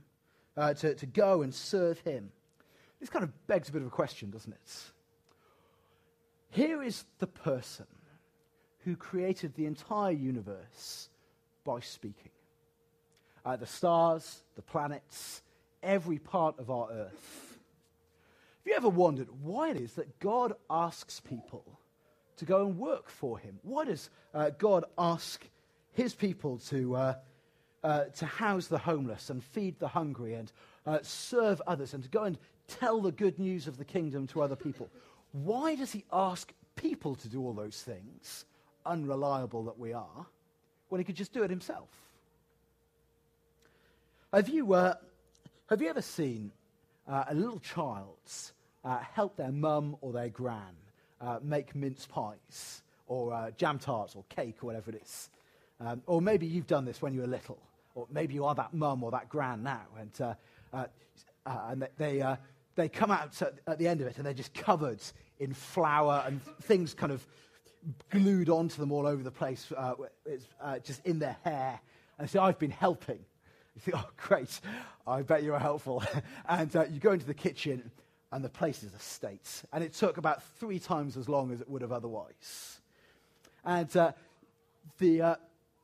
uh, 0.58 0.74
to, 0.76 0.95
to 0.95 1.06
go 1.06 1.41
and 1.41 1.54
serve 1.54 2.00
him. 2.00 2.32
This 3.00 3.10
kind 3.10 3.24
of 3.24 3.47
begs 3.47 3.69
a 3.69 3.71
bit 3.71 3.82
of 3.82 3.88
a 3.88 3.91
question, 3.91 4.30
doesn't 4.30 4.52
it? 4.52 4.91
Here 6.50 6.84
is 6.84 7.06
the 7.19 7.28
person 7.28 7.88
who 8.84 8.95
created 8.95 9.56
the 9.56 9.65
entire 9.65 10.12
universe 10.12 11.10
by 11.63 11.80
speaking. 11.80 12.32
Uh, 13.45 13.56
the 13.56 13.65
stars, 13.65 14.43
the 14.56 14.62
planets, 14.62 15.41
every 15.82 16.19
part 16.19 16.60
of 16.60 16.69
our 16.69 16.91
earth. 16.91 17.51
Have 18.62 18.67
you 18.67 18.76
ever 18.76 18.89
wondered 18.89 19.28
why 19.41 19.71
it 19.71 19.78
is 19.78 19.93
that 19.93 20.19
God 20.19 20.54
asks 20.69 21.19
people 21.19 21.80
to 22.38 22.45
go 22.45 22.67
and 22.67 22.78
work 22.78 23.10
for 23.10 23.39
him? 23.39 23.58
Why 23.63 23.86
does 23.86 24.12
uh, 24.36 24.52
God 24.52 24.86
ask 25.00 25.43
his 25.93 26.13
people 26.13 26.60
to, 26.69 26.95
uh, 26.95 27.13
uh, 27.84 28.04
to 28.17 28.26
house 28.28 28.67
the 28.67 28.78
homeless 28.78 29.32
and 29.32 29.43
feed 29.43 29.80
the 29.80 29.88
hungry 29.88 30.36
and 30.36 30.52
uh, 30.86 31.00
serve 31.02 31.60
others 31.65 31.95
and 31.95 32.04
to 32.04 32.10
go 32.10 32.21
and 32.21 32.38
tell 32.67 33.02
the 33.02 33.12
good 33.12 33.39
news 33.39 33.65
of 33.65 33.78
the 33.78 33.86
kingdom 33.86 34.28
to 34.28 34.43
other 34.43 34.56
people. 34.56 34.91
Why 35.32 35.74
does 35.74 35.91
he 35.91 36.06
ask 36.13 36.54
people 36.76 37.15
to 37.15 37.28
do 37.28 37.41
all 37.41 37.54
those 37.54 37.82
things, 37.82 38.45
unreliable 38.86 39.63
that 39.63 39.80
we 39.80 39.91
are, 39.91 40.28
when 40.89 41.00
he 41.00 41.06
could 41.06 41.15
just 41.15 41.34
do 41.34 41.41
it 41.41 41.50
himself? 41.50 41.89
Have 44.32 44.50
you, 44.50 44.71
uh, 44.74 44.93
have 45.67 45.82
you 45.82 45.89
ever 45.89 46.04
seen 46.04 46.52
uh, 47.08 47.26
a 47.30 47.36
little 47.36 47.60
child 47.60 48.18
uh, 48.84 49.00
help 49.00 49.36
their 49.36 49.52
mum 49.52 49.96
or 50.02 50.12
their 50.12 50.30
gran 50.30 50.76
uh, 51.20 51.40
make 51.42 51.76
mince 51.76 52.06
pies 52.06 52.82
or 53.08 53.34
uh, 53.34 53.52
jam 53.52 53.78
tarts 53.78 54.16
or 54.16 54.24
cake 54.30 54.58
or 54.64 54.68
whatever 54.68 54.92
it 54.92 55.02
is? 55.02 55.30
Um, 55.80 56.02
or 56.06 56.22
maybe 56.22 56.46
you've 56.46 56.68
done 56.68 56.86
this 56.86 57.02
when 57.02 57.14
you 57.14 57.22
were 57.22 57.28
little, 57.28 57.58
or 57.96 58.08
maybe 58.12 58.34
you 58.34 58.46
are 58.46 58.56
that 58.56 58.74
mum 58.74 59.04
or 59.04 59.12
that 59.12 59.30
gran 59.30 59.64
now, 59.64 59.86
and, 60.00 60.36
uh, 60.74 60.86
and 61.46 61.88
they, 61.98 62.24
they 62.76 62.88
come 62.88 63.12
out 63.12 63.42
at, 63.42 63.78
the 63.78 63.88
end 63.88 64.02
of 64.02 64.08
it 64.08 64.18
and 64.18 64.26
they're 64.26 64.34
just 64.34 64.54
covered 64.54 65.02
in 65.40 65.54
flour 65.54 66.24
and 66.26 66.42
things 66.62 66.94
kind 66.94 67.12
of 67.12 67.26
glued 68.10 68.50
onto 68.50 68.78
them 68.78 68.92
all 68.92 69.08
over 69.08 69.24
the 69.24 69.32
place, 69.32 69.72
uh, 69.76 69.94
it's, 70.26 70.46
uh, 70.62 70.80
just 70.80 71.06
in 71.06 71.20
their 71.20 71.38
hair. 71.44 71.80
And 72.18 72.30
say, 72.30 72.40
I've 72.40 72.60
been 72.60 72.72
helping. 72.72 73.20
You 73.76 73.82
think, 73.82 73.98
oh, 73.98 74.10
great, 74.18 74.60
I 75.08 75.22
bet 75.22 75.44
you 75.44 75.52
were 75.52 75.60
helpful. 75.60 76.04
and 76.50 76.76
uh, 76.76 76.86
you 76.90 77.00
go 77.00 77.12
into 77.12 77.26
the 77.26 77.34
kitchen 77.34 77.92
and 78.32 78.44
the 78.44 78.50
place 78.50 78.84
is 78.84 78.94
a 78.94 79.00
state. 79.00 79.64
And 79.74 79.84
it 79.84 79.94
took 79.94 80.18
about 80.18 80.44
three 80.60 80.80
times 80.80 81.18
as 81.18 81.28
long 81.28 81.52
as 81.52 81.62
it 81.62 81.70
would 81.70 81.82
have 81.82 81.92
otherwise. 81.92 82.80
And 83.66 83.96
uh, 83.96 84.14
the, 85.00 85.22
uh, 85.22 85.36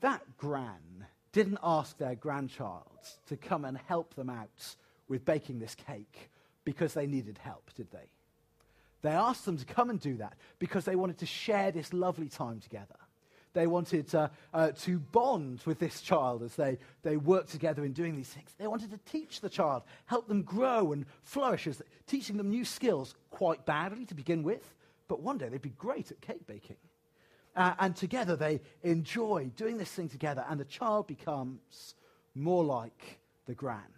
that 0.02 0.22
gran 0.38 1.06
didn't 1.32 1.60
ask 1.62 1.98
their 1.98 2.16
grandchild 2.16 2.84
to 3.28 3.38
come 3.38 3.66
and 3.66 3.78
help 3.88 4.16
them 4.16 4.30
out 4.30 4.76
with 5.08 5.26
baking 5.26 5.60
this 5.60 5.76
cake 5.76 6.30
because 6.64 6.94
they 6.94 7.08
needed 7.08 7.38
help, 7.38 7.70
did 7.76 7.92
they? 7.92 8.10
They 9.02 9.12
asked 9.12 9.46
them 9.46 9.58
to 9.58 9.66
come 9.66 9.90
and 9.90 10.00
do 10.00 10.18
that 10.18 10.34
because 10.60 10.86
they 10.86 10.96
wanted 10.96 11.20
to 11.20 11.26
share 11.26 11.72
this 11.72 11.94
lovely 11.94 12.28
time 12.28 12.60
together. 12.60 12.96
They 13.58 13.66
wanted 13.66 14.14
uh, 14.14 14.30
to 14.72 15.00
bond 15.00 15.64
with 15.66 15.80
this 15.80 16.02
child 16.02 16.44
as 16.44 16.56
they, 16.56 16.78
they 17.02 17.18
worked 17.18 17.50
together 17.50 17.86
in 17.86 17.92
doing 17.92 18.16
these 18.16 18.30
things. 18.30 18.52
They 18.60 18.68
wanted 18.68 18.92
to 18.92 19.00
teach 19.12 19.42
the 19.42 19.50
child, 19.50 19.82
help 20.06 20.28
them 20.28 20.44
grow 20.44 20.92
and 20.92 21.08
flourish, 21.24 21.66
as 21.66 21.82
teaching 22.06 22.38
them 22.38 22.52
new 22.52 22.64
skills 22.64 23.16
quite 23.32 23.66
badly 23.66 24.06
to 24.06 24.14
begin 24.14 24.44
with, 24.44 24.76
but 25.08 25.22
one 25.22 25.40
day 25.40 25.50
they'd 25.50 25.60
be 25.60 25.70
great 25.72 26.12
at 26.12 26.22
cake 26.22 26.46
baking. 26.46 26.76
Uh, 27.56 27.74
and 27.80 27.96
together 27.96 28.36
they 28.36 28.62
enjoy 28.84 29.50
doing 29.56 29.80
this 29.80 29.90
thing 29.90 30.08
together, 30.08 30.46
and 30.52 30.60
the 30.60 30.66
child 30.66 31.08
becomes 31.08 31.96
more 32.36 32.64
like 32.64 33.18
the 33.48 33.56
gran, 33.56 33.90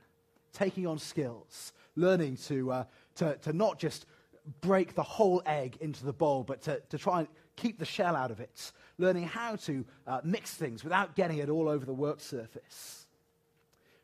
taking 0.54 0.88
on 0.88 0.98
skills, 0.98 1.74
learning 1.98 2.38
to, 2.38 2.72
uh, 2.72 2.84
to, 3.16 3.36
to 3.42 3.52
not 3.52 3.78
just 3.78 4.06
break 4.62 4.96
the 4.96 5.04
whole 5.04 5.42
egg 5.46 5.76
into 5.82 6.06
the 6.06 6.14
bowl, 6.14 6.46
but 6.46 6.62
to, 6.62 6.82
to 6.88 6.98
try 6.98 7.20
and 7.20 7.28
keep 7.60 7.78
the 7.78 7.86
shell 7.86 8.16
out 8.16 8.32
of 8.32 8.40
it, 8.40 8.72
learning 8.98 9.24
how 9.24 9.56
to 9.58 9.86
uh, 10.08 10.22
mix 10.24 10.54
things 10.54 10.84
without 10.84 11.16
getting 11.16 11.40
it 11.40 11.50
all 11.50 11.68
over 11.68 11.86
the 11.86 11.94
work 11.94 12.22
surface. 12.22 13.06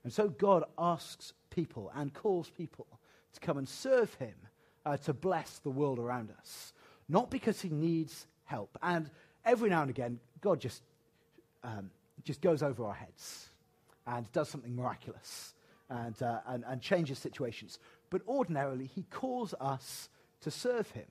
And 0.03 0.11
so 0.11 0.29
God 0.29 0.65
asks 0.77 1.33
people 1.49 1.91
and 1.95 2.13
calls 2.13 2.49
people 2.49 2.87
to 3.33 3.39
come 3.39 3.57
and 3.57 3.67
serve 3.67 4.13
him 4.15 4.35
uh, 4.85 4.97
to 4.97 5.13
bless 5.13 5.59
the 5.59 5.69
world 5.69 5.99
around 5.99 6.31
us, 6.39 6.73
not 7.09 7.31
because 7.31 7.61
he 7.61 7.69
needs 7.69 8.27
help. 8.43 8.77
And 8.83 9.09
every 9.43 9.69
now 9.69 9.81
and 9.81 9.89
again, 9.89 10.19
God 10.41 10.59
just, 10.59 10.83
um, 11.63 11.89
just 12.23 12.41
goes 12.41 12.61
over 12.61 12.85
our 12.85 12.93
heads 12.93 13.49
and 14.05 14.31
does 14.31 14.49
something 14.49 14.75
miraculous 14.75 15.55
and, 15.89 16.21
uh, 16.21 16.39
and, 16.47 16.63
and 16.67 16.81
changes 16.81 17.17
situations. 17.17 17.79
But 18.09 18.21
ordinarily, 18.27 18.85
he 18.85 19.03
calls 19.09 19.55
us 19.59 20.09
to 20.41 20.51
serve 20.51 20.91
him 20.91 21.05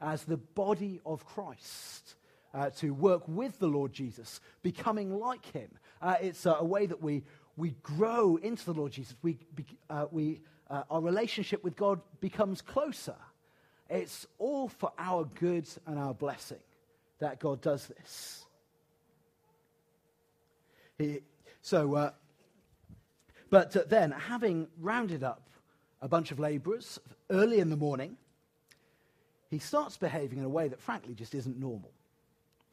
as 0.00 0.24
the 0.24 0.36
body 0.36 1.00
of 1.04 1.24
Christ. 1.24 2.14
Uh, 2.54 2.70
to 2.70 2.94
work 2.94 3.22
with 3.28 3.58
the 3.58 3.66
Lord 3.66 3.92
Jesus, 3.92 4.40
becoming 4.62 5.18
like 5.18 5.44
him. 5.52 5.68
Uh, 6.00 6.14
it's 6.18 6.46
uh, 6.46 6.56
a 6.58 6.64
way 6.64 6.86
that 6.86 7.02
we, 7.02 7.22
we 7.58 7.74
grow 7.82 8.36
into 8.36 8.64
the 8.64 8.72
Lord 8.72 8.90
Jesus. 8.90 9.14
We, 9.20 9.38
uh, 9.90 10.06
we, 10.10 10.40
uh, 10.70 10.82
our 10.90 11.02
relationship 11.02 11.62
with 11.62 11.76
God 11.76 12.00
becomes 12.20 12.62
closer. 12.62 13.16
It's 13.90 14.26
all 14.38 14.68
for 14.68 14.92
our 14.98 15.24
good 15.24 15.68
and 15.86 15.98
our 15.98 16.14
blessing 16.14 16.62
that 17.18 17.38
God 17.38 17.60
does 17.60 17.86
this. 17.86 18.44
He, 20.98 21.20
so, 21.62 21.94
uh, 21.94 22.10
but 23.50 23.88
then, 23.88 24.10
having 24.10 24.68
rounded 24.78 25.22
up 25.22 25.48
a 26.00 26.08
bunch 26.08 26.30
of 26.30 26.38
laborers 26.38 26.98
early 27.30 27.60
in 27.60 27.70
the 27.70 27.76
morning, 27.76 28.16
he 29.50 29.58
starts 29.58 29.96
behaving 29.96 30.38
in 30.38 30.44
a 30.44 30.48
way 30.48 30.68
that, 30.68 30.80
frankly, 30.80 31.14
just 31.14 31.34
isn't 31.34 31.58
normal. 31.58 31.92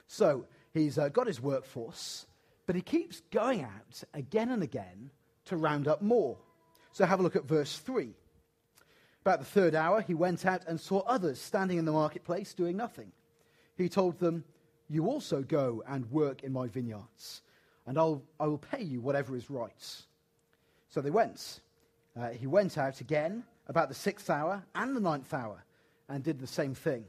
So, 0.08 0.46
he's 0.74 0.98
uh, 0.98 1.10
got 1.10 1.28
his 1.28 1.42
workforce, 1.42 2.26
but 2.66 2.76
he 2.76 2.82
keeps 2.82 3.22
going 3.32 3.64
out 3.64 4.04
again 4.14 4.52
and 4.52 4.62
again 4.62 5.10
to 5.46 5.58
round 5.58 5.88
up 5.88 6.02
more. 6.02 6.38
So, 6.92 7.06
have 7.06 7.20
a 7.20 7.24
look 7.24 7.36
at 7.36 7.46
verse 7.46 7.78
3. 7.80 8.10
About 9.22 9.40
the 9.40 9.46
third 9.46 9.74
hour, 9.74 10.02
he 10.02 10.14
went 10.14 10.46
out 10.46 10.64
and 10.68 10.80
saw 10.80 11.00
others 11.00 11.42
standing 11.42 11.78
in 11.78 11.86
the 11.86 11.92
marketplace 11.92 12.54
doing 12.54 12.78
nothing 12.78 13.12
he 13.78 13.90
told 13.90 14.20
them, 14.20 14.44
You 14.90 15.08
also 15.08 15.42
go 15.42 15.84
and 15.88 16.10
work 16.12 16.44
in 16.44 16.52
my 16.52 16.68
vineyards, 16.68 17.42
and 17.86 17.98
I'll, 17.98 18.24
I 18.40 18.48
will 18.48 18.58
pay 18.58 18.82
you 18.82 19.02
whatever 19.02 19.36
is 19.36 19.50
right. 19.50 20.04
So 20.90 21.02
they 21.02 21.10
went. 21.10 21.60
Uh, 22.18 22.30
he 22.30 22.48
went 22.48 22.78
out 22.78 23.02
again 23.02 23.44
about 23.68 23.90
the 23.90 23.96
sixth 23.96 24.30
hour 24.30 24.64
and 24.74 24.96
the 24.96 25.02
ninth 25.02 25.34
hour 25.34 25.64
and 26.10 26.24
did 26.24 26.40
the 26.40 26.48
same 26.48 26.74
thing. 26.74 27.06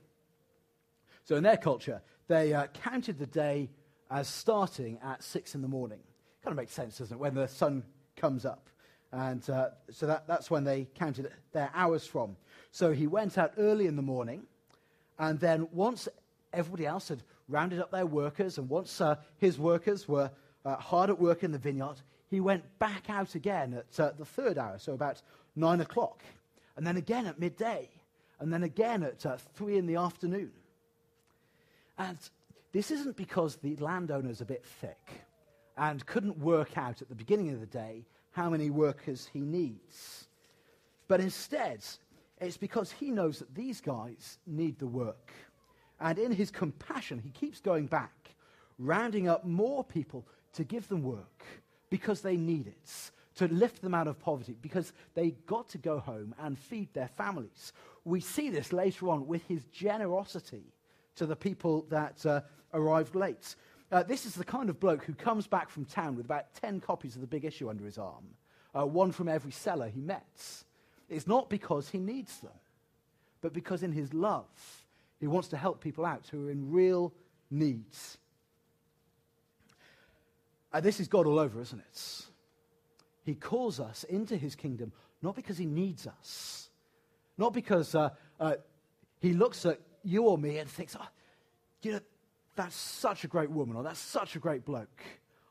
So 1.25 1.37
in 1.37 1.43
their 1.43 1.57
culture, 1.57 2.03
they 2.29 2.55
uh, 2.55 2.67
counted 2.69 3.19
the 3.19 3.27
day 3.27 3.71
as 4.11 4.29
starting 4.29 4.99
at 5.03 5.23
six 5.23 5.55
in 5.55 5.63
the 5.63 5.69
morning. 5.69 5.99
Kind 6.43 6.53
of 6.53 6.57
makes 6.57 6.73
sense, 6.73 6.99
doesn't 6.99 7.17
it? 7.17 7.21
When 7.21 7.35
the 7.35 7.49
sun 7.49 7.83
comes 8.17 8.45
up. 8.45 8.69
And 9.13 9.49
uh, 9.51 9.71
so 9.91 10.07
that, 10.07 10.27
that's 10.27 10.51
when 10.51 10.65
they 10.65 10.89
counted 10.95 11.31
their 11.53 11.71
hours 11.75 12.07
from. 12.07 12.37
So 12.71 12.93
he 12.93 13.07
went 13.07 13.39
out 13.39 13.53
early 13.57 13.87
in 13.87 13.97
the 13.97 14.03
morning, 14.03 14.43
and 15.19 15.41
then 15.41 15.69
once 15.73 16.09
everybody 16.53 16.87
else 16.87 17.09
had 17.09 17.23
rounded 17.49 17.81
up 17.81 17.91
their 17.91 18.07
workers, 18.07 18.59
and 18.59 18.69
once 18.69 19.01
uh, 19.01 19.17
his 19.39 19.59
workers 19.59 20.09
were 20.09 20.31
uh, 20.65 20.77
hard 20.77 21.11
at 21.11 21.19
work 21.19 21.45
in 21.45 21.53
the 21.53 21.59
vineyard, 21.59 21.97
he 22.29 22.41
went 22.41 22.65
back 22.79 23.09
out 23.09 23.35
again 23.35 23.75
at 23.75 24.01
uh, 24.01 24.13
the 24.19 24.25
third 24.25 24.59
hour, 24.59 24.79
so 24.79 24.93
about 24.93 25.23
nine 25.55 25.81
o'clock, 25.81 26.23
and 26.77 26.87
then 26.87 26.97
again 26.97 27.27
at 27.27 27.39
midday, 27.39 27.89
and 28.41 28.53
then 28.53 28.63
again 28.63 29.03
at 29.03 29.25
uh, 29.25 29.37
three 29.55 29.79
in 29.79 29.87
the 29.87 29.97
afternoon. 29.97 30.53
And 31.99 32.19
this 32.73 32.91
isn't 32.91 33.17
because 33.17 33.57
the 33.57 33.77
landowner's 33.77 34.41
a 34.41 34.45
bit 34.45 34.65
thick 34.65 35.25
and 35.77 36.05
couldn't 36.07 36.39
work 36.39 36.77
out 36.77 37.03
at 37.03 37.09
the 37.09 37.15
beginning 37.15 37.51
of 37.53 37.61
the 37.61 37.67
day 37.67 38.05
how 38.33 38.51
many 38.51 38.71
workers 38.71 39.29
he 39.33 39.41
needs. 39.41 40.29
But 41.09 41.21
instead, 41.21 41.85
it's 42.41 42.57
because 42.57 42.93
he 42.93 43.11
knows 43.11 43.39
that 43.39 43.55
these 43.55 43.81
guys 43.81 44.39
need 44.47 44.79
the 44.79 44.87
work. 44.87 45.33
And 46.01 46.19
in 46.19 46.33
his 46.33 46.51
compassion, 46.51 47.19
he 47.19 47.31
keeps 47.31 47.61
going 47.61 47.87
back, 47.87 48.35
rounding 48.79 49.29
up 49.29 49.45
more 49.45 49.83
people 49.83 50.27
to 50.53 50.65
give 50.65 50.87
them 50.89 51.03
work 51.03 51.45
because 51.89 52.21
they 52.21 52.37
need 52.37 52.67
it, 52.67 53.11
to 53.37 53.49
lift 53.49 53.81
them 53.81 53.95
out 53.95 54.09
of 54.09 54.19
poverty, 54.19 54.57
because 54.61 54.93
they 55.15 55.31
got 55.47 55.69
to 55.71 55.79
go 55.79 55.99
home 55.99 56.35
and 56.39 56.59
feed 56.59 56.93
their 56.93 57.09
families. 57.09 57.73
We 58.07 58.21
see 58.21 58.51
this 58.51 58.73
later 58.73 59.09
on 59.09 59.27
with 59.27 59.43
his 59.49 59.65
generosity 59.65 60.63
to 61.17 61.27
the 61.27 61.35
people 61.35 61.85
that 61.91 62.25
uh, 62.25 62.43
arrived 62.73 63.17
late. 63.17 63.57
Uh, 63.91 64.05
this 64.05 64.25
is 64.27 64.35
the 64.35 64.45
kind 64.45 64.71
of 64.71 64.79
bloke 64.79 65.03
who 65.03 65.13
comes 65.13 65.49
back 65.49 65.69
from 65.69 65.85
town 65.85 66.15
with 66.15 66.25
about 66.25 66.55
10 66.55 66.81
copies 66.81 67.17
of 67.17 67.21
the 67.21 67.27
big 67.27 67.45
issue 67.45 67.69
under 67.69 67.85
his 67.85 67.99
arm, 67.99 68.25
uh, 68.79 68.87
one 68.87 69.11
from 69.11 69.29
every 69.29 69.51
seller 69.51 69.89
he 69.89 70.01
meets. 70.01 70.65
It's 71.09 71.27
not 71.27 71.51
because 71.51 71.89
he 71.89 71.99
needs 71.99 72.39
them, 72.39 72.53
but 73.41 73.53
because 73.53 73.83
in 73.83 73.91
his 73.91 74.15
love, 74.15 74.47
he 75.19 75.27
wants 75.27 75.49
to 75.49 75.57
help 75.57 75.81
people 75.81 76.07
out 76.07 76.29
who 76.31 76.47
are 76.47 76.51
in 76.53 76.71
real 76.71 77.13
needs. 77.51 78.19
And 80.73 80.85
this 80.85 81.01
is 81.01 81.09
God 81.09 81.27
all 81.27 81.41
over, 81.41 81.61
isn't 81.61 81.81
it? 81.81 82.27
He 83.25 83.35
calls 83.35 83.81
us 83.81 84.05
into 84.05 84.37
his 84.37 84.55
kingdom 84.55 84.93
not 85.23 85.35
because 85.35 85.59
he 85.59 85.67
needs 85.67 86.07
us, 86.07 86.71
not 87.39 87.53
because 87.53 87.95
uh, 87.95 88.11
uh, 88.41 88.55
he 89.21 89.33
looks 89.33 89.67
at 89.67 89.81
you 90.03 90.25
or 90.25 90.39
me 90.39 90.59
and 90.59 90.69
thinks, 90.69 90.97
oh, 90.99 91.09
you 91.83 91.93
know, 91.93 92.01
that's 92.55 92.77
such 92.77 93.25
a 93.25 93.29
great 93.29 93.51
woman 93.51 93.77
or 93.77 93.83
that's 93.83 94.01
such 94.01 94.37
a 94.37 94.39
great 94.39 94.65
bloke. 94.65 95.03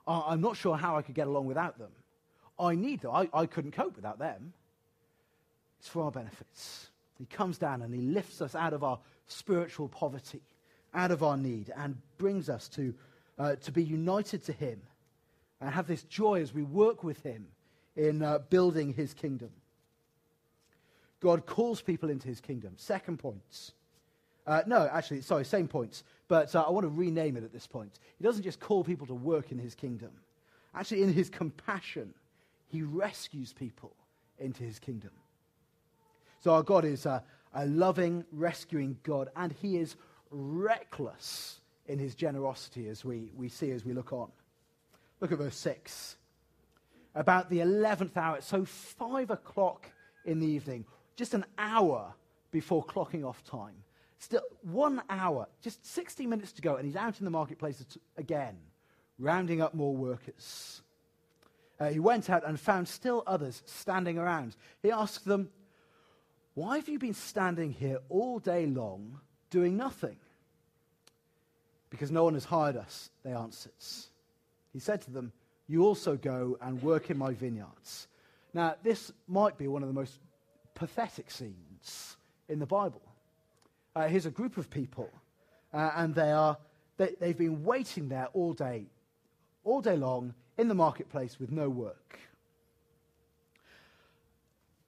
Uh, 0.08 0.24
I'm 0.28 0.42
not 0.42 0.58
sure 0.58 0.76
how 0.76 0.98
I 0.98 1.02
could 1.02 1.16
get 1.16 1.28
along 1.28 1.46
without 1.46 1.78
them. 1.78 1.92
I 2.60 2.76
need 2.76 3.02
them. 3.02 3.12
I, 3.12 3.30
I 3.34 3.46
couldn't 3.46 3.72
cope 3.72 3.96
without 3.96 4.20
them. 4.20 4.54
It's 5.80 5.88
for 5.88 6.04
our 6.04 6.12
benefits. 6.12 6.90
He 7.18 7.26
comes 7.26 7.58
down 7.58 7.82
and 7.82 7.94
he 7.94 8.02
lifts 8.02 8.42
us 8.42 8.56
out 8.56 8.74
of 8.74 8.84
our 8.84 9.00
spiritual 9.28 9.88
poverty, 9.88 10.42
out 10.94 11.12
of 11.12 11.24
our 11.24 11.38
need, 11.38 11.72
and 11.76 11.98
brings 12.18 12.50
us 12.50 12.68
to, 12.70 12.94
uh, 13.38 13.56
to 13.58 13.72
be 13.72 13.84
united 13.84 14.44
to 14.46 14.52
him 14.52 14.82
and 15.62 15.70
have 15.70 15.88
this 15.88 16.04
joy 16.04 16.42
as 16.42 16.54
we 16.54 16.64
work 16.64 17.04
with 17.04 17.22
him 17.24 17.48
in 17.96 18.22
uh, 18.22 18.40
building 18.50 18.94
his 18.94 19.14
kingdom. 19.14 19.50
God 21.26 21.48
calls 21.48 21.82
people 21.82 22.12
into 22.12 22.28
his 22.28 22.40
kingdom. 22.40 22.74
Second 22.78 23.18
point. 23.18 23.72
Uh, 24.46 24.62
no, 24.68 24.88
actually, 24.94 25.22
sorry, 25.22 25.44
same 25.44 25.68
points, 25.68 26.04
but 26.28 26.56
uh, 26.56 26.62
I 26.62 26.70
want 26.70 26.84
to 26.84 26.90
rename 26.90 27.36
it 27.36 27.44
at 27.44 27.52
this 27.52 27.66
point. 27.66 27.98
He 28.20 28.24
doesn't 28.24 28.44
just 28.44 28.60
call 28.60 28.84
people 28.84 29.08
to 29.08 29.16
work 29.16 29.52
in 29.52 29.58
his 29.58 29.74
kingdom. 29.74 30.12
Actually, 30.76 31.02
in 31.02 31.12
his 31.12 31.32
compassion, 31.32 32.14
he 32.68 32.84
rescues 32.84 33.54
people 33.54 33.96
into 34.38 34.62
his 34.62 34.78
kingdom. 34.78 35.10
So 36.42 36.54
our 36.54 36.62
God 36.62 36.86
is 36.86 37.08
a, 37.08 37.24
a 37.56 37.66
loving, 37.66 38.24
rescuing 38.32 38.96
God, 39.02 39.30
and 39.36 39.52
he 39.52 39.78
is 39.78 39.96
reckless 40.30 41.60
in 41.88 41.98
his 41.98 42.14
generosity 42.14 42.88
as 42.88 43.04
we, 43.04 43.32
we 43.36 43.50
see 43.50 43.72
as 43.72 43.84
we 43.84 43.94
look 43.94 44.14
on. 44.14 44.30
Look 45.22 45.32
at 45.32 45.40
verse 45.40 45.58
6. 45.58 46.18
About 47.16 47.50
the 47.50 47.62
11th 47.62 48.16
hour, 48.16 48.42
so 48.42 48.64
5 48.64 49.32
o'clock 49.32 49.90
in 50.24 50.40
the 50.40 50.46
evening, 50.46 50.86
just 51.16 51.34
an 51.34 51.46
hour 51.58 52.14
before 52.52 52.84
clocking 52.84 53.26
off 53.26 53.44
time. 53.44 53.76
Still, 54.20 54.42
one 54.62 55.02
hour, 55.10 55.48
just 55.62 55.86
60 55.86 56.26
minutes 56.26 56.52
to 56.54 56.62
go, 56.62 56.76
and 56.76 56.86
he's 56.86 56.96
out 56.96 57.20
in 57.20 57.26
the 57.26 57.32
marketplace 57.32 57.84
again, 58.18 58.58
rounding 59.20 59.62
up 59.62 59.74
more 59.74 59.96
workers. 59.96 60.82
Uh, 61.80 61.90
he 61.90 62.00
went 62.00 62.30
out 62.30 62.48
and 62.48 62.60
found 62.60 62.88
still 62.88 63.24
others 63.28 63.62
standing 63.66 64.18
around. 64.18 64.56
He 64.82 64.92
asked 64.92 65.26
them, 65.26 65.50
Why 66.54 66.78
have 66.78 66.88
you 66.88 66.98
been 66.98 67.14
standing 67.14 67.72
here 67.72 68.00
all 68.10 68.40
day 68.40 68.66
long 68.66 69.20
doing 69.50 69.76
nothing? 69.76 70.16
Because 71.90 72.12
no 72.12 72.24
one 72.24 72.34
has 72.34 72.46
hired 72.46 72.78
us, 72.78 73.10
they 73.24 73.34
answered. 73.34 73.74
He 74.72 74.80
said 74.80 75.02
to 75.04 75.12
them, 75.12 75.34
You 75.68 75.86
also 75.86 76.16
go 76.16 76.58
and 76.62 76.82
work 76.82 77.10
in 77.10 77.18
my 77.18 77.34
vineyards. 77.34 78.08
Now, 78.54 78.76
this 78.84 79.12
might 79.28 79.58
be 79.58 79.68
one 79.68 79.84
of 79.84 79.90
the 79.90 79.94
most 79.94 80.20
pathetic 80.76 81.32
scenes 81.32 82.18
in 82.48 82.60
the 82.60 82.66
Bible. 82.66 83.02
Uh, 83.96 84.08
here's 84.08 84.26
a 84.26 84.32
group 84.32 84.58
of 84.58 84.70
people, 84.70 85.10
uh, 85.74 85.92
and 85.96 86.14
they 86.14 86.32
are, 86.32 86.58
they, 86.98 87.16
they've 87.20 87.38
been 87.38 87.64
waiting 87.64 88.10
there 88.10 88.28
all 88.34 88.54
day, 88.54 88.86
all 89.64 89.82
day 89.82 89.96
long 89.96 90.34
in 90.58 90.68
the 90.68 90.76
marketplace 90.76 91.40
with 91.40 91.52
no 91.52 91.70
work. 91.70 92.20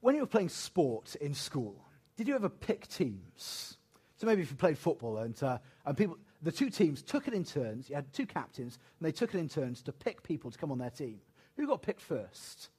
When 0.02 0.14
you 0.14 0.22
were 0.22 0.28
playing 0.28 0.50
sport 0.50 1.16
in 1.16 1.34
school, 1.34 1.76
did 2.18 2.28
you 2.28 2.36
ever 2.36 2.50
pick 2.50 2.88
teams? 2.88 3.78
So 4.18 4.28
maybe 4.28 4.42
if 4.42 4.50
you 4.52 4.58
played 4.58 4.78
football 4.78 5.18
and, 5.20 5.42
uh, 5.42 5.58
and 5.86 5.98
people, 5.98 6.18
the 6.42 6.52
two 6.52 6.70
teams 6.70 7.02
took 7.02 7.28
it 7.28 7.34
in 7.34 7.44
turns, 7.44 7.90
you 7.90 7.96
had 7.96 8.12
two 8.14 8.26
captains, 8.26 8.78
and 9.00 9.08
they 9.08 9.12
took 9.12 9.34
it 9.34 9.38
in 9.38 9.50
turns 9.50 9.82
to 9.84 9.92
pick 9.92 10.22
people 10.24 10.52
to 10.52 10.58
come 10.58 10.72
on 10.72 10.78
their 10.78 10.90
team. 10.90 11.20
Who 11.56 11.66
got 11.66 11.82
picked 11.82 12.02
first? 12.02 12.70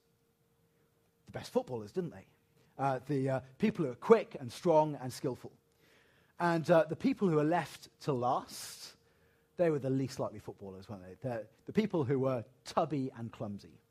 The 1.25 1.31
best 1.31 1.51
footballers, 1.51 1.91
didn't 1.91 2.11
they? 2.11 2.25
Uh, 2.79 2.99
the 3.07 3.29
uh, 3.29 3.39
people 3.57 3.83
who 3.83 3.91
are 3.91 3.95
quick 3.95 4.37
and 4.39 4.49
strong 4.49 4.97
and 5.03 5.11
skillful. 5.11 5.51
And 6.39 6.69
uh, 6.71 6.85
the 6.87 6.95
people 6.95 7.27
who 7.27 7.37
are 7.37 7.43
left 7.43 7.89
to 8.03 8.13
last, 8.13 8.93
they 9.57 9.69
were 9.69 9.79
the 9.79 9.89
least 9.89 10.17
likely 10.17 10.39
footballers, 10.39 10.87
weren't 10.87 11.03
they? 11.03 11.29
The, 11.29 11.45
the 11.65 11.73
people 11.73 12.05
who 12.05 12.19
were 12.19 12.45
tubby 12.63 13.11
and 13.17 13.29
clumsy. 13.33 13.81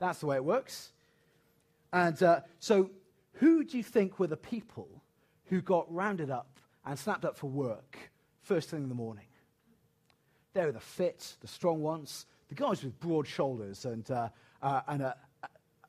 That's 0.00 0.18
the 0.18 0.26
way 0.26 0.36
it 0.36 0.44
works. 0.44 0.90
And 1.92 2.20
uh, 2.20 2.40
so, 2.58 2.90
who 3.34 3.62
do 3.62 3.76
you 3.76 3.84
think 3.84 4.18
were 4.18 4.26
the 4.26 4.36
people 4.36 4.88
who 5.46 5.60
got 5.60 5.92
rounded 5.92 6.30
up 6.30 6.58
and 6.84 6.98
snapped 6.98 7.24
up 7.24 7.36
for 7.36 7.48
work 7.48 7.96
first 8.42 8.70
thing 8.70 8.82
in 8.82 8.88
the 8.88 8.94
morning? 8.96 9.26
They 10.54 10.64
were 10.64 10.72
the 10.72 10.80
fit, 10.80 11.36
the 11.40 11.46
strong 11.46 11.80
ones, 11.80 12.26
the 12.48 12.56
guys 12.56 12.82
with 12.82 12.98
broad 12.98 13.28
shoulders 13.28 13.84
and, 13.84 14.10
uh, 14.10 14.30
uh, 14.60 14.80
and, 14.88 15.02
a, 15.02 15.16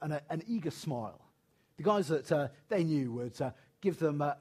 and 0.04 0.14
a, 0.14 0.22
an 0.30 0.44
eager 0.48 0.72
smile. 0.72 1.20
The 1.78 1.84
guys 1.84 2.08
that 2.08 2.32
uh, 2.32 2.48
they 2.70 2.84
knew 2.84 3.12
would 3.14 3.42
uh, 3.42 3.52
give 3.82 3.98
them 3.98 4.22
uh, 4.22 4.34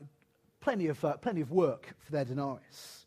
plenty 0.61 0.88
of, 0.88 1.05
uh, 1.05 1.16
plenty 1.16 1.40
of 1.40 1.51
work 1.51 1.95
for 1.99 2.12
their 2.12 2.25
denarius. 2.25 3.07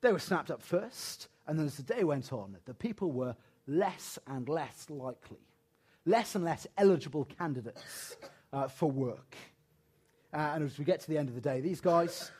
They 0.00 0.12
were 0.12 0.18
snapped 0.18 0.50
up 0.50 0.62
first, 0.62 1.28
and 1.46 1.58
then 1.58 1.66
as 1.66 1.76
the 1.76 1.82
day 1.82 2.04
went 2.04 2.32
on, 2.32 2.56
the 2.64 2.74
people 2.74 3.12
were 3.12 3.36
less 3.66 4.18
and 4.26 4.48
less 4.48 4.86
likely, 4.90 5.40
less 6.04 6.34
and 6.34 6.44
less 6.44 6.66
eligible 6.76 7.24
candidates 7.24 8.16
uh, 8.52 8.68
for 8.68 8.90
work. 8.90 9.36
Uh, 10.32 10.52
and 10.54 10.64
as 10.64 10.78
we 10.78 10.84
get 10.84 11.00
to 11.00 11.08
the 11.08 11.16
end 11.16 11.28
of 11.28 11.34
the 11.34 11.40
day, 11.40 11.60
these 11.60 11.80
guys, 11.80 12.30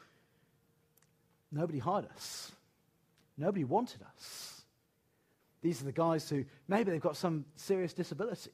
nobody 1.53 1.79
hired 1.79 2.07
us. 2.15 2.53
Nobody 3.37 3.65
wanted 3.65 4.03
us. 4.03 4.65
These 5.63 5.81
are 5.81 5.87
the 5.87 5.93
guys 5.93 6.29
who 6.29 6.45
maybe 6.69 6.91
they've 6.91 7.01
got 7.01 7.17
some 7.17 7.45
serious 7.57 7.95
disability. 7.95 8.51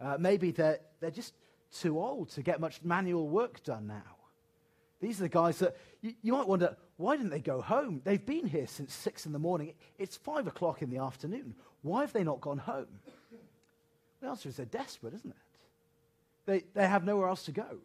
Uh, 0.00 0.16
maybe 0.18 0.50
they're, 0.50 0.78
they're 1.00 1.10
just 1.10 1.34
too 1.72 1.98
old 1.98 2.30
to 2.30 2.42
get 2.42 2.60
much 2.60 2.82
manual 2.82 3.28
work 3.28 3.62
done 3.62 3.86
now. 3.86 4.16
These 5.00 5.18
are 5.20 5.24
the 5.24 5.28
guys 5.28 5.58
that 5.58 5.76
you, 6.00 6.14
you, 6.22 6.32
might 6.32 6.46
wonder, 6.46 6.76
why 6.96 7.16
didn't 7.16 7.30
they 7.30 7.40
go 7.40 7.60
home? 7.60 8.00
They've 8.04 8.24
been 8.24 8.46
here 8.46 8.66
since 8.66 8.94
six 8.94 9.26
in 9.26 9.32
the 9.32 9.38
morning. 9.38 9.74
It's 9.98 10.16
five 10.16 10.46
o'clock 10.46 10.82
in 10.82 10.90
the 10.90 10.98
afternoon. 10.98 11.54
Why 11.82 12.02
have 12.02 12.12
they 12.12 12.22
not 12.22 12.40
gone 12.40 12.58
home? 12.58 12.86
The 14.20 14.28
answer 14.28 14.48
is 14.48 14.56
they're 14.56 14.66
desperate, 14.66 15.14
isn't 15.14 15.30
it? 15.30 15.36
They, 16.46 16.64
they 16.74 16.86
have 16.86 17.04
nowhere 17.04 17.28
else 17.28 17.44
to 17.44 17.52
go. 17.52 17.78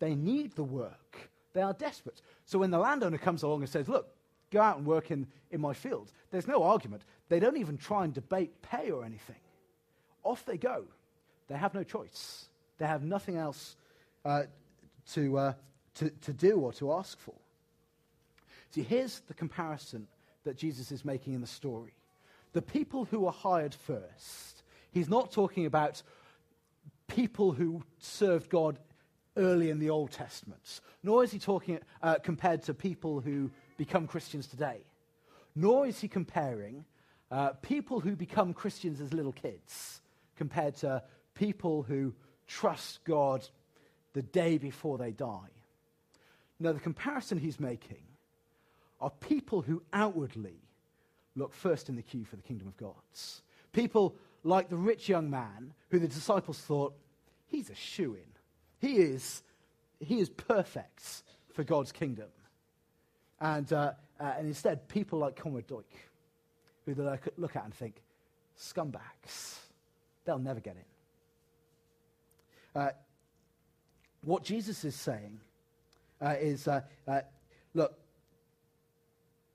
They 0.00 0.14
need 0.14 0.56
the 0.56 0.64
work. 0.64 1.30
They 1.52 1.62
are 1.62 1.72
desperate. 1.72 2.20
So 2.44 2.58
when 2.58 2.70
the 2.70 2.78
landowner 2.78 3.18
comes 3.18 3.42
along 3.42 3.60
and 3.60 3.68
says, 3.68 3.88
look, 3.88 4.08
go 4.50 4.60
out 4.60 4.78
and 4.78 4.86
work 4.86 5.10
in, 5.10 5.28
in 5.50 5.60
my 5.60 5.72
field, 5.72 6.10
there's 6.30 6.48
no 6.48 6.64
argument. 6.64 7.02
They 7.28 7.38
don't 7.38 7.56
even 7.56 7.76
try 7.76 8.04
and 8.04 8.12
debate 8.12 8.62
pay 8.62 8.90
or 8.90 9.04
anything. 9.04 9.36
Off 10.24 10.44
they 10.44 10.56
go. 10.56 10.84
They 11.48 11.56
have 11.56 11.74
no 11.74 11.84
choice. 11.84 12.49
They 12.80 12.86
have 12.86 13.04
nothing 13.04 13.36
else 13.36 13.76
uh, 14.24 14.44
to, 15.12 15.38
uh, 15.38 15.52
to, 15.96 16.08
to 16.08 16.32
do 16.32 16.58
or 16.58 16.72
to 16.72 16.94
ask 16.94 17.20
for. 17.20 17.34
See, 18.70 18.82
here's 18.82 19.20
the 19.20 19.34
comparison 19.34 20.08
that 20.44 20.56
Jesus 20.56 20.90
is 20.90 21.04
making 21.04 21.34
in 21.34 21.42
the 21.42 21.46
story. 21.46 21.92
The 22.54 22.62
people 22.62 23.04
who 23.04 23.20
were 23.20 23.32
hired 23.32 23.74
first, 23.74 24.62
he's 24.92 25.10
not 25.10 25.30
talking 25.30 25.66
about 25.66 26.02
people 27.06 27.52
who 27.52 27.82
served 27.98 28.48
God 28.48 28.78
early 29.36 29.68
in 29.68 29.78
the 29.78 29.90
Old 29.90 30.10
Testament, 30.10 30.80
nor 31.02 31.22
is 31.22 31.32
he 31.32 31.38
talking 31.38 31.80
uh, 32.02 32.14
compared 32.22 32.62
to 32.62 32.72
people 32.72 33.20
who 33.20 33.50
become 33.76 34.06
Christians 34.06 34.46
today, 34.46 34.78
nor 35.54 35.86
is 35.86 36.00
he 36.00 36.08
comparing 36.08 36.86
uh, 37.30 37.50
people 37.60 38.00
who 38.00 38.16
become 38.16 38.54
Christians 38.54 39.02
as 39.02 39.12
little 39.12 39.32
kids 39.32 40.00
compared 40.36 40.76
to 40.76 41.02
people 41.34 41.82
who 41.82 42.14
trust 42.50 43.04
God 43.04 43.46
the 44.12 44.22
day 44.22 44.58
before 44.58 44.98
they 44.98 45.12
die. 45.12 45.50
Now, 46.58 46.72
the 46.72 46.80
comparison 46.80 47.38
he's 47.38 47.60
making 47.60 48.02
are 49.00 49.10
people 49.10 49.62
who 49.62 49.82
outwardly 49.92 50.60
look 51.36 51.54
first 51.54 51.88
in 51.88 51.96
the 51.96 52.02
queue 52.02 52.24
for 52.24 52.36
the 52.36 52.42
kingdom 52.42 52.68
of 52.68 52.76
God. 52.76 52.92
People 53.72 54.16
like 54.42 54.68
the 54.68 54.76
rich 54.76 55.08
young 55.08 55.30
man 55.30 55.72
who 55.90 55.98
the 55.98 56.08
disciples 56.08 56.58
thought, 56.58 56.92
he's 57.46 57.70
a 57.70 57.74
shoe 57.74 58.14
in. 58.14 58.30
He 58.86 58.96
is, 58.96 59.42
he 60.00 60.18
is 60.18 60.28
perfect 60.28 61.22
for 61.54 61.62
God's 61.62 61.92
kingdom. 61.92 62.28
And, 63.40 63.72
uh, 63.72 63.92
uh, 64.18 64.34
and 64.38 64.48
instead, 64.48 64.88
people 64.88 65.18
like 65.20 65.36
Comrade 65.36 65.66
Duch, 65.66 65.84
who 66.84 66.94
they 66.94 67.18
look 67.36 67.56
at 67.56 67.64
and 67.64 67.72
think, 67.72 68.02
scumbags, 68.58 69.58
they'll 70.24 70.38
never 70.38 70.60
get 70.60 70.76
in. 70.76 70.99
Uh, 72.74 72.90
what 74.22 74.44
Jesus 74.44 74.84
is 74.84 74.94
saying 74.94 75.40
uh, 76.20 76.34
is 76.38 76.68
uh, 76.68 76.82
uh, 77.08 77.20
look, 77.74 77.98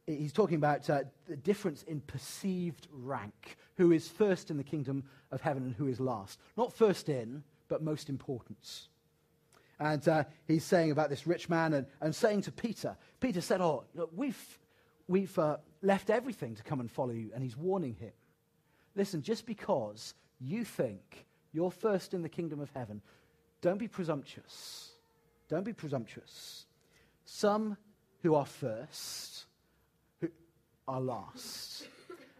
he's 0.07 0.33
talking 0.33 0.57
about 0.57 0.89
uh, 0.89 1.03
the 1.27 1.37
difference 1.37 1.83
in 1.83 2.01
perceived 2.01 2.87
rank. 2.91 3.57
Who 3.77 3.91
is 3.91 4.07
first 4.07 4.51
in 4.51 4.57
the 4.57 4.63
kingdom 4.63 5.03
of 5.31 5.41
heaven 5.41 5.63
and 5.63 5.75
who 5.75 5.87
is 5.87 5.99
last? 5.99 6.39
Not 6.57 6.73
first 6.73 7.09
in, 7.09 7.43
but 7.67 7.81
most 7.81 8.09
importance. 8.09 8.89
And 9.79 10.07
uh, 10.07 10.23
he's 10.47 10.63
saying 10.63 10.91
about 10.91 11.09
this 11.09 11.27
rich 11.27 11.49
man 11.49 11.73
and, 11.73 11.85
and 11.99 12.15
saying 12.15 12.43
to 12.43 12.51
Peter, 12.51 12.95
Peter 13.19 13.41
said, 13.41 13.59
Oh, 13.59 13.83
look, 13.93 14.09
we've, 14.15 14.59
we've 15.07 15.37
uh, 15.37 15.57
left 15.81 16.09
everything 16.09 16.55
to 16.55 16.63
come 16.63 16.79
and 16.79 16.89
follow 16.89 17.11
you. 17.11 17.31
And 17.33 17.43
he's 17.43 17.57
warning 17.57 17.95
him. 17.95 18.13
Listen, 18.95 19.21
just 19.21 19.45
because 19.45 20.13
you 20.39 20.63
think 20.63 21.25
you're 21.55 21.71
first 21.71 22.13
in 22.13 22.21
the 22.21 22.29
kingdom 22.29 22.59
of 22.59 22.69
heaven, 22.75 23.01
don't 23.61 23.77
be 23.77 23.87
presumptuous. 23.87 24.91
Don't 25.47 25.63
be 25.63 25.73
presumptuous. 25.73 26.65
Some 27.23 27.77
who 28.21 28.35
are 28.35 28.45
first 28.45 29.45
who 30.19 30.29
are 30.87 30.99
last, 30.99 31.87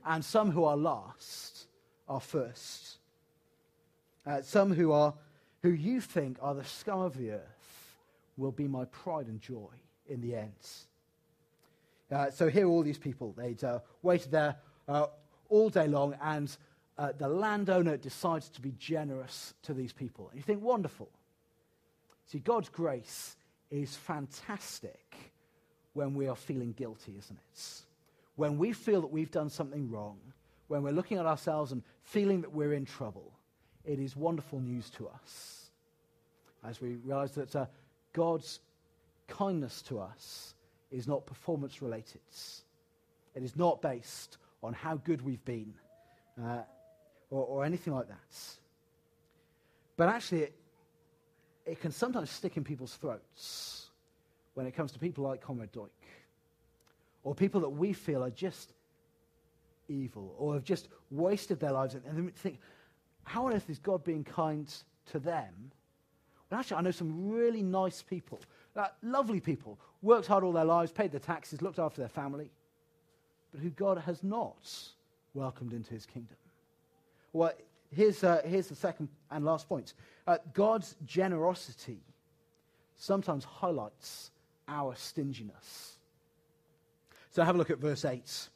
and 0.06 0.24
some 0.24 0.52
who 0.52 0.66
are 0.66 0.76
last 0.76 1.68
are 2.10 2.20
first. 2.20 2.98
Uh, 4.26 4.42
some 4.42 4.74
who 4.74 4.92
are 4.92 5.14
who 5.62 5.70
you 5.70 6.02
think 6.02 6.38
are 6.42 6.54
the 6.54 6.64
scum 6.64 7.00
of 7.00 7.18
the 7.18 7.32
earth 7.32 7.96
will 8.38 8.52
be 8.52 8.68
my 8.68 8.86
pride 8.86 9.28
and 9.28 9.40
joy 9.42 9.72
in 10.08 10.22
the 10.22 10.36
end. 10.36 10.52
Uh, 12.12 12.30
so 12.30 12.50
here 12.50 12.68
are 12.68 12.70
all 12.70 12.84
these 12.84 12.98
people. 12.98 13.34
They'd 13.38 13.64
uh, 13.64 13.80
waited 14.04 14.32
there 14.32 14.58
uh, 14.88 15.08
all 15.50 15.70
day 15.70 15.88
long, 15.88 16.16
and 16.22 16.56
uh, 16.98 17.12
the 17.18 17.28
landowner 17.28 17.98
decides 17.98 18.50
to 18.50 18.62
be 18.62 18.74
generous 18.80 19.54
to 19.64 19.74
these 19.74 19.92
people. 19.92 20.32
You 20.34 20.42
think, 20.42 20.62
wonderful. 20.62 21.10
See, 22.28 22.40
God's 22.40 22.70
grace 22.70 23.36
is 23.70 23.96
fantastic 23.96 25.34
when 25.94 26.14
we 26.14 26.28
are 26.28 26.36
feeling 26.36 26.74
guilty, 26.74 27.16
isn't 27.18 27.38
it? 27.38 27.82
When 28.36 28.58
we 28.58 28.74
feel 28.74 29.02
that 29.02 29.12
we've 29.12 29.32
done 29.32 29.50
something 29.50 29.90
wrong, 29.90 30.18
when 30.68 30.84
we're 30.84 30.92
looking 30.92 31.18
at 31.18 31.26
ourselves 31.26 31.72
and 31.72 31.84
feeling 32.04 32.42
that 32.42 32.52
we're 32.52 32.74
in 32.74 32.86
trouble, 32.86 33.32
it 33.84 34.00
is 34.00 34.16
wonderful 34.16 34.60
news 34.60 34.90
to 34.92 35.08
us. 35.08 35.70
As 36.64 36.82
we 36.82 36.96
realize 36.96 37.32
that 37.34 37.56
uh, 37.56 37.66
God's 38.14 38.60
kindness 39.28 39.82
to 39.84 40.00
us 40.00 40.56
is 40.92 41.08
not 41.08 41.26
performance 41.26 41.82
related, 41.82 42.22
it 43.36 43.44
is 43.44 43.56
not 43.56 43.82
based 43.82 44.38
on 44.64 44.74
how 44.74 44.96
good 44.96 45.22
we've 45.22 45.44
been 45.46 45.74
uh, 46.44 46.62
or, 47.30 47.46
or, 47.46 47.66
anything 47.66 47.94
like 47.94 48.08
that. 48.08 48.36
But 49.98 50.10
actually, 50.10 50.44
it, 50.44 50.54
it 51.66 51.82
can 51.82 51.92
sometimes 51.92 52.30
stick 52.30 52.58
in 52.58 52.64
people's 52.64 52.96
throats 52.96 53.88
when 54.54 54.66
it 54.66 54.76
comes 54.76 54.92
to 54.94 55.00
people 55.00 55.24
like 55.24 55.42
Comrade 55.42 55.72
Duch 55.72 55.90
or 57.24 57.34
people 57.34 57.62
that 57.62 57.70
we 57.70 57.94
feel 57.94 58.24
are 58.24 58.30
just 58.30 58.74
evil 59.88 60.34
or 60.38 60.54
have 60.54 60.64
just 60.64 60.88
wasted 61.12 61.60
their 61.60 61.72
lives 61.72 61.96
and, 61.96 62.06
and 62.06 62.36
think, 62.36 62.60
how 63.24 63.48
on 63.48 63.54
earth 63.54 63.70
is 63.70 63.80
God 63.80 64.04
being 64.04 64.24
kind 64.24 64.72
to 65.12 65.20
them? 65.20 65.72
Well, 66.50 66.60
actually, 66.60 66.78
I 66.78 66.82
know 66.82 66.92
some 66.92 67.30
really 67.30 67.64
nice 67.64 68.02
people, 68.02 68.40
uh, 68.76 68.88
lovely 69.02 69.40
people, 69.40 69.80
worked 70.02 70.28
hard 70.28 70.44
all 70.44 70.52
their 70.52 70.66
lives, 70.66 70.92
paid 70.92 71.12
their 71.12 71.20
taxes, 71.20 71.62
looked 71.62 71.80
after 71.80 72.02
their 72.02 72.10
family, 72.10 72.52
but 73.52 73.62
who 73.62 73.72
God 73.72 73.98
has 74.00 74.24
not 74.24 74.70
welcomed 75.34 75.74
into 75.74 75.94
his 75.94 76.06
kingdom. 76.06 76.38
Well, 77.36 77.52
here's, 77.94 78.24
uh, 78.24 78.44
here's 78.46 78.68
the 78.68 78.76
second 78.76 79.10
and 79.30 79.44
last 79.44 79.68
point 79.68 79.94
uh, 80.26 80.38
God's 80.54 80.96
generosity 81.06 82.00
sometimes 82.96 83.44
highlights 83.44 84.32
our 84.70 84.96
stinginess. 84.96 85.98
So 87.32 87.44
have 87.44 87.56
a 87.56 87.58
look 87.58 87.70
at 87.70 87.80
verse 87.80 88.06
8. 88.06 88.48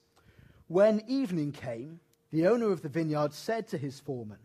When 0.69 1.03
evening 1.09 1.51
came, 1.51 1.99
the 2.31 2.47
owner 2.47 2.71
of 2.71 2.81
the 2.81 2.87
vineyard 2.87 3.33
said 3.33 3.67
to 3.67 3.77
his 3.77 3.99
foreman, 3.99 4.39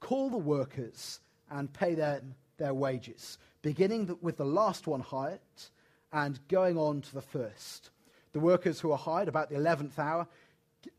Call 0.00 0.28
the 0.28 0.38
workers 0.38 1.20
and 1.48 1.72
pay 1.72 1.94
them 1.94 2.34
their 2.56 2.74
wages, 2.74 3.38
beginning 3.62 4.18
with 4.20 4.38
the 4.38 4.44
last 4.44 4.88
one 4.88 5.00
hired 5.00 5.38
and 6.12 6.40
going 6.48 6.76
on 6.76 7.00
to 7.02 7.14
the 7.14 7.22
first. 7.22 7.90
The 8.32 8.40
workers 8.40 8.80
who 8.80 8.90
are 8.90 8.98
hired 8.98 9.28
about 9.28 9.50
the 9.50 9.56
eleventh 9.56 10.00
hour 10.00 10.26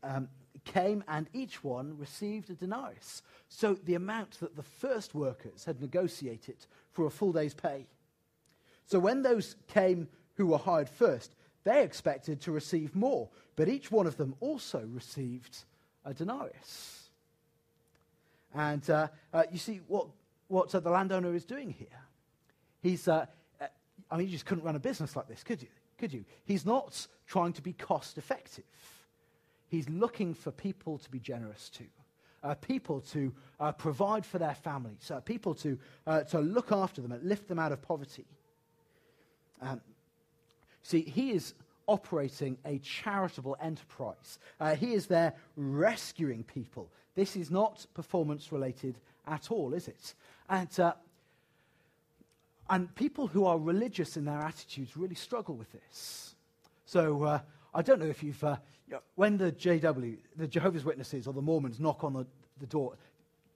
um, 0.02 0.28
came, 0.64 1.04
and 1.08 1.28
each 1.32 1.62
one 1.62 1.96
received 1.98 2.50
a 2.50 2.54
denarius. 2.54 3.22
So 3.48 3.74
the 3.74 3.94
amount 3.94 4.40
that 4.40 4.56
the 4.56 4.62
first 4.62 5.14
workers 5.14 5.64
had 5.64 5.80
negotiated 5.80 6.56
for 6.92 7.06
a 7.06 7.10
full 7.10 7.32
day's 7.32 7.54
pay. 7.54 7.86
So 8.86 8.98
when 8.98 9.22
those 9.22 9.56
came 9.68 10.08
who 10.36 10.46
were 10.46 10.58
hired 10.58 10.88
first, 10.88 11.34
they 11.64 11.82
expected 11.82 12.40
to 12.42 12.52
receive 12.52 12.94
more, 12.94 13.28
but 13.56 13.68
each 13.68 13.90
one 13.90 14.06
of 14.06 14.16
them 14.16 14.34
also 14.40 14.86
received 14.92 15.64
a 16.04 16.12
denarius. 16.12 17.08
And 18.54 18.88
uh, 18.90 19.08
uh, 19.32 19.44
you 19.50 19.58
see 19.58 19.80
what, 19.88 20.08
what 20.48 20.74
uh, 20.74 20.80
the 20.80 20.90
landowner 20.90 21.34
is 21.34 21.44
doing 21.44 21.70
here. 21.70 21.86
He's, 22.82 23.08
uh, 23.08 23.26
uh, 23.60 23.66
I 24.10 24.16
mean, 24.16 24.26
you 24.26 24.32
just 24.32 24.44
couldn't 24.46 24.64
run 24.64 24.76
a 24.76 24.80
business 24.80 25.16
like 25.16 25.26
this, 25.26 25.42
could 25.42 25.62
you? 25.62 25.68
Could 25.98 26.12
you? 26.12 26.24
He's 26.44 26.66
not 26.66 27.06
trying 27.26 27.52
to 27.54 27.62
be 27.62 27.72
cost 27.72 28.18
effective. 28.18 28.64
He's 29.74 29.88
looking 29.88 30.34
for 30.34 30.52
people 30.52 30.98
to 30.98 31.10
be 31.10 31.18
generous 31.18 31.68
to, 31.70 31.84
uh, 32.44 32.54
people 32.54 33.00
to 33.00 33.32
provide 33.78 34.24
for 34.24 34.38
their 34.38 34.54
families, 34.54 35.10
people 35.24 35.54
to, 35.56 35.76
to 36.28 36.38
look 36.38 36.70
after 36.70 37.02
them 37.02 37.10
and 37.10 37.22
lift 37.24 37.48
them 37.48 37.58
out 37.58 37.72
of 37.72 37.82
poverty. 37.82 38.24
Um, 39.60 39.80
see, 40.82 41.02
he 41.02 41.32
is 41.32 41.54
operating 41.86 42.56
a 42.64 42.78
charitable 42.78 43.56
enterprise. 43.60 44.38
Uh, 44.60 44.76
he 44.76 44.92
is 44.94 45.06
there 45.06 45.34
rescuing 45.56 46.44
people. 46.44 46.88
This 47.16 47.34
is 47.34 47.50
not 47.50 47.84
performance 47.94 48.52
related 48.52 48.98
at 49.26 49.50
all, 49.50 49.74
is 49.74 49.88
it? 49.88 50.14
And, 50.48 50.68
uh, 50.78 50.92
and 52.70 52.94
people 52.94 53.26
who 53.26 53.44
are 53.44 53.58
religious 53.58 54.16
in 54.16 54.24
their 54.24 54.40
attitudes 54.40 54.96
really 54.96 55.14
struggle 55.14 55.56
with 55.56 55.72
this. 55.72 56.36
So 56.86 57.24
uh, 57.24 57.40
I 57.74 57.82
don't 57.82 58.00
know 58.00 58.06
if 58.06 58.22
you've, 58.22 58.42
uh, 58.44 58.56
you 58.86 58.94
know, 58.94 59.00
when 59.16 59.36
the 59.36 59.50
JW, 59.52 60.16
the 60.36 60.46
Jehovah's 60.46 60.84
Witnesses 60.84 61.26
or 61.26 61.32
the 61.32 61.42
Mormons 61.42 61.80
knock 61.80 62.04
on 62.04 62.12
the, 62.12 62.26
the 62.60 62.66
door, 62.66 62.96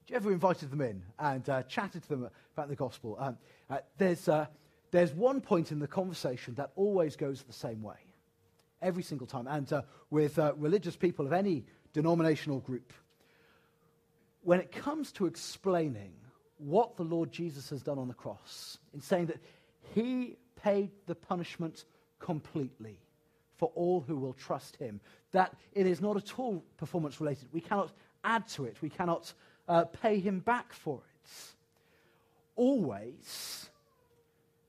you 0.09 0.17
ever 0.17 0.33
invited 0.33 0.71
them 0.71 0.81
in 0.81 1.03
and 1.19 1.49
uh, 1.49 1.63
chatted 1.65 2.03
to 2.03 2.09
them 2.09 2.31
about 2.55 2.69
the 2.69 2.77
gospel? 2.77 3.17
Um, 3.21 3.37
uh, 3.69 3.79
there's, 3.99 4.29
there's 4.91 5.13
one 5.13 5.41
point 5.41 5.71
in 5.71 5.79
the 5.79 5.87
conversation 5.87 6.55
that 6.55 6.71
always 6.77 7.15
goes 7.15 7.43
the 7.43 7.53
same 7.53 7.83
way 7.83 7.97
every 8.81 9.03
single 9.03 9.27
time. 9.27 9.47
And 9.47 9.71
uh, 9.73 9.83
with 10.11 10.39
uh, 10.39 10.55
religious 10.57 10.97
people 10.97 11.27
of 11.27 11.33
any 11.33 11.65
denominational 11.93 12.61
group, 12.61 12.93
when 14.43 14.61
it 14.61 14.73
comes 14.73 15.13
to 15.13 15.27
explaining 15.27 16.13
what 16.59 16.97
the 16.97 17.03
Lord 17.03 17.31
Jesus 17.31 17.71
has 17.71 17.83
done 17.83 17.99
on 17.99 18.09
the 18.09 18.15
cross, 18.15 18.79
in 18.95 19.01
saying 19.01 19.27
that 19.27 19.39
he 19.95 20.37
paid 20.57 20.91
the 21.07 21.15
punishment 21.15 21.85
completely 22.19 22.99
for 23.59 23.71
all 23.75 24.01
who 24.01 24.17
will 24.17 24.33
trust 24.33 24.77
him, 24.77 25.01
that 25.33 25.55
it 25.75 25.87
is 25.87 26.01
not 26.01 26.17
at 26.17 26.39
all 26.39 26.65
performance 26.77 27.21
related. 27.21 27.49
We 27.53 27.61
cannot 27.61 27.93
add 28.25 28.49
to 28.49 28.65
it, 28.65 28.77
we 28.81 28.89
cannot 28.89 29.33
uh, 29.69 29.85
pay 29.85 30.19
him 30.19 30.41
back 30.41 30.73
for 30.73 31.01
it. 31.25 31.31
Always, 32.57 33.69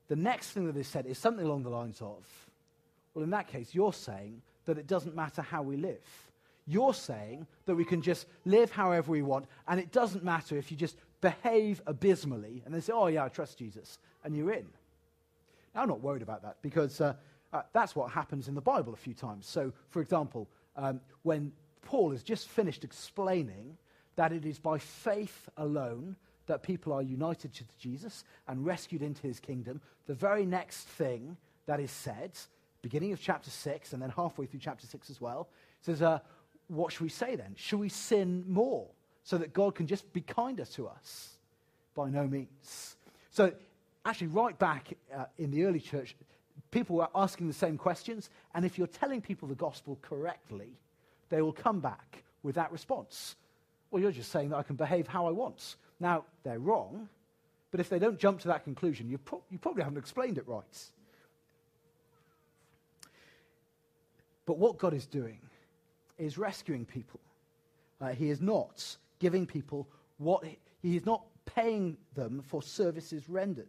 the 0.08 0.16
next 0.16 0.50
thing 0.50 0.66
that 0.66 0.76
is 0.76 0.86
said 0.86 1.06
is 1.06 1.18
something 1.18 1.46
along 1.46 1.62
the 1.62 1.70
lines 1.70 2.00
of, 2.00 2.26
well, 3.14 3.24
in 3.24 3.30
that 3.30 3.48
case, 3.48 3.74
you're 3.74 3.92
saying 3.92 4.42
that 4.66 4.78
it 4.78 4.86
doesn't 4.86 5.16
matter 5.16 5.42
how 5.42 5.62
we 5.62 5.76
live. 5.76 6.04
You're 6.66 6.94
saying 6.94 7.46
that 7.66 7.74
we 7.74 7.84
can 7.84 8.02
just 8.02 8.26
live 8.44 8.70
however 8.70 9.10
we 9.10 9.22
want, 9.22 9.46
and 9.66 9.80
it 9.80 9.90
doesn't 9.90 10.22
matter 10.22 10.56
if 10.56 10.70
you 10.70 10.76
just 10.76 10.96
behave 11.20 11.82
abysmally 11.86 12.62
and 12.64 12.74
then 12.74 12.80
say, 12.80 12.92
oh, 12.92 13.08
yeah, 13.08 13.24
I 13.24 13.28
trust 13.28 13.58
Jesus, 13.58 13.98
and 14.24 14.36
you're 14.36 14.52
in. 14.52 14.66
Now, 15.74 15.82
I'm 15.82 15.88
not 15.88 16.00
worried 16.00 16.22
about 16.22 16.42
that 16.42 16.56
because 16.62 17.00
uh, 17.00 17.14
uh, 17.52 17.62
that's 17.72 17.96
what 17.96 18.10
happens 18.10 18.48
in 18.48 18.54
the 18.54 18.60
Bible 18.60 18.92
a 18.92 18.96
few 18.96 19.14
times. 19.14 19.46
So, 19.46 19.72
for 19.88 20.00
example, 20.00 20.48
um, 20.76 21.00
when 21.22 21.52
Paul 21.82 22.10
has 22.10 22.22
just 22.22 22.48
finished 22.48 22.84
explaining 22.84 23.76
that 24.16 24.32
it 24.32 24.44
is 24.44 24.58
by 24.58 24.78
faith 24.78 25.48
alone 25.56 26.16
that 26.46 26.62
people 26.62 26.92
are 26.92 27.02
united 27.02 27.52
to 27.54 27.64
Jesus 27.78 28.24
and 28.48 28.64
rescued 28.64 29.02
into 29.02 29.22
his 29.22 29.40
kingdom, 29.40 29.80
the 30.06 30.14
very 30.14 30.46
next 30.46 30.86
thing 30.86 31.36
that 31.66 31.80
is 31.80 31.90
said 31.90 32.32
beginning 32.82 33.12
of 33.12 33.20
chapter 33.20 33.50
6 33.50 33.92
and 33.92 34.02
then 34.02 34.10
halfway 34.10 34.46
through 34.46 34.60
chapter 34.60 34.86
6 34.86 35.10
as 35.10 35.20
well. 35.20 35.48
says, 35.82 36.02
uh, 36.02 36.18
What 36.68 36.92
should 36.92 37.02
we 37.02 37.08
say 37.08 37.36
then? 37.36 37.54
Should 37.56 37.80
we 37.80 37.88
sin 37.88 38.44
more 38.48 38.86
so 39.22 39.38
that 39.38 39.52
God 39.52 39.74
can 39.74 39.86
just 39.86 40.10
be 40.12 40.20
kinder 40.20 40.64
to 40.64 40.88
us? 40.88 41.36
By 41.94 42.08
no 42.10 42.26
means. 42.26 42.96
So, 43.30 43.52
actually, 44.04 44.28
right 44.28 44.58
back 44.58 44.94
uh, 45.14 45.24
in 45.38 45.50
the 45.50 45.64
early 45.64 45.80
church, 45.80 46.16
people 46.70 47.00
are 47.00 47.10
asking 47.14 47.48
the 47.48 47.54
same 47.54 47.76
questions, 47.76 48.30
and 48.54 48.64
if 48.64 48.78
you're 48.78 48.86
telling 48.86 49.20
people 49.20 49.48
the 49.48 49.54
gospel 49.54 49.98
correctly, 50.02 50.68
they 51.28 51.42
will 51.42 51.52
come 51.52 51.80
back 51.80 52.22
with 52.42 52.54
that 52.54 52.70
response. 52.72 53.36
Well, 53.90 54.00
you're 54.02 54.12
just 54.12 54.30
saying 54.30 54.50
that 54.50 54.56
I 54.56 54.62
can 54.62 54.76
behave 54.76 55.06
how 55.08 55.26
I 55.26 55.30
want. 55.30 55.76
Now, 55.98 56.24
they're 56.44 56.58
wrong, 56.58 57.08
but 57.70 57.80
if 57.80 57.88
they 57.88 57.98
don't 57.98 58.18
jump 58.18 58.40
to 58.40 58.48
that 58.48 58.64
conclusion, 58.64 59.08
you, 59.08 59.18
pro- 59.18 59.42
you 59.50 59.58
probably 59.58 59.82
haven't 59.82 59.98
explained 59.98 60.38
it 60.38 60.46
right. 60.46 60.90
But 64.46 64.58
what 64.58 64.78
God 64.78 64.94
is 64.94 65.06
doing 65.06 65.38
is 66.18 66.38
rescuing 66.38 66.84
people. 66.84 67.20
Uh, 68.00 68.08
he 68.08 68.30
is 68.30 68.40
not 68.40 68.96
giving 69.18 69.46
people 69.46 69.86
what 70.18 70.44
he 70.82 70.96
is 70.96 71.06
not 71.06 71.22
paying 71.44 71.96
them 72.14 72.42
for 72.46 72.62
services 72.62 73.28
rendered. 73.28 73.68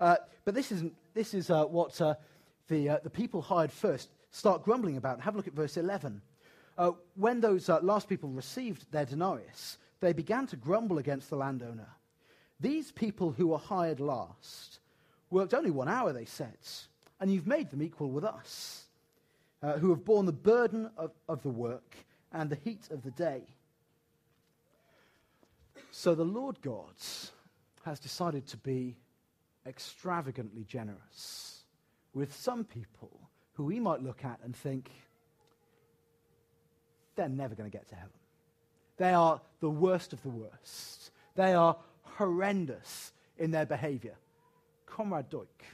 Uh, 0.00 0.16
but 0.44 0.54
this, 0.54 0.72
isn't, 0.72 0.94
this 1.14 1.34
is 1.34 1.50
uh, 1.50 1.64
what 1.64 2.00
uh, 2.00 2.14
the, 2.72 2.88
uh, 2.88 2.98
the 3.02 3.10
people 3.10 3.42
hired 3.42 3.70
first 3.70 4.08
start 4.30 4.64
grumbling 4.64 4.96
about. 4.96 5.20
Have 5.20 5.34
a 5.34 5.36
look 5.36 5.46
at 5.46 5.52
verse 5.52 5.76
11. 5.76 6.22
Uh, 6.78 6.92
when 7.16 7.40
those 7.40 7.68
last 7.68 8.08
people 8.08 8.30
received 8.30 8.90
their 8.90 9.04
denarius, 9.04 9.76
they 10.00 10.14
began 10.14 10.46
to 10.46 10.56
grumble 10.56 10.98
against 10.98 11.28
the 11.28 11.36
landowner. 11.36 11.88
These 12.58 12.90
people 12.90 13.32
who 13.32 13.48
were 13.48 13.58
hired 13.58 14.00
last 14.00 14.80
worked 15.30 15.52
only 15.52 15.70
one 15.70 15.88
hour, 15.88 16.12
they 16.12 16.24
said, 16.24 16.56
and 17.20 17.30
you've 17.30 17.46
made 17.46 17.70
them 17.70 17.82
equal 17.82 18.10
with 18.10 18.24
us 18.24 18.86
uh, 19.62 19.74
who 19.74 19.90
have 19.90 20.04
borne 20.04 20.24
the 20.26 20.32
burden 20.32 20.90
of, 20.96 21.12
of 21.28 21.42
the 21.42 21.50
work 21.50 21.94
and 22.32 22.48
the 22.48 22.56
heat 22.56 22.88
of 22.90 23.02
the 23.02 23.10
day. 23.10 23.42
So 25.90 26.14
the 26.14 26.24
Lord 26.24 26.60
God 26.62 26.94
has 27.84 28.00
decided 28.00 28.46
to 28.46 28.56
be 28.56 28.96
extravagantly 29.66 30.64
generous 30.64 31.51
with 32.14 32.34
some 32.34 32.64
people 32.64 33.10
who 33.54 33.64
we 33.64 33.80
might 33.80 34.02
look 34.02 34.24
at 34.24 34.40
and 34.44 34.54
think, 34.54 34.90
they're 37.14 37.28
never 37.28 37.54
going 37.54 37.70
to 37.70 37.76
get 37.76 37.88
to 37.88 37.94
heaven. 37.94 38.10
They 38.96 39.12
are 39.12 39.40
the 39.60 39.70
worst 39.70 40.12
of 40.12 40.22
the 40.22 40.30
worst. 40.30 41.10
They 41.34 41.54
are 41.54 41.76
horrendous 42.02 43.12
in 43.38 43.50
their 43.50 43.66
behavior. 43.66 44.14
Comrade 44.86 45.30
Duch, 45.30 45.64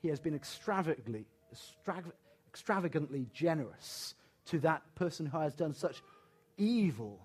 he 0.00 0.08
has 0.08 0.20
been 0.20 0.34
extravagantly, 0.34 1.26
extrav- 1.54 2.12
extravagantly 2.48 3.26
generous 3.32 4.14
to 4.46 4.58
that 4.60 4.82
person 4.94 5.26
who 5.26 5.38
has 5.38 5.54
done 5.54 5.74
such 5.74 6.02
evil, 6.56 7.20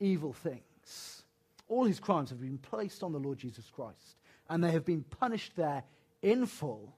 evil 0.00 0.32
things. 0.32 1.22
All 1.68 1.84
his 1.84 2.00
crimes 2.00 2.30
have 2.30 2.40
been 2.40 2.58
placed 2.58 3.02
on 3.02 3.12
the 3.12 3.18
Lord 3.18 3.38
Jesus 3.38 3.70
Christ, 3.74 4.16
and 4.48 4.62
they 4.62 4.72
have 4.72 4.84
been 4.84 5.04
punished 5.04 5.56
there 5.56 5.84
in 6.22 6.46
full. 6.46 6.95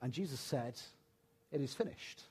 And 0.00 0.12
Jesus 0.12 0.40
said, 0.40 0.74
It 1.50 1.60
is 1.60 1.74
finished. 1.74 2.22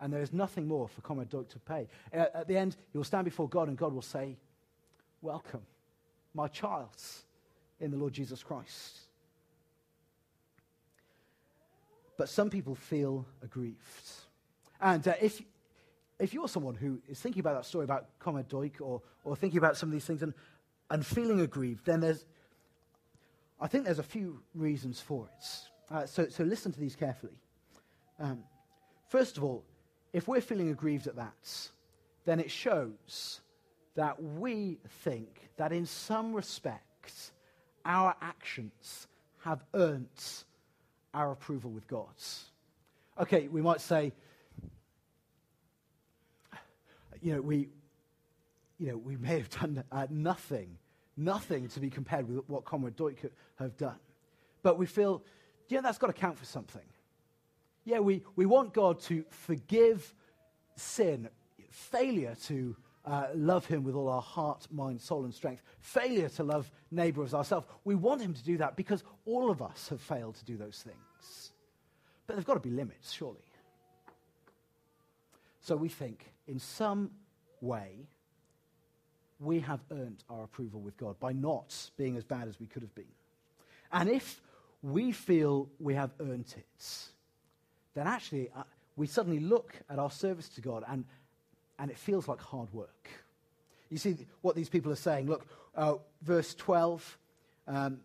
And 0.00 0.12
there 0.12 0.22
is 0.22 0.32
nothing 0.32 0.66
more 0.66 0.88
for 0.88 1.24
Duch 1.24 1.48
to 1.48 1.58
pay. 1.60 1.88
At 2.12 2.48
the 2.48 2.56
end, 2.56 2.76
he 2.92 2.98
will 2.98 3.04
stand 3.04 3.24
before 3.24 3.48
God, 3.48 3.68
and 3.68 3.76
God 3.76 3.92
will 3.92 4.02
say, 4.02 4.36
Welcome, 5.22 5.62
my 6.34 6.48
child, 6.48 7.00
in 7.80 7.90
the 7.90 7.96
Lord 7.96 8.12
Jesus 8.12 8.42
Christ. 8.42 8.98
But 12.16 12.28
some 12.28 12.50
people 12.50 12.74
feel 12.74 13.26
aggrieved. 13.42 14.10
And 14.80 15.06
uh, 15.08 15.14
if, 15.20 15.40
if 16.18 16.34
you're 16.34 16.48
someone 16.48 16.74
who 16.74 17.00
is 17.08 17.18
thinking 17.18 17.40
about 17.40 17.56
that 17.56 17.64
story 17.64 17.84
about 17.84 18.06
Duch 18.48 18.80
or, 18.80 19.02
or 19.24 19.36
thinking 19.36 19.58
about 19.58 19.76
some 19.76 19.88
of 19.88 19.92
these 19.94 20.04
things 20.04 20.22
and, 20.22 20.34
and 20.90 21.04
feeling 21.04 21.40
aggrieved, 21.40 21.86
then 21.86 22.00
there's, 22.00 22.24
I 23.60 23.66
think 23.66 23.84
there's 23.84 23.98
a 23.98 24.04
few 24.04 24.42
reasons 24.54 25.00
for 25.00 25.26
it. 25.26 25.46
Uh, 25.90 26.06
so, 26.06 26.28
so 26.28 26.44
listen 26.44 26.72
to 26.72 26.80
these 26.80 26.96
carefully. 26.96 27.38
Um, 28.18 28.44
first 29.08 29.36
of 29.36 29.44
all, 29.44 29.64
if 30.12 30.28
we're 30.28 30.40
feeling 30.40 30.70
aggrieved 30.70 31.06
at 31.06 31.16
that, 31.16 31.68
then 32.24 32.40
it 32.40 32.50
shows 32.50 33.40
that 33.96 34.20
we 34.22 34.78
think 35.02 35.50
that 35.56 35.72
in 35.72 35.86
some 35.86 36.32
respects 36.32 37.32
our 37.84 38.14
actions 38.20 39.06
have 39.38 39.62
earned 39.74 40.08
our 41.12 41.32
approval 41.32 41.70
with 41.70 41.86
God's. 41.86 42.44
Okay, 43.20 43.48
we 43.48 43.62
might 43.62 43.80
say, 43.80 44.12
you 47.22 47.34
know, 47.34 47.40
we, 47.40 47.68
you 48.78 48.88
know, 48.88 48.96
we 48.96 49.16
may 49.16 49.38
have 49.38 49.50
done 49.50 49.84
uh, 49.92 50.06
nothing, 50.10 50.76
nothing 51.16 51.68
to 51.68 51.80
be 51.80 51.90
compared 51.90 52.28
with 52.28 52.48
what 52.48 52.64
Comrade 52.64 52.96
Duch 52.96 53.30
have 53.58 53.76
done. 53.76 53.98
But 54.62 54.78
we 54.78 54.86
feel, 54.86 55.22
yeah, 55.68 55.80
that's 55.80 55.98
got 55.98 56.08
to 56.08 56.12
count 56.12 56.38
for 56.38 56.44
something. 56.44 56.82
Yeah, 57.84 57.98
we, 58.00 58.22
we 58.36 58.46
want 58.46 58.72
God 58.72 59.00
to 59.02 59.24
forgive 59.30 60.14
sin, 60.76 61.28
failure 61.70 62.36
to 62.46 62.76
uh, 63.04 63.26
love 63.34 63.66
Him 63.66 63.84
with 63.84 63.94
all 63.94 64.08
our 64.08 64.22
heart, 64.22 64.66
mind, 64.70 65.00
soul, 65.00 65.24
and 65.24 65.34
strength, 65.34 65.62
failure 65.80 66.28
to 66.30 66.42
love 66.42 66.70
neighbor 66.90 67.22
as 67.22 67.34
ourselves. 67.34 67.66
We 67.84 67.94
want 67.94 68.22
Him 68.22 68.32
to 68.34 68.42
do 68.42 68.56
that 68.58 68.76
because 68.76 69.04
all 69.26 69.50
of 69.50 69.60
us 69.60 69.88
have 69.88 70.00
failed 70.00 70.36
to 70.36 70.44
do 70.44 70.56
those 70.56 70.82
things. 70.82 71.52
But 72.26 72.34
there've 72.34 72.46
got 72.46 72.54
to 72.54 72.60
be 72.60 72.70
limits, 72.70 73.12
surely. 73.12 73.44
So 75.60 75.76
we 75.76 75.88
think, 75.88 76.32
in 76.46 76.58
some 76.58 77.10
way, 77.60 78.06
we 79.40 79.60
have 79.60 79.80
earned 79.90 80.24
our 80.30 80.44
approval 80.44 80.80
with 80.80 80.96
God 80.96 81.18
by 81.20 81.32
not 81.32 81.74
being 81.96 82.16
as 82.16 82.24
bad 82.24 82.48
as 82.48 82.58
we 82.58 82.66
could 82.66 82.82
have 82.82 82.94
been. 82.94 83.04
And 83.92 84.08
if 84.08 84.40
we 84.84 85.12
feel 85.12 85.68
we 85.80 85.94
have 85.94 86.10
earned 86.20 86.52
it, 86.56 86.86
then 87.94 88.06
actually 88.06 88.50
uh, 88.54 88.64
we 88.96 89.06
suddenly 89.06 89.40
look 89.40 89.74
at 89.88 89.98
our 89.98 90.10
service 90.10 90.48
to 90.50 90.60
God 90.60 90.84
and, 90.88 91.04
and 91.78 91.90
it 91.90 91.96
feels 91.96 92.28
like 92.28 92.40
hard 92.40 92.72
work. 92.72 93.08
You 93.88 93.96
see 93.96 94.16
what 94.42 94.54
these 94.54 94.68
people 94.68 94.92
are 94.92 94.96
saying. 94.96 95.26
Look, 95.26 95.46
uh, 95.74 95.94
verse 96.22 96.54
12 96.54 97.18
um, 97.66 97.98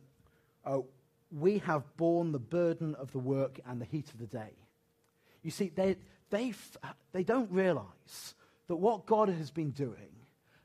uh, 0.66 0.80
we 1.32 1.60
have 1.60 1.84
borne 1.98 2.32
the 2.32 2.40
burden 2.40 2.96
of 2.96 3.12
the 3.12 3.20
work 3.20 3.60
and 3.68 3.80
the 3.80 3.86
heat 3.86 4.10
of 4.10 4.20
the 4.20 4.26
day. 4.26 4.54
You 5.44 5.52
see, 5.52 5.72
they, 5.76 5.98
they, 6.30 6.54
they 7.12 7.24
don't 7.24 7.52
realize 7.52 8.36
that 8.68 8.78
what 8.78 9.06
God 9.06 9.30
has 9.30 9.52
been 9.52 9.72
doing 9.72 10.10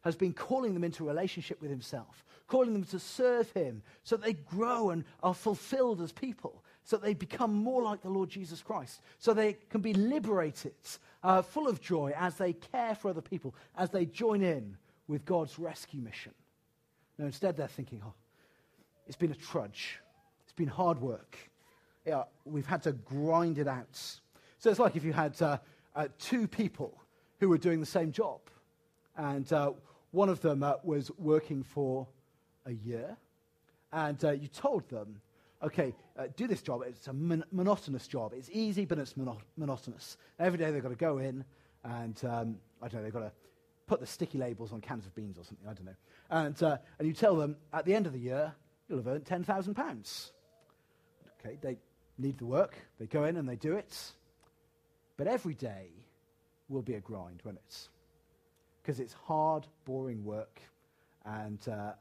has 0.03 0.17
been 0.17 0.33
calling 0.33 0.75
them 0.75 0.85
into 0.85 1.05
a 1.05 1.07
relationship 1.09 1.61
with 1.61 1.71
Himself, 1.71 2.25
calling 2.47 2.73
them 2.73 2.85
to 2.85 2.99
serve 2.99 3.51
Him 3.53 3.83
so 4.03 4.17
they 4.17 4.35
grow 4.35 4.91
and 4.91 5.05
are 5.23 5.35
fulfilled 5.35 6.01
as 6.01 6.13
people, 6.13 6.63
so 6.85 6.97
they 6.97 7.15
become 7.15 7.53
more 7.53 7.83
like 7.83 8.03
the 8.03 8.11
Lord 8.11 8.29
Jesus 8.29 8.63
Christ, 8.63 9.01
so 9.19 9.33
they 9.33 9.55
can 9.71 9.81
be 9.81 9.95
liberated, 9.95 10.75
uh, 11.23 11.43
full 11.43 11.69
of 11.69 11.81
joy 11.81 12.13
as 12.17 12.37
they 12.37 12.53
care 12.53 12.95
for 12.95 13.09
other 13.09 13.23
people, 13.23 13.55
as 13.77 13.91
they 13.91 14.05
join 14.05 14.43
in 14.43 14.77
with 15.09 15.25
God's 15.25 15.59
rescue 15.59 16.01
mission. 16.01 16.33
No, 17.19 17.27
instead 17.27 17.57
they're 17.57 17.69
thinking, 17.69 18.03
oh, 18.05 18.15
it's 19.07 19.17
been 19.17 19.33
a 19.33 19.37
trudge. 19.37 20.01
It's 20.45 20.53
been 20.53 20.69
hard 20.69 21.01
work. 21.01 21.37
Yeah, 22.07 22.25
we've 22.45 22.67
had 22.67 22.83
to 22.83 22.93
grind 22.93 23.59
it 23.59 23.69
out. 23.69 23.99
So 24.59 24.71
it's 24.71 24.79
like 24.79 24.97
if 24.97 25.05
you 25.05 25.13
had 25.13 25.41
uh, 25.41 25.59
uh, 25.95 26.09
two 26.19 26.47
people 26.49 27.01
who 27.41 27.49
were 27.49 27.59
doing 27.59 27.81
the 27.81 27.87
same 27.87 28.13
job. 28.13 28.41
And 29.17 29.51
uh, 29.53 29.73
one 30.11 30.29
of 30.29 30.41
them 30.41 30.63
uh, 30.63 30.75
was 30.83 31.11
working 31.19 31.63
for 31.63 32.07
a 32.67 32.73
year. 32.73 33.17
And 33.93 34.23
uh, 34.25 34.33
you 34.33 34.49
told 34.49 34.89
them, 34.89 35.21
okay, 35.63 35.95
uh, 36.19 36.25
do 36.37 36.47
this 36.47 36.63
job. 36.63 36.83
It's 36.87 37.09
a 37.09 37.13
mon- 37.13 37.45
monotonous 37.53 38.07
job. 38.09 38.33
It's 38.35 38.51
easy, 38.53 38.85
but 38.85 38.99
it's 38.99 39.17
mono- 39.17 39.39
monotonous. 39.57 40.17
Every 40.39 40.59
day 40.59 40.71
they've 40.71 40.83
got 40.83 40.89
to 40.91 40.97
go 40.97 41.19
in 41.19 41.45
and, 41.85 42.21
um, 42.25 42.57
I 42.83 42.89
don't 42.89 43.01
know, 43.01 43.03
they've 43.05 43.13
got 43.13 43.21
to 43.21 43.33
put 43.87 44.01
the 44.01 44.07
sticky 44.07 44.39
labels 44.39 44.73
on 44.73 44.81
cans 44.81 45.07
of 45.07 45.15
beans 45.15 45.39
or 45.39 45.45
something. 45.45 45.69
I 45.69 45.75
don't 45.75 45.87
know. 45.87 45.97
And, 46.31 46.63
uh, 46.63 46.79
and 46.99 47.07
you 47.07 47.15
tell 47.15 47.37
them, 47.37 47.57
at 47.73 47.85
the 47.85 47.95
end 47.95 48.07
of 48.07 48.13
the 48.13 48.19
year, 48.19 48.53
you'll 48.89 48.99
have 48.99 49.07
earned 49.07 49.25
£10,000. 49.25 50.31
Okay, 51.41 51.59
they 51.61 51.77
need 52.19 52.39
the 52.39 52.47
work. 52.47 52.77
They 52.99 53.07
go 53.07 53.25
in 53.25 53.37
and 53.37 53.49
they 53.49 53.57
do 53.57 53.75
it. 53.75 53.97
But 55.17 55.27
every 55.27 55.55
day 55.55 55.89
will 56.69 56.83
be 56.83 56.95
a 56.95 57.01
grind, 57.01 57.43
won't 57.45 57.59
it? 57.59 57.89
Because 58.83 59.01
it's 59.01 59.13
hard, 59.13 59.67
boring 59.85 60.25
work, 60.25 60.61
and, 61.25 61.67
uh, 61.69 61.93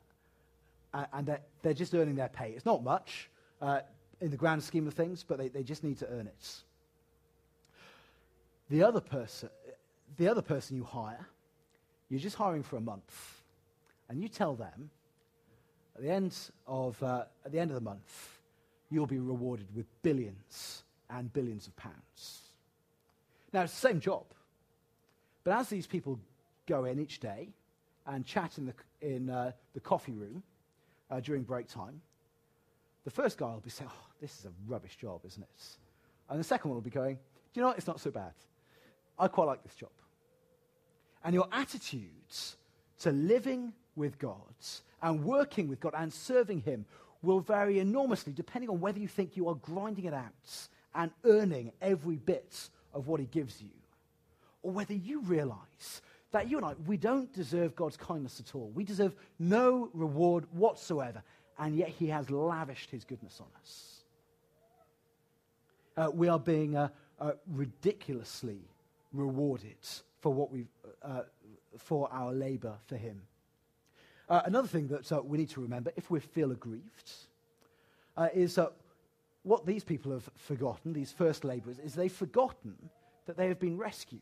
and 0.94 1.26
they're, 1.26 1.42
they're, 1.62 1.74
just 1.74 1.94
earning 1.94 2.16
their 2.16 2.30
pay. 2.30 2.52
It's 2.52 2.66
not 2.66 2.84
much 2.84 3.30
uh, 3.62 3.82
in 4.22 4.32
the 4.32 4.38
grand 4.38 4.64
scheme 4.64 4.88
of 4.88 4.94
things, 4.94 5.24
but 5.28 5.38
they, 5.38 5.48
they 5.48 5.64
just 5.64 5.84
need 5.84 5.98
to 6.00 6.08
earn 6.10 6.28
it. 6.28 6.56
The 8.70 8.84
other 8.84 9.02
person, 9.02 9.50
the 10.18 10.28
other 10.28 10.42
person 10.42 10.78
you 10.78 10.84
hire, 10.84 11.28
you're 12.10 12.20
just 12.20 12.36
hiring 12.36 12.64
for 12.64 12.78
a 12.78 12.82
month, 12.82 13.42
and 14.10 14.22
you 14.22 14.28
tell 14.28 14.56
them 14.56 14.90
at 15.96 16.02
the 16.02 16.10
end 16.10 16.38
of, 16.68 17.02
uh, 17.04 17.26
at 17.46 17.52
the, 17.52 17.60
end 17.60 17.72
of 17.72 17.76
the 17.76 17.82
month, 17.82 18.40
you'll 18.90 19.08
be 19.08 19.20
rewarded 19.20 19.68
with 19.76 19.86
billions 20.02 20.84
and 21.10 21.32
billions 21.34 21.68
of 21.68 21.76
pounds. 21.76 22.42
Now, 23.52 23.62
it's 23.62 23.74
the 23.74 23.88
same 23.88 24.00
job. 24.00 24.26
But 25.44 25.60
as 25.60 25.70
these 25.70 25.86
people 25.86 26.20
go 26.68 26.86
in 26.86 27.00
each 27.00 27.20
day 27.20 27.50
and 28.08 28.26
chat 28.26 28.58
in 28.58 28.66
the, 28.66 28.74
in, 29.02 29.30
uh, 29.30 29.52
the 29.74 29.80
coffee 29.80 30.14
room 30.14 30.42
uh, 31.10 31.20
during 31.20 31.44
break 31.44 31.68
time, 31.68 32.02
the 33.04 33.12
first 33.12 33.38
guy 33.38 33.48
will 33.48 33.60
be 33.60 33.70
saying, 33.70 33.90
oh, 33.94 34.06
this 34.22 34.40
is 34.40 34.46
a 34.46 34.52
rubbish 34.68 34.96
job, 34.96 35.22
isn't 35.26 35.44
it? 35.44 35.64
And 36.30 36.40
the 36.40 36.44
second 36.44 36.70
one 36.70 36.76
will 36.76 36.82
be 36.82 36.90
going, 36.90 37.16
do 37.16 37.60
you 37.60 37.62
know 37.62 37.70
what? 37.70 37.78
It's 37.78 37.88
not 37.88 38.00
so 38.00 38.12
bad. 38.12 38.34
I 39.20 39.28
quite 39.28 39.46
like 39.46 39.64
this 39.64 39.76
job. 39.76 39.92
And 41.24 41.34
your 41.34 41.48
attitudes 41.52 42.58
to 43.00 43.12
living 43.12 43.74
with 43.96 44.18
God 44.20 44.38
and 45.02 45.24
working 45.24 45.68
with 45.68 45.80
God 45.80 45.94
and 45.96 46.12
serving 46.12 46.62
Him 46.62 46.86
will 47.22 47.40
vary 47.40 47.80
enormously 47.80 48.34
depending 48.34 48.70
on 48.70 48.80
whether 48.80 49.00
you 49.00 49.08
think 49.08 49.38
you 49.38 49.50
are 49.50 49.56
grinding 49.56 50.06
it 50.06 50.14
out 50.14 50.68
and 50.96 51.12
earning 51.26 51.72
every 51.82 52.18
bit 52.18 52.70
of 52.94 53.08
what 53.08 53.20
He 53.20 53.26
gives 53.26 53.62
you, 53.62 53.70
or 54.62 54.72
whether 54.72 54.94
you 54.94 55.22
realize 55.22 56.02
that 56.34 56.50
you 56.50 56.58
and 56.58 56.66
I, 56.66 56.74
we 56.88 56.98
don't 56.98 57.32
deserve 57.32 57.76
God's 57.76 57.96
kindness 57.96 58.40
at 58.40 58.56
all. 58.56 58.72
We 58.74 58.84
deserve 58.84 59.16
no 59.40 59.90
reward 59.94 60.46
whatsoever, 60.52 61.24
and 61.60 61.76
yet 61.76 61.90
He 61.90 62.08
has 62.08 62.30
lavished 62.30 62.90
His 62.90 63.06
goodness 63.06 63.40
on 63.40 63.48
us. 63.62 64.04
Uh, 65.96 66.10
we 66.12 66.28
are 66.28 66.40
being 66.40 66.76
uh, 66.76 66.90
uh, 67.20 67.34
ridiculously 67.48 68.60
rewarded 69.14 69.78
for 70.22 70.34
what 70.34 70.52
we've, 70.52 70.68
uh, 71.04 71.22
for 71.78 72.12
our 72.12 72.34
labor 72.34 72.74
for 72.88 72.98
Him. 72.98 73.22
Uh, 74.28 74.42
another 74.46 74.68
thing 74.68 74.88
that 74.88 75.12
uh, 75.12 75.22
we 75.24 75.38
need 75.38 75.50
to 75.50 75.62
remember, 75.62 75.92
if 75.96 76.10
we 76.10 76.20
feel 76.20 76.52
aggrieved, 76.52 77.12
is 78.34 78.58
what 79.44 79.66
these 79.68 79.84
people 79.84 80.12
have 80.12 80.28
forgotten, 80.36 80.94
these 80.94 81.12
first 81.12 81.44
laborers, 81.44 81.78
is 81.78 81.94
they've 81.94 82.12
forgotten 82.12 82.76
that 83.28 83.38
they 83.38 83.48
have 83.48 83.60
been 83.60 83.78
rescued, 83.78 84.22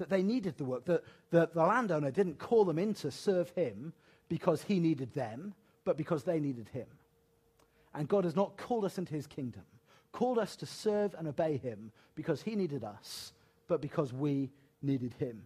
that 0.00 0.10
they 0.10 0.22
needed 0.22 0.58
the 0.58 0.64
work, 0.64 0.84
that, 0.86 1.04
that 1.30 1.54
the 1.54 1.62
landowner 1.62 2.10
didn't 2.10 2.38
call 2.38 2.64
them 2.64 2.78
in 2.78 2.94
to 2.94 3.10
serve 3.10 3.50
him 3.50 3.92
because 4.28 4.62
he 4.62 4.80
needed 4.80 5.12
them, 5.14 5.54
but 5.84 5.96
because 5.96 6.24
they 6.24 6.40
needed 6.40 6.68
him. 6.68 6.86
And 7.94 8.08
God 8.08 8.24
has 8.24 8.34
not 8.34 8.56
called 8.56 8.84
us 8.84 8.98
into 8.98 9.14
his 9.14 9.26
kingdom, 9.26 9.64
called 10.12 10.38
us 10.38 10.56
to 10.56 10.66
serve 10.66 11.14
and 11.18 11.28
obey 11.28 11.56
him 11.56 11.92
because 12.14 12.42
he 12.42 12.56
needed 12.56 12.82
us, 12.82 13.32
but 13.68 13.80
because 13.80 14.12
we 14.12 14.50
needed 14.82 15.14
him. 15.18 15.42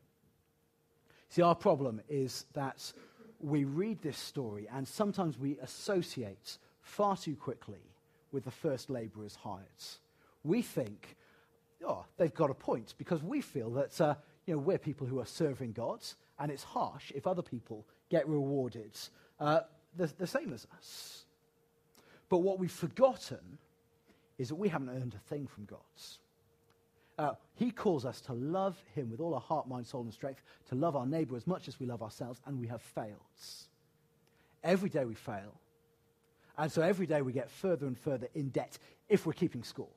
See, 1.29 1.43
our 1.43 1.55
problem 1.55 2.01
is 2.09 2.47
that 2.55 2.93
we 3.41 3.65
read 3.65 4.01
this 4.03 4.19
story 4.19 4.69
and 4.73 4.87
sometimes 4.87 5.39
we 5.39 5.59
associate 5.59 6.59
far 6.83 7.17
too 7.17 7.35
quickly 7.35 7.81
with 8.31 8.45
the 8.45 8.51
first 8.51 8.91
labourers 8.91 9.35
hired. 9.35 9.65
We 10.45 10.63
think, 10.63 11.17
oh, 11.87 12.05
they've 12.17 12.35
got 12.35 12.51
a 12.51 12.55
point 12.55 12.95
because 12.99 13.23
we 13.23 13.41
feel 13.41 13.71
that 13.71 14.01
uh, 14.01 14.15
you 14.47 14.55
know, 14.55 14.61
we're 14.61 14.79
people 14.79 15.07
who 15.07 15.21
are 15.21 15.27
serving 15.27 15.73
God, 15.73 16.01
and 16.39 16.51
it's 16.51 16.63
harsh 16.63 17.13
if 17.15 17.27
other 17.27 17.43
people 17.43 17.87
get 18.11 18.29
rewarded 18.29 18.97
uh, 19.41 19.61
the, 19.97 20.07
the 20.19 20.27
same 20.27 20.53
as 20.53 20.67
us. 20.77 21.25
But 22.29 22.39
what 22.39 22.59
we've 22.59 22.71
forgotten 22.71 23.59
is 24.39 24.49
that 24.49 24.57
we 24.57 24.69
haven't 24.69 24.91
earned 24.91 25.15
a 25.15 25.29
thing 25.29 25.47
from 25.47 25.65
God. 25.65 25.79
Uh, 27.17 27.35
he 27.55 27.71
calls 27.71 28.05
us 28.05 28.21
to 28.23 28.33
love 28.33 28.77
him 28.95 29.11
with 29.11 29.21
all 29.21 29.35
our 29.35 29.41
heart, 29.41 29.69
mind, 29.69 29.87
soul, 29.87 30.03
and 30.03 30.13
strength, 30.13 30.43
to 30.69 30.75
love 30.75 30.97
our 30.97 31.07
neighbor 31.07 31.37
as 31.37 31.47
much 31.47 31.69
as 31.69 31.79
we 31.79 31.87
love 31.87 32.03
ourselves, 32.03 32.41
and 32.47 32.59
we 32.59 32.67
have 32.67 32.83
failed. 32.83 33.21
Every 34.65 34.89
day 34.89 35.05
we 35.05 35.15
fail. 35.15 35.61
And 36.59 36.71
so 36.71 36.83
every 36.83 37.07
day 37.07 37.23
we 37.23 37.33
get 37.33 37.51
further 37.51 37.87
and 37.87 37.99
further 37.99 38.29
in 38.35 38.49
debt 38.49 38.79
if 39.09 39.27
we're 39.27 39.33
keeping 39.33 39.63
score. 39.63 39.89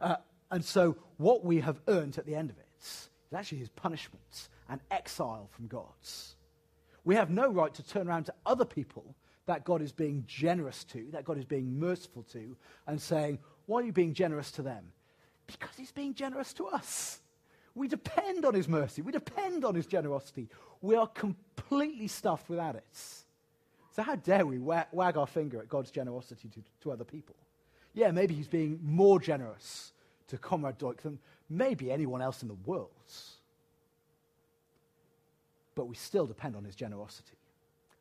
Uh, 0.00 0.16
and 0.50 0.64
so 0.64 0.96
what 1.16 1.44
we 1.44 1.60
have 1.60 1.80
earned 1.86 2.18
at 2.18 2.26
the 2.26 2.34
end 2.34 2.50
of 2.50 2.58
it 2.58 2.66
is 2.82 3.34
actually 3.34 3.58
his 3.58 3.68
punishment 3.70 4.48
and 4.68 4.80
exile 4.90 5.48
from 5.52 5.66
God's. 5.66 6.36
We 7.04 7.14
have 7.16 7.30
no 7.30 7.48
right 7.48 7.72
to 7.74 7.82
turn 7.82 8.08
around 8.08 8.24
to 8.24 8.34
other 8.46 8.64
people 8.64 9.14
that 9.46 9.64
God 9.64 9.82
is 9.82 9.92
being 9.92 10.24
generous 10.26 10.84
to, 10.84 11.08
that 11.12 11.24
God 11.24 11.38
is 11.38 11.44
being 11.44 11.78
merciful 11.78 12.22
to, 12.32 12.56
and 12.86 13.00
saying, 13.00 13.38
Why 13.66 13.80
are 13.80 13.84
you 13.84 13.92
being 13.92 14.14
generous 14.14 14.50
to 14.52 14.62
them? 14.62 14.84
Because 15.46 15.76
he's 15.76 15.90
being 15.90 16.14
generous 16.14 16.52
to 16.54 16.66
us. 16.66 17.20
We 17.74 17.88
depend 17.88 18.44
on 18.44 18.54
his 18.54 18.68
mercy. 18.68 19.02
We 19.02 19.12
depend 19.12 19.64
on 19.64 19.74
his 19.74 19.86
generosity. 19.86 20.48
We 20.80 20.94
are 20.94 21.06
completely 21.06 22.06
stuffed 22.06 22.48
without 22.48 22.76
it. 22.76 22.84
So, 23.94 24.02
how 24.02 24.16
dare 24.16 24.46
we 24.46 24.58
wag, 24.58 24.86
wag 24.92 25.16
our 25.16 25.26
finger 25.26 25.60
at 25.60 25.68
God's 25.68 25.90
generosity 25.90 26.48
to, 26.48 26.62
to 26.82 26.92
other 26.92 27.04
people? 27.04 27.36
Yeah, 27.94 28.10
maybe 28.10 28.34
he's 28.34 28.48
being 28.48 28.78
more 28.82 29.20
generous 29.20 29.92
to 30.28 30.38
Comrade 30.38 30.78
Duch 30.78 31.02
than 31.02 31.18
maybe 31.52 31.92
anyone 31.92 32.22
else 32.22 32.42
in 32.42 32.48
the 32.48 32.54
world. 32.54 32.90
But 35.74 35.86
we 35.86 35.94
still 35.94 36.26
depend 36.26 36.56
on 36.56 36.64
his 36.64 36.74
generosity. 36.74 37.36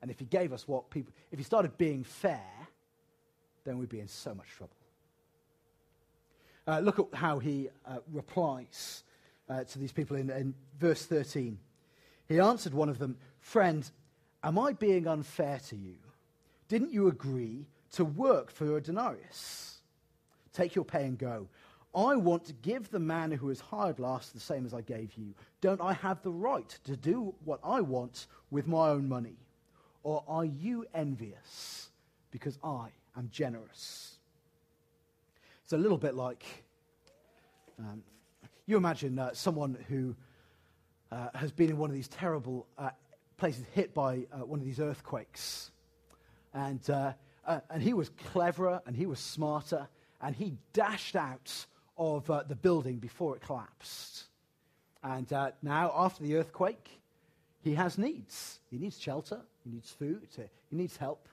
And 0.01 0.09
if 0.09 0.19
he 0.19 0.25
gave 0.25 0.51
us 0.51 0.67
what 0.67 0.89
people, 0.89 1.13
if 1.31 1.37
he 1.37 1.43
started 1.43 1.77
being 1.77 2.03
fair, 2.03 2.41
then 3.63 3.77
we'd 3.77 3.89
be 3.89 3.99
in 3.99 4.07
so 4.07 4.33
much 4.33 4.47
trouble. 4.57 4.75
Uh, 6.67 6.79
look 6.79 6.99
at 6.99 7.05
how 7.13 7.39
he 7.39 7.69
uh, 7.85 7.97
replies 8.11 9.03
uh, 9.49 9.63
to 9.65 9.79
these 9.79 9.91
people 9.91 10.15
in, 10.15 10.29
in 10.29 10.53
verse 10.79 11.05
13. 11.05 11.57
He 12.27 12.39
answered 12.39 12.73
one 12.73 12.89
of 12.89 12.97
them, 12.97 13.17
Friend, 13.39 13.89
am 14.43 14.57
I 14.57 14.73
being 14.73 15.07
unfair 15.07 15.59
to 15.69 15.75
you? 15.75 15.95
Didn't 16.67 16.93
you 16.93 17.07
agree 17.07 17.67
to 17.93 18.05
work 18.05 18.51
for 18.51 18.77
a 18.77 18.81
denarius? 18.81 19.81
Take 20.53 20.75
your 20.75 20.85
pay 20.85 21.05
and 21.05 21.17
go. 21.17 21.47
I 21.93 22.15
want 22.15 22.45
to 22.45 22.53
give 22.53 22.89
the 22.89 22.99
man 22.99 23.31
who 23.31 23.47
was 23.47 23.59
hired 23.59 23.99
last 23.99 24.33
the 24.33 24.39
same 24.39 24.65
as 24.65 24.73
I 24.73 24.81
gave 24.81 25.13
you. 25.15 25.33
Don't 25.59 25.81
I 25.81 25.93
have 25.93 26.21
the 26.21 26.31
right 26.31 26.69
to 26.85 26.95
do 26.95 27.33
what 27.43 27.59
I 27.63 27.81
want 27.81 28.27
with 28.49 28.67
my 28.67 28.89
own 28.89 29.09
money? 29.09 29.37
Or 30.03 30.23
are 30.27 30.45
you 30.45 30.85
envious 30.93 31.89
because 32.31 32.57
I 32.63 32.87
am 33.17 33.29
generous? 33.31 34.15
It's 35.63 35.73
a 35.73 35.77
little 35.77 35.97
bit 35.97 36.15
like 36.15 36.45
um, 37.77 38.03
you 38.65 38.77
imagine 38.77 39.19
uh, 39.19 39.31
someone 39.33 39.77
who 39.89 40.15
uh, 41.11 41.27
has 41.35 41.51
been 41.51 41.69
in 41.69 41.77
one 41.77 41.89
of 41.89 41.95
these 41.95 42.07
terrible 42.07 42.67
uh, 42.77 42.91
places 43.37 43.65
hit 43.73 43.93
by 43.93 44.25
uh, 44.31 44.45
one 44.45 44.59
of 44.59 44.65
these 44.65 44.79
earthquakes. 44.79 45.71
And, 46.53 46.87
uh, 46.89 47.13
uh, 47.45 47.59
and 47.69 47.81
he 47.81 47.93
was 47.93 48.09
cleverer 48.31 48.81
and 48.85 48.95
he 48.95 49.05
was 49.05 49.19
smarter 49.19 49.87
and 50.21 50.35
he 50.35 50.53
dashed 50.73 51.15
out 51.15 51.65
of 51.97 52.29
uh, 52.29 52.43
the 52.47 52.55
building 52.55 52.97
before 52.97 53.35
it 53.35 53.41
collapsed. 53.41 54.25
And 55.03 55.31
uh, 55.33 55.51
now, 55.61 55.91
after 55.95 56.23
the 56.23 56.35
earthquake, 56.35 57.01
he 57.63 57.75
has 57.75 57.97
needs. 57.97 58.59
He 58.69 58.77
needs 58.77 58.99
shelter, 58.99 59.41
he 59.63 59.71
needs 59.71 59.91
food, 59.91 60.27
uh, 60.37 60.43
he 60.69 60.75
needs 60.75 60.97
help. 60.97 61.27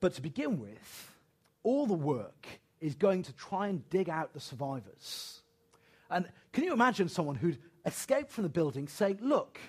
But 0.00 0.14
to 0.14 0.22
begin 0.22 0.58
with, 0.58 1.14
all 1.62 1.86
the 1.86 1.94
work 1.94 2.46
is 2.80 2.94
going 2.94 3.22
to 3.24 3.32
try 3.34 3.68
and 3.68 3.88
dig 3.90 4.08
out 4.08 4.32
the 4.32 4.40
survivors. 4.40 5.42
And 6.08 6.26
can 6.52 6.64
you 6.64 6.72
imagine 6.72 7.08
someone 7.08 7.36
who'd 7.36 7.58
escaped 7.84 8.30
from 8.30 8.44
the 8.44 8.50
building 8.50 8.88
saying, 8.88 9.18
Look, 9.20 9.60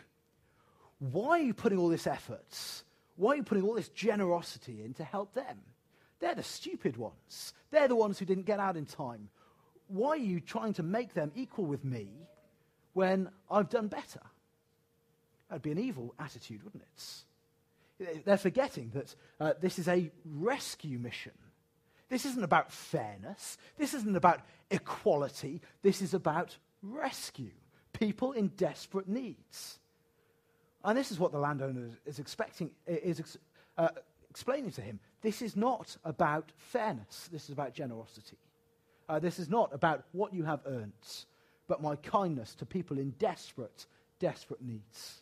why 0.99 1.39
are 1.39 1.43
you 1.43 1.53
putting 1.53 1.77
all 1.77 1.89
this 1.89 2.07
effort? 2.07 2.83
Why 3.15 3.33
are 3.33 3.35
you 3.37 3.43
putting 3.43 3.63
all 3.63 3.73
this 3.73 3.89
generosity 3.89 4.81
in 4.83 4.93
to 4.95 5.03
help 5.03 5.33
them? 5.33 5.57
They're 6.21 6.35
the 6.35 6.43
stupid 6.43 6.95
ones. 6.95 7.53
They're 7.71 7.87
the 7.87 7.95
ones 7.95 8.19
who 8.19 8.25
didn't 8.25 8.45
get 8.45 8.59
out 8.59 8.77
in 8.77 8.85
time. 8.85 9.29
Why 9.87 10.11
are 10.11 10.17
you 10.17 10.39
trying 10.39 10.73
to 10.73 10.83
make 10.83 11.13
them 11.13 11.31
equal 11.35 11.65
with 11.65 11.83
me 11.83 12.07
when 12.93 13.29
I've 13.49 13.69
done 13.69 13.87
better? 13.87 14.21
That'd 15.49 15.63
be 15.63 15.71
an 15.71 15.79
evil 15.79 16.13
attitude, 16.17 16.63
wouldn't 16.63 16.83
it? 16.83 18.23
They're 18.25 18.37
forgetting 18.37 18.91
that 18.93 19.15
uh, 19.39 19.53
this 19.59 19.77
is 19.79 19.87
a 19.87 20.09
rescue 20.23 20.97
mission. 20.97 21.33
This 22.09 22.25
isn't 22.25 22.43
about 22.43 22.71
fairness. 22.71 23.57
This 23.77 23.93
isn't 23.93 24.15
about 24.15 24.41
equality. 24.69 25.61
This 25.81 26.01
is 26.01 26.13
about 26.13 26.57
rescue. 26.81 27.51
People 27.93 28.31
in 28.31 28.49
desperate 28.49 29.07
needs. 29.07 29.79
And 30.83 30.97
this 30.97 31.11
is 31.11 31.19
what 31.19 31.31
the 31.31 31.37
landowner 31.37 31.89
is 32.05 32.19
expecting, 32.19 32.71
is 32.87 33.37
uh, 33.77 33.89
explaining 34.29 34.71
to 34.71 34.81
him. 34.81 34.99
This 35.21 35.41
is 35.41 35.55
not 35.55 35.95
about 36.03 36.51
fairness. 36.57 37.29
This 37.31 37.45
is 37.45 37.51
about 37.51 37.73
generosity. 37.73 38.37
Uh, 39.07 39.19
this 39.19 39.39
is 39.39 39.49
not 39.49 39.73
about 39.73 40.05
what 40.13 40.33
you 40.33 40.43
have 40.43 40.61
earned, 40.65 40.93
but 41.67 41.81
my 41.81 41.95
kindness 41.97 42.55
to 42.55 42.65
people 42.65 42.97
in 42.97 43.11
desperate, 43.11 43.85
desperate 44.19 44.61
needs. 44.61 45.21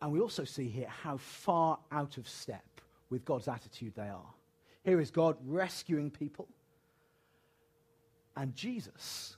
And 0.00 0.12
we 0.12 0.20
also 0.20 0.44
see 0.44 0.68
here 0.68 0.88
how 0.88 1.18
far 1.18 1.78
out 1.92 2.18
of 2.18 2.28
step 2.28 2.80
with 3.10 3.24
God's 3.24 3.46
attitude 3.46 3.92
they 3.94 4.08
are. 4.08 4.34
Here 4.82 5.00
is 5.00 5.10
God 5.10 5.36
rescuing 5.46 6.10
people. 6.10 6.48
And 8.36 8.56
Jesus 8.56 9.36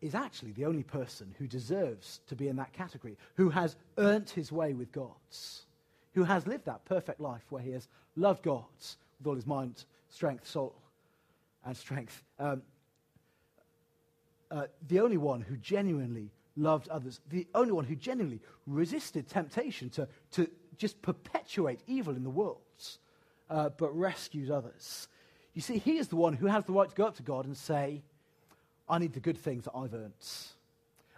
is 0.00 0.14
actually 0.14 0.52
the 0.52 0.64
only 0.64 0.84
person 0.84 1.34
who 1.38 1.46
deserves 1.46 2.20
to 2.28 2.36
be 2.36 2.48
in 2.48 2.56
that 2.56 2.72
category, 2.72 3.18
who 3.34 3.50
has 3.50 3.76
earned 3.98 4.30
his 4.30 4.52
way 4.52 4.72
with 4.72 4.92
God's, 4.92 5.66
who 6.18 6.24
has 6.24 6.48
lived 6.48 6.64
that 6.64 6.84
perfect 6.84 7.20
life 7.20 7.44
where 7.48 7.62
he 7.62 7.70
has 7.70 7.86
loved 8.16 8.42
God 8.42 8.64
with 9.18 9.26
all 9.28 9.36
his 9.36 9.46
mind, 9.46 9.84
strength, 10.08 10.48
soul, 10.48 10.74
and 11.64 11.76
strength. 11.76 12.24
Um, 12.40 12.62
uh, 14.50 14.64
the 14.88 14.98
only 14.98 15.16
one 15.16 15.40
who 15.40 15.56
genuinely 15.58 16.32
loved 16.56 16.88
others, 16.88 17.20
the 17.30 17.46
only 17.54 17.70
one 17.70 17.84
who 17.84 17.94
genuinely 17.94 18.40
resisted 18.66 19.28
temptation 19.28 19.90
to, 19.90 20.08
to 20.32 20.50
just 20.76 21.00
perpetuate 21.02 21.82
evil 21.86 22.16
in 22.16 22.24
the 22.24 22.30
world, 22.30 22.58
uh, 23.48 23.68
but 23.68 23.96
rescues 23.96 24.50
others. 24.50 25.06
You 25.54 25.62
see, 25.62 25.78
he 25.78 25.98
is 25.98 26.08
the 26.08 26.16
one 26.16 26.32
who 26.32 26.46
has 26.46 26.64
the 26.64 26.72
right 26.72 26.88
to 26.88 26.96
go 26.96 27.06
up 27.06 27.14
to 27.18 27.22
God 27.22 27.44
and 27.44 27.56
say, 27.56 28.02
I 28.88 28.98
need 28.98 29.12
the 29.12 29.20
good 29.20 29.38
things 29.38 29.66
that 29.66 29.72
I've 29.76 29.94
earned. 29.94 30.14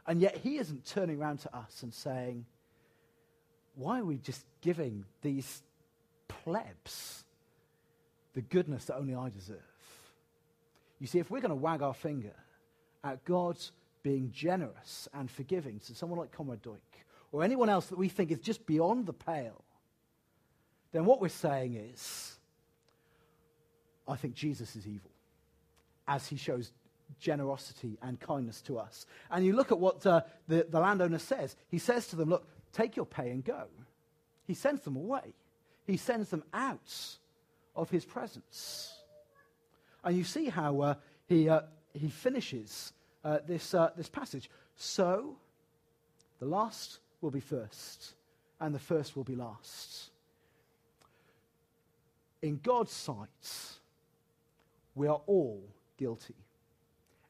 And 0.06 0.20
yet 0.20 0.36
he 0.36 0.58
isn't 0.58 0.84
turning 0.84 1.18
around 1.18 1.38
to 1.38 1.56
us 1.56 1.84
and 1.84 1.94
saying, 1.94 2.44
Why 3.74 4.00
are 4.00 4.04
we 4.04 4.18
just 4.18 4.44
giving 4.60 5.04
these 5.22 5.62
plebs 6.28 7.24
the 8.34 8.42
goodness 8.42 8.86
that 8.86 8.96
only 8.96 9.14
I 9.14 9.30
deserve? 9.30 9.58
You 10.98 11.06
see, 11.06 11.18
if 11.18 11.30
we're 11.30 11.40
going 11.40 11.50
to 11.50 11.54
wag 11.54 11.82
our 11.82 11.94
finger 11.94 12.34
at 13.02 13.24
God's 13.24 13.72
being 14.02 14.30
generous 14.32 15.08
and 15.14 15.30
forgiving 15.30 15.80
to 15.80 15.94
someone 15.94 16.18
like 16.18 16.30
Comrade 16.32 16.62
Duch 16.62 16.76
or 17.32 17.42
anyone 17.42 17.68
else 17.68 17.86
that 17.86 17.98
we 17.98 18.08
think 18.08 18.30
is 18.30 18.40
just 18.40 18.66
beyond 18.66 19.06
the 19.06 19.12
pale, 19.12 19.64
then 20.92 21.04
what 21.04 21.20
we're 21.20 21.28
saying 21.28 21.74
is, 21.74 22.36
I 24.06 24.16
think 24.16 24.34
Jesus 24.34 24.74
is 24.76 24.86
evil 24.86 25.10
as 26.08 26.26
he 26.26 26.36
shows 26.36 26.72
generosity 27.20 27.98
and 28.02 28.18
kindness 28.20 28.60
to 28.62 28.78
us. 28.78 29.06
And 29.30 29.44
you 29.44 29.54
look 29.54 29.72
at 29.72 29.78
what 29.78 30.04
uh, 30.06 30.22
the, 30.48 30.66
the 30.68 30.80
landowner 30.80 31.18
says. 31.18 31.56
He 31.68 31.78
says 31.78 32.08
to 32.08 32.16
them, 32.16 32.30
Look, 32.30 32.46
take 32.72 32.96
your 32.96 33.06
pay 33.06 33.30
and 33.30 33.44
go. 33.44 33.64
He 34.46 34.54
sends 34.54 34.82
them 34.82 34.96
away, 34.96 35.34
he 35.86 35.96
sends 35.96 36.28
them 36.30 36.44
out 36.52 37.18
of 37.76 37.90
his 37.90 38.04
presence. 38.04 38.96
And 40.02 40.16
you 40.16 40.24
see 40.24 40.48
how 40.48 40.80
uh, 40.80 40.94
he, 41.28 41.48
uh, 41.48 41.62
he 41.92 42.08
finishes 42.08 42.92
uh, 43.22 43.38
this, 43.46 43.74
uh, 43.74 43.90
this 43.96 44.08
passage. 44.08 44.50
So, 44.76 45.36
the 46.38 46.46
last 46.46 47.00
will 47.20 47.30
be 47.30 47.40
first, 47.40 48.14
and 48.60 48.74
the 48.74 48.78
first 48.78 49.14
will 49.14 49.24
be 49.24 49.36
last. 49.36 50.10
In 52.42 52.58
God's 52.62 52.92
sight, 52.92 53.76
we 54.94 55.06
are 55.06 55.20
all 55.26 55.62
guilty. 55.98 56.34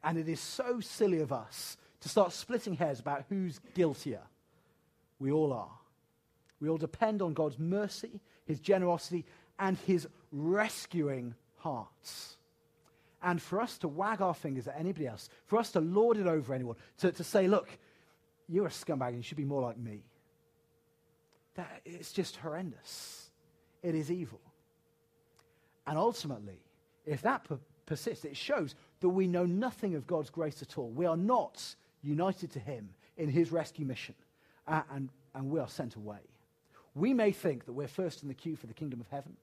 And 0.02 0.16
it 0.16 0.28
is 0.28 0.40
so 0.40 0.80
silly 0.80 1.20
of 1.20 1.32
us 1.32 1.76
to 2.00 2.08
start 2.08 2.32
splitting 2.32 2.74
hairs 2.74 3.00
about 3.00 3.24
who's 3.28 3.60
guiltier. 3.74 4.22
We 5.20 5.30
all 5.30 5.52
are. 5.52 5.70
We 6.60 6.68
all 6.68 6.78
depend 6.78 7.22
on 7.22 7.34
God's 7.34 7.58
mercy, 7.58 8.20
his 8.46 8.58
generosity, 8.58 9.24
and 9.58 9.78
his 9.86 10.08
rescuing 10.32 11.34
hearts. 11.56 12.36
And 13.22 13.40
for 13.40 13.60
us 13.60 13.78
to 13.78 13.88
wag 13.88 14.22
our 14.22 14.34
fingers 14.34 14.66
at 14.66 14.78
anybody 14.78 15.06
else, 15.06 15.28
for 15.46 15.58
us 15.58 15.70
to 15.72 15.80
lord 15.80 16.16
it 16.16 16.26
over 16.26 16.54
anyone, 16.54 16.76
to, 16.98 17.12
to 17.12 17.22
say, 17.22 17.46
look, 17.46 17.68
you're 18.48 18.66
a 18.66 18.70
scumbag 18.70 19.08
and 19.08 19.18
you 19.18 19.22
should 19.22 19.36
be 19.36 19.44
more 19.44 19.62
like 19.62 19.78
me, 19.78 20.02
that, 21.54 21.82
it's 21.84 22.12
just 22.12 22.36
horrendous. 22.36 23.30
It 23.82 23.94
is 23.94 24.10
evil. 24.10 24.40
And 25.86 25.98
ultimately, 25.98 26.60
if 27.04 27.22
that 27.22 27.44
per- 27.44 27.58
persists, 27.86 28.24
it 28.24 28.36
shows 28.36 28.74
that 29.00 29.08
we 29.08 29.26
know 29.26 29.44
nothing 29.44 29.94
of 29.94 30.06
God's 30.06 30.30
grace 30.30 30.62
at 30.62 30.78
all. 30.78 30.90
We 30.90 31.06
are 31.06 31.16
not 31.16 31.62
united 32.02 32.52
to 32.52 32.58
Him 32.58 32.90
in 33.16 33.28
His 33.28 33.52
rescue 33.52 33.84
mission, 33.84 34.14
and, 34.92 35.08
and 35.34 35.50
we 35.50 35.60
are 35.60 35.68
sent 35.68 35.96
away. 35.96 36.20
We 36.94 37.14
may 37.14 37.32
think 37.32 37.66
that 37.66 37.72
we're 37.72 37.88
first 37.88 38.22
in 38.22 38.28
the 38.28 38.34
queue 38.34 38.56
for 38.56 38.66
the 38.66 38.74
kingdom 38.74 39.00
of 39.00 39.08
heaven, 39.08 39.36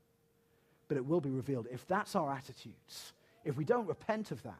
but 0.87 0.97
it 0.97 1.05
will 1.05 1.21
be 1.21 1.29
revealed. 1.29 1.67
If 1.71 1.87
that's 1.87 2.15
our 2.15 2.31
attitudes, 2.31 3.13
if 3.45 3.57
we 3.57 3.65
don't 3.65 3.87
repent 3.87 4.31
of 4.31 4.43
that, 4.43 4.53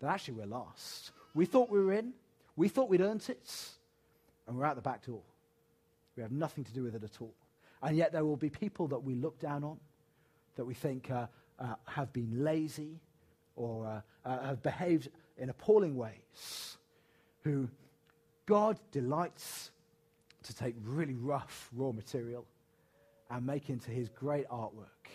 then 0.00 0.10
actually 0.10 0.34
we're 0.34 0.46
lost. 0.46 1.12
We 1.34 1.44
thought 1.44 1.70
we 1.70 1.80
were 1.80 1.92
in, 1.92 2.12
we 2.56 2.68
thought 2.68 2.88
we'd 2.88 3.00
earned 3.00 3.28
it, 3.28 3.70
and 4.46 4.56
we're 4.56 4.64
out 4.64 4.76
the 4.76 4.82
back 4.82 5.04
door. 5.04 5.22
We 6.16 6.22
have 6.22 6.32
nothing 6.32 6.64
to 6.64 6.72
do 6.72 6.82
with 6.82 6.94
it 6.94 7.04
at 7.04 7.20
all. 7.20 7.34
And 7.82 7.96
yet 7.96 8.12
there 8.12 8.24
will 8.24 8.36
be 8.36 8.48
people 8.48 8.88
that 8.88 8.98
we 8.98 9.14
look 9.14 9.38
down 9.38 9.62
on, 9.62 9.78
that 10.56 10.64
we 10.64 10.72
think 10.72 11.10
uh, 11.10 11.26
uh, 11.58 11.74
have 11.86 12.12
been 12.12 12.42
lazy 12.42 12.98
or 13.54 13.86
uh, 13.86 14.28
uh 14.28 14.46
have 14.46 14.62
behaved 14.62 15.08
in 15.38 15.50
appalling 15.50 15.96
ways, 15.96 16.78
who 17.42 17.68
God 18.46 18.78
delights 18.92 19.70
to 20.46 20.54
take 20.54 20.74
really 20.84 21.14
rough 21.14 21.68
raw 21.74 21.92
material 21.92 22.44
and 23.30 23.46
make 23.46 23.70
into 23.70 23.90
his 23.90 24.08
great 24.08 24.48
artwork, 24.48 25.08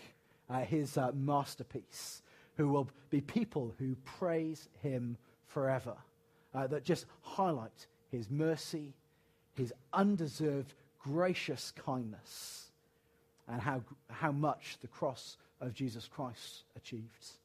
uh, 0.50 0.60
his 0.60 0.96
uh, 0.96 1.10
masterpiece, 1.14 2.22
who 2.56 2.68
will 2.68 2.88
be 3.10 3.20
people 3.20 3.74
who 3.78 3.96
praise 4.04 4.68
him 4.82 5.16
forever, 5.46 5.96
that 6.52 6.84
just 6.84 7.06
highlight 7.22 7.86
his 8.10 8.30
mercy, 8.30 8.92
his 9.54 9.72
undeserved 9.92 10.74
gracious 11.02 11.72
kindness 11.72 12.70
and 13.48 13.60
how, 13.60 13.82
how 14.10 14.32
much 14.32 14.78
the 14.80 14.88
cross 14.88 15.36
of 15.60 15.74
Jesus 15.74 16.08
Christ 16.08 16.64
achieves. 16.76 17.38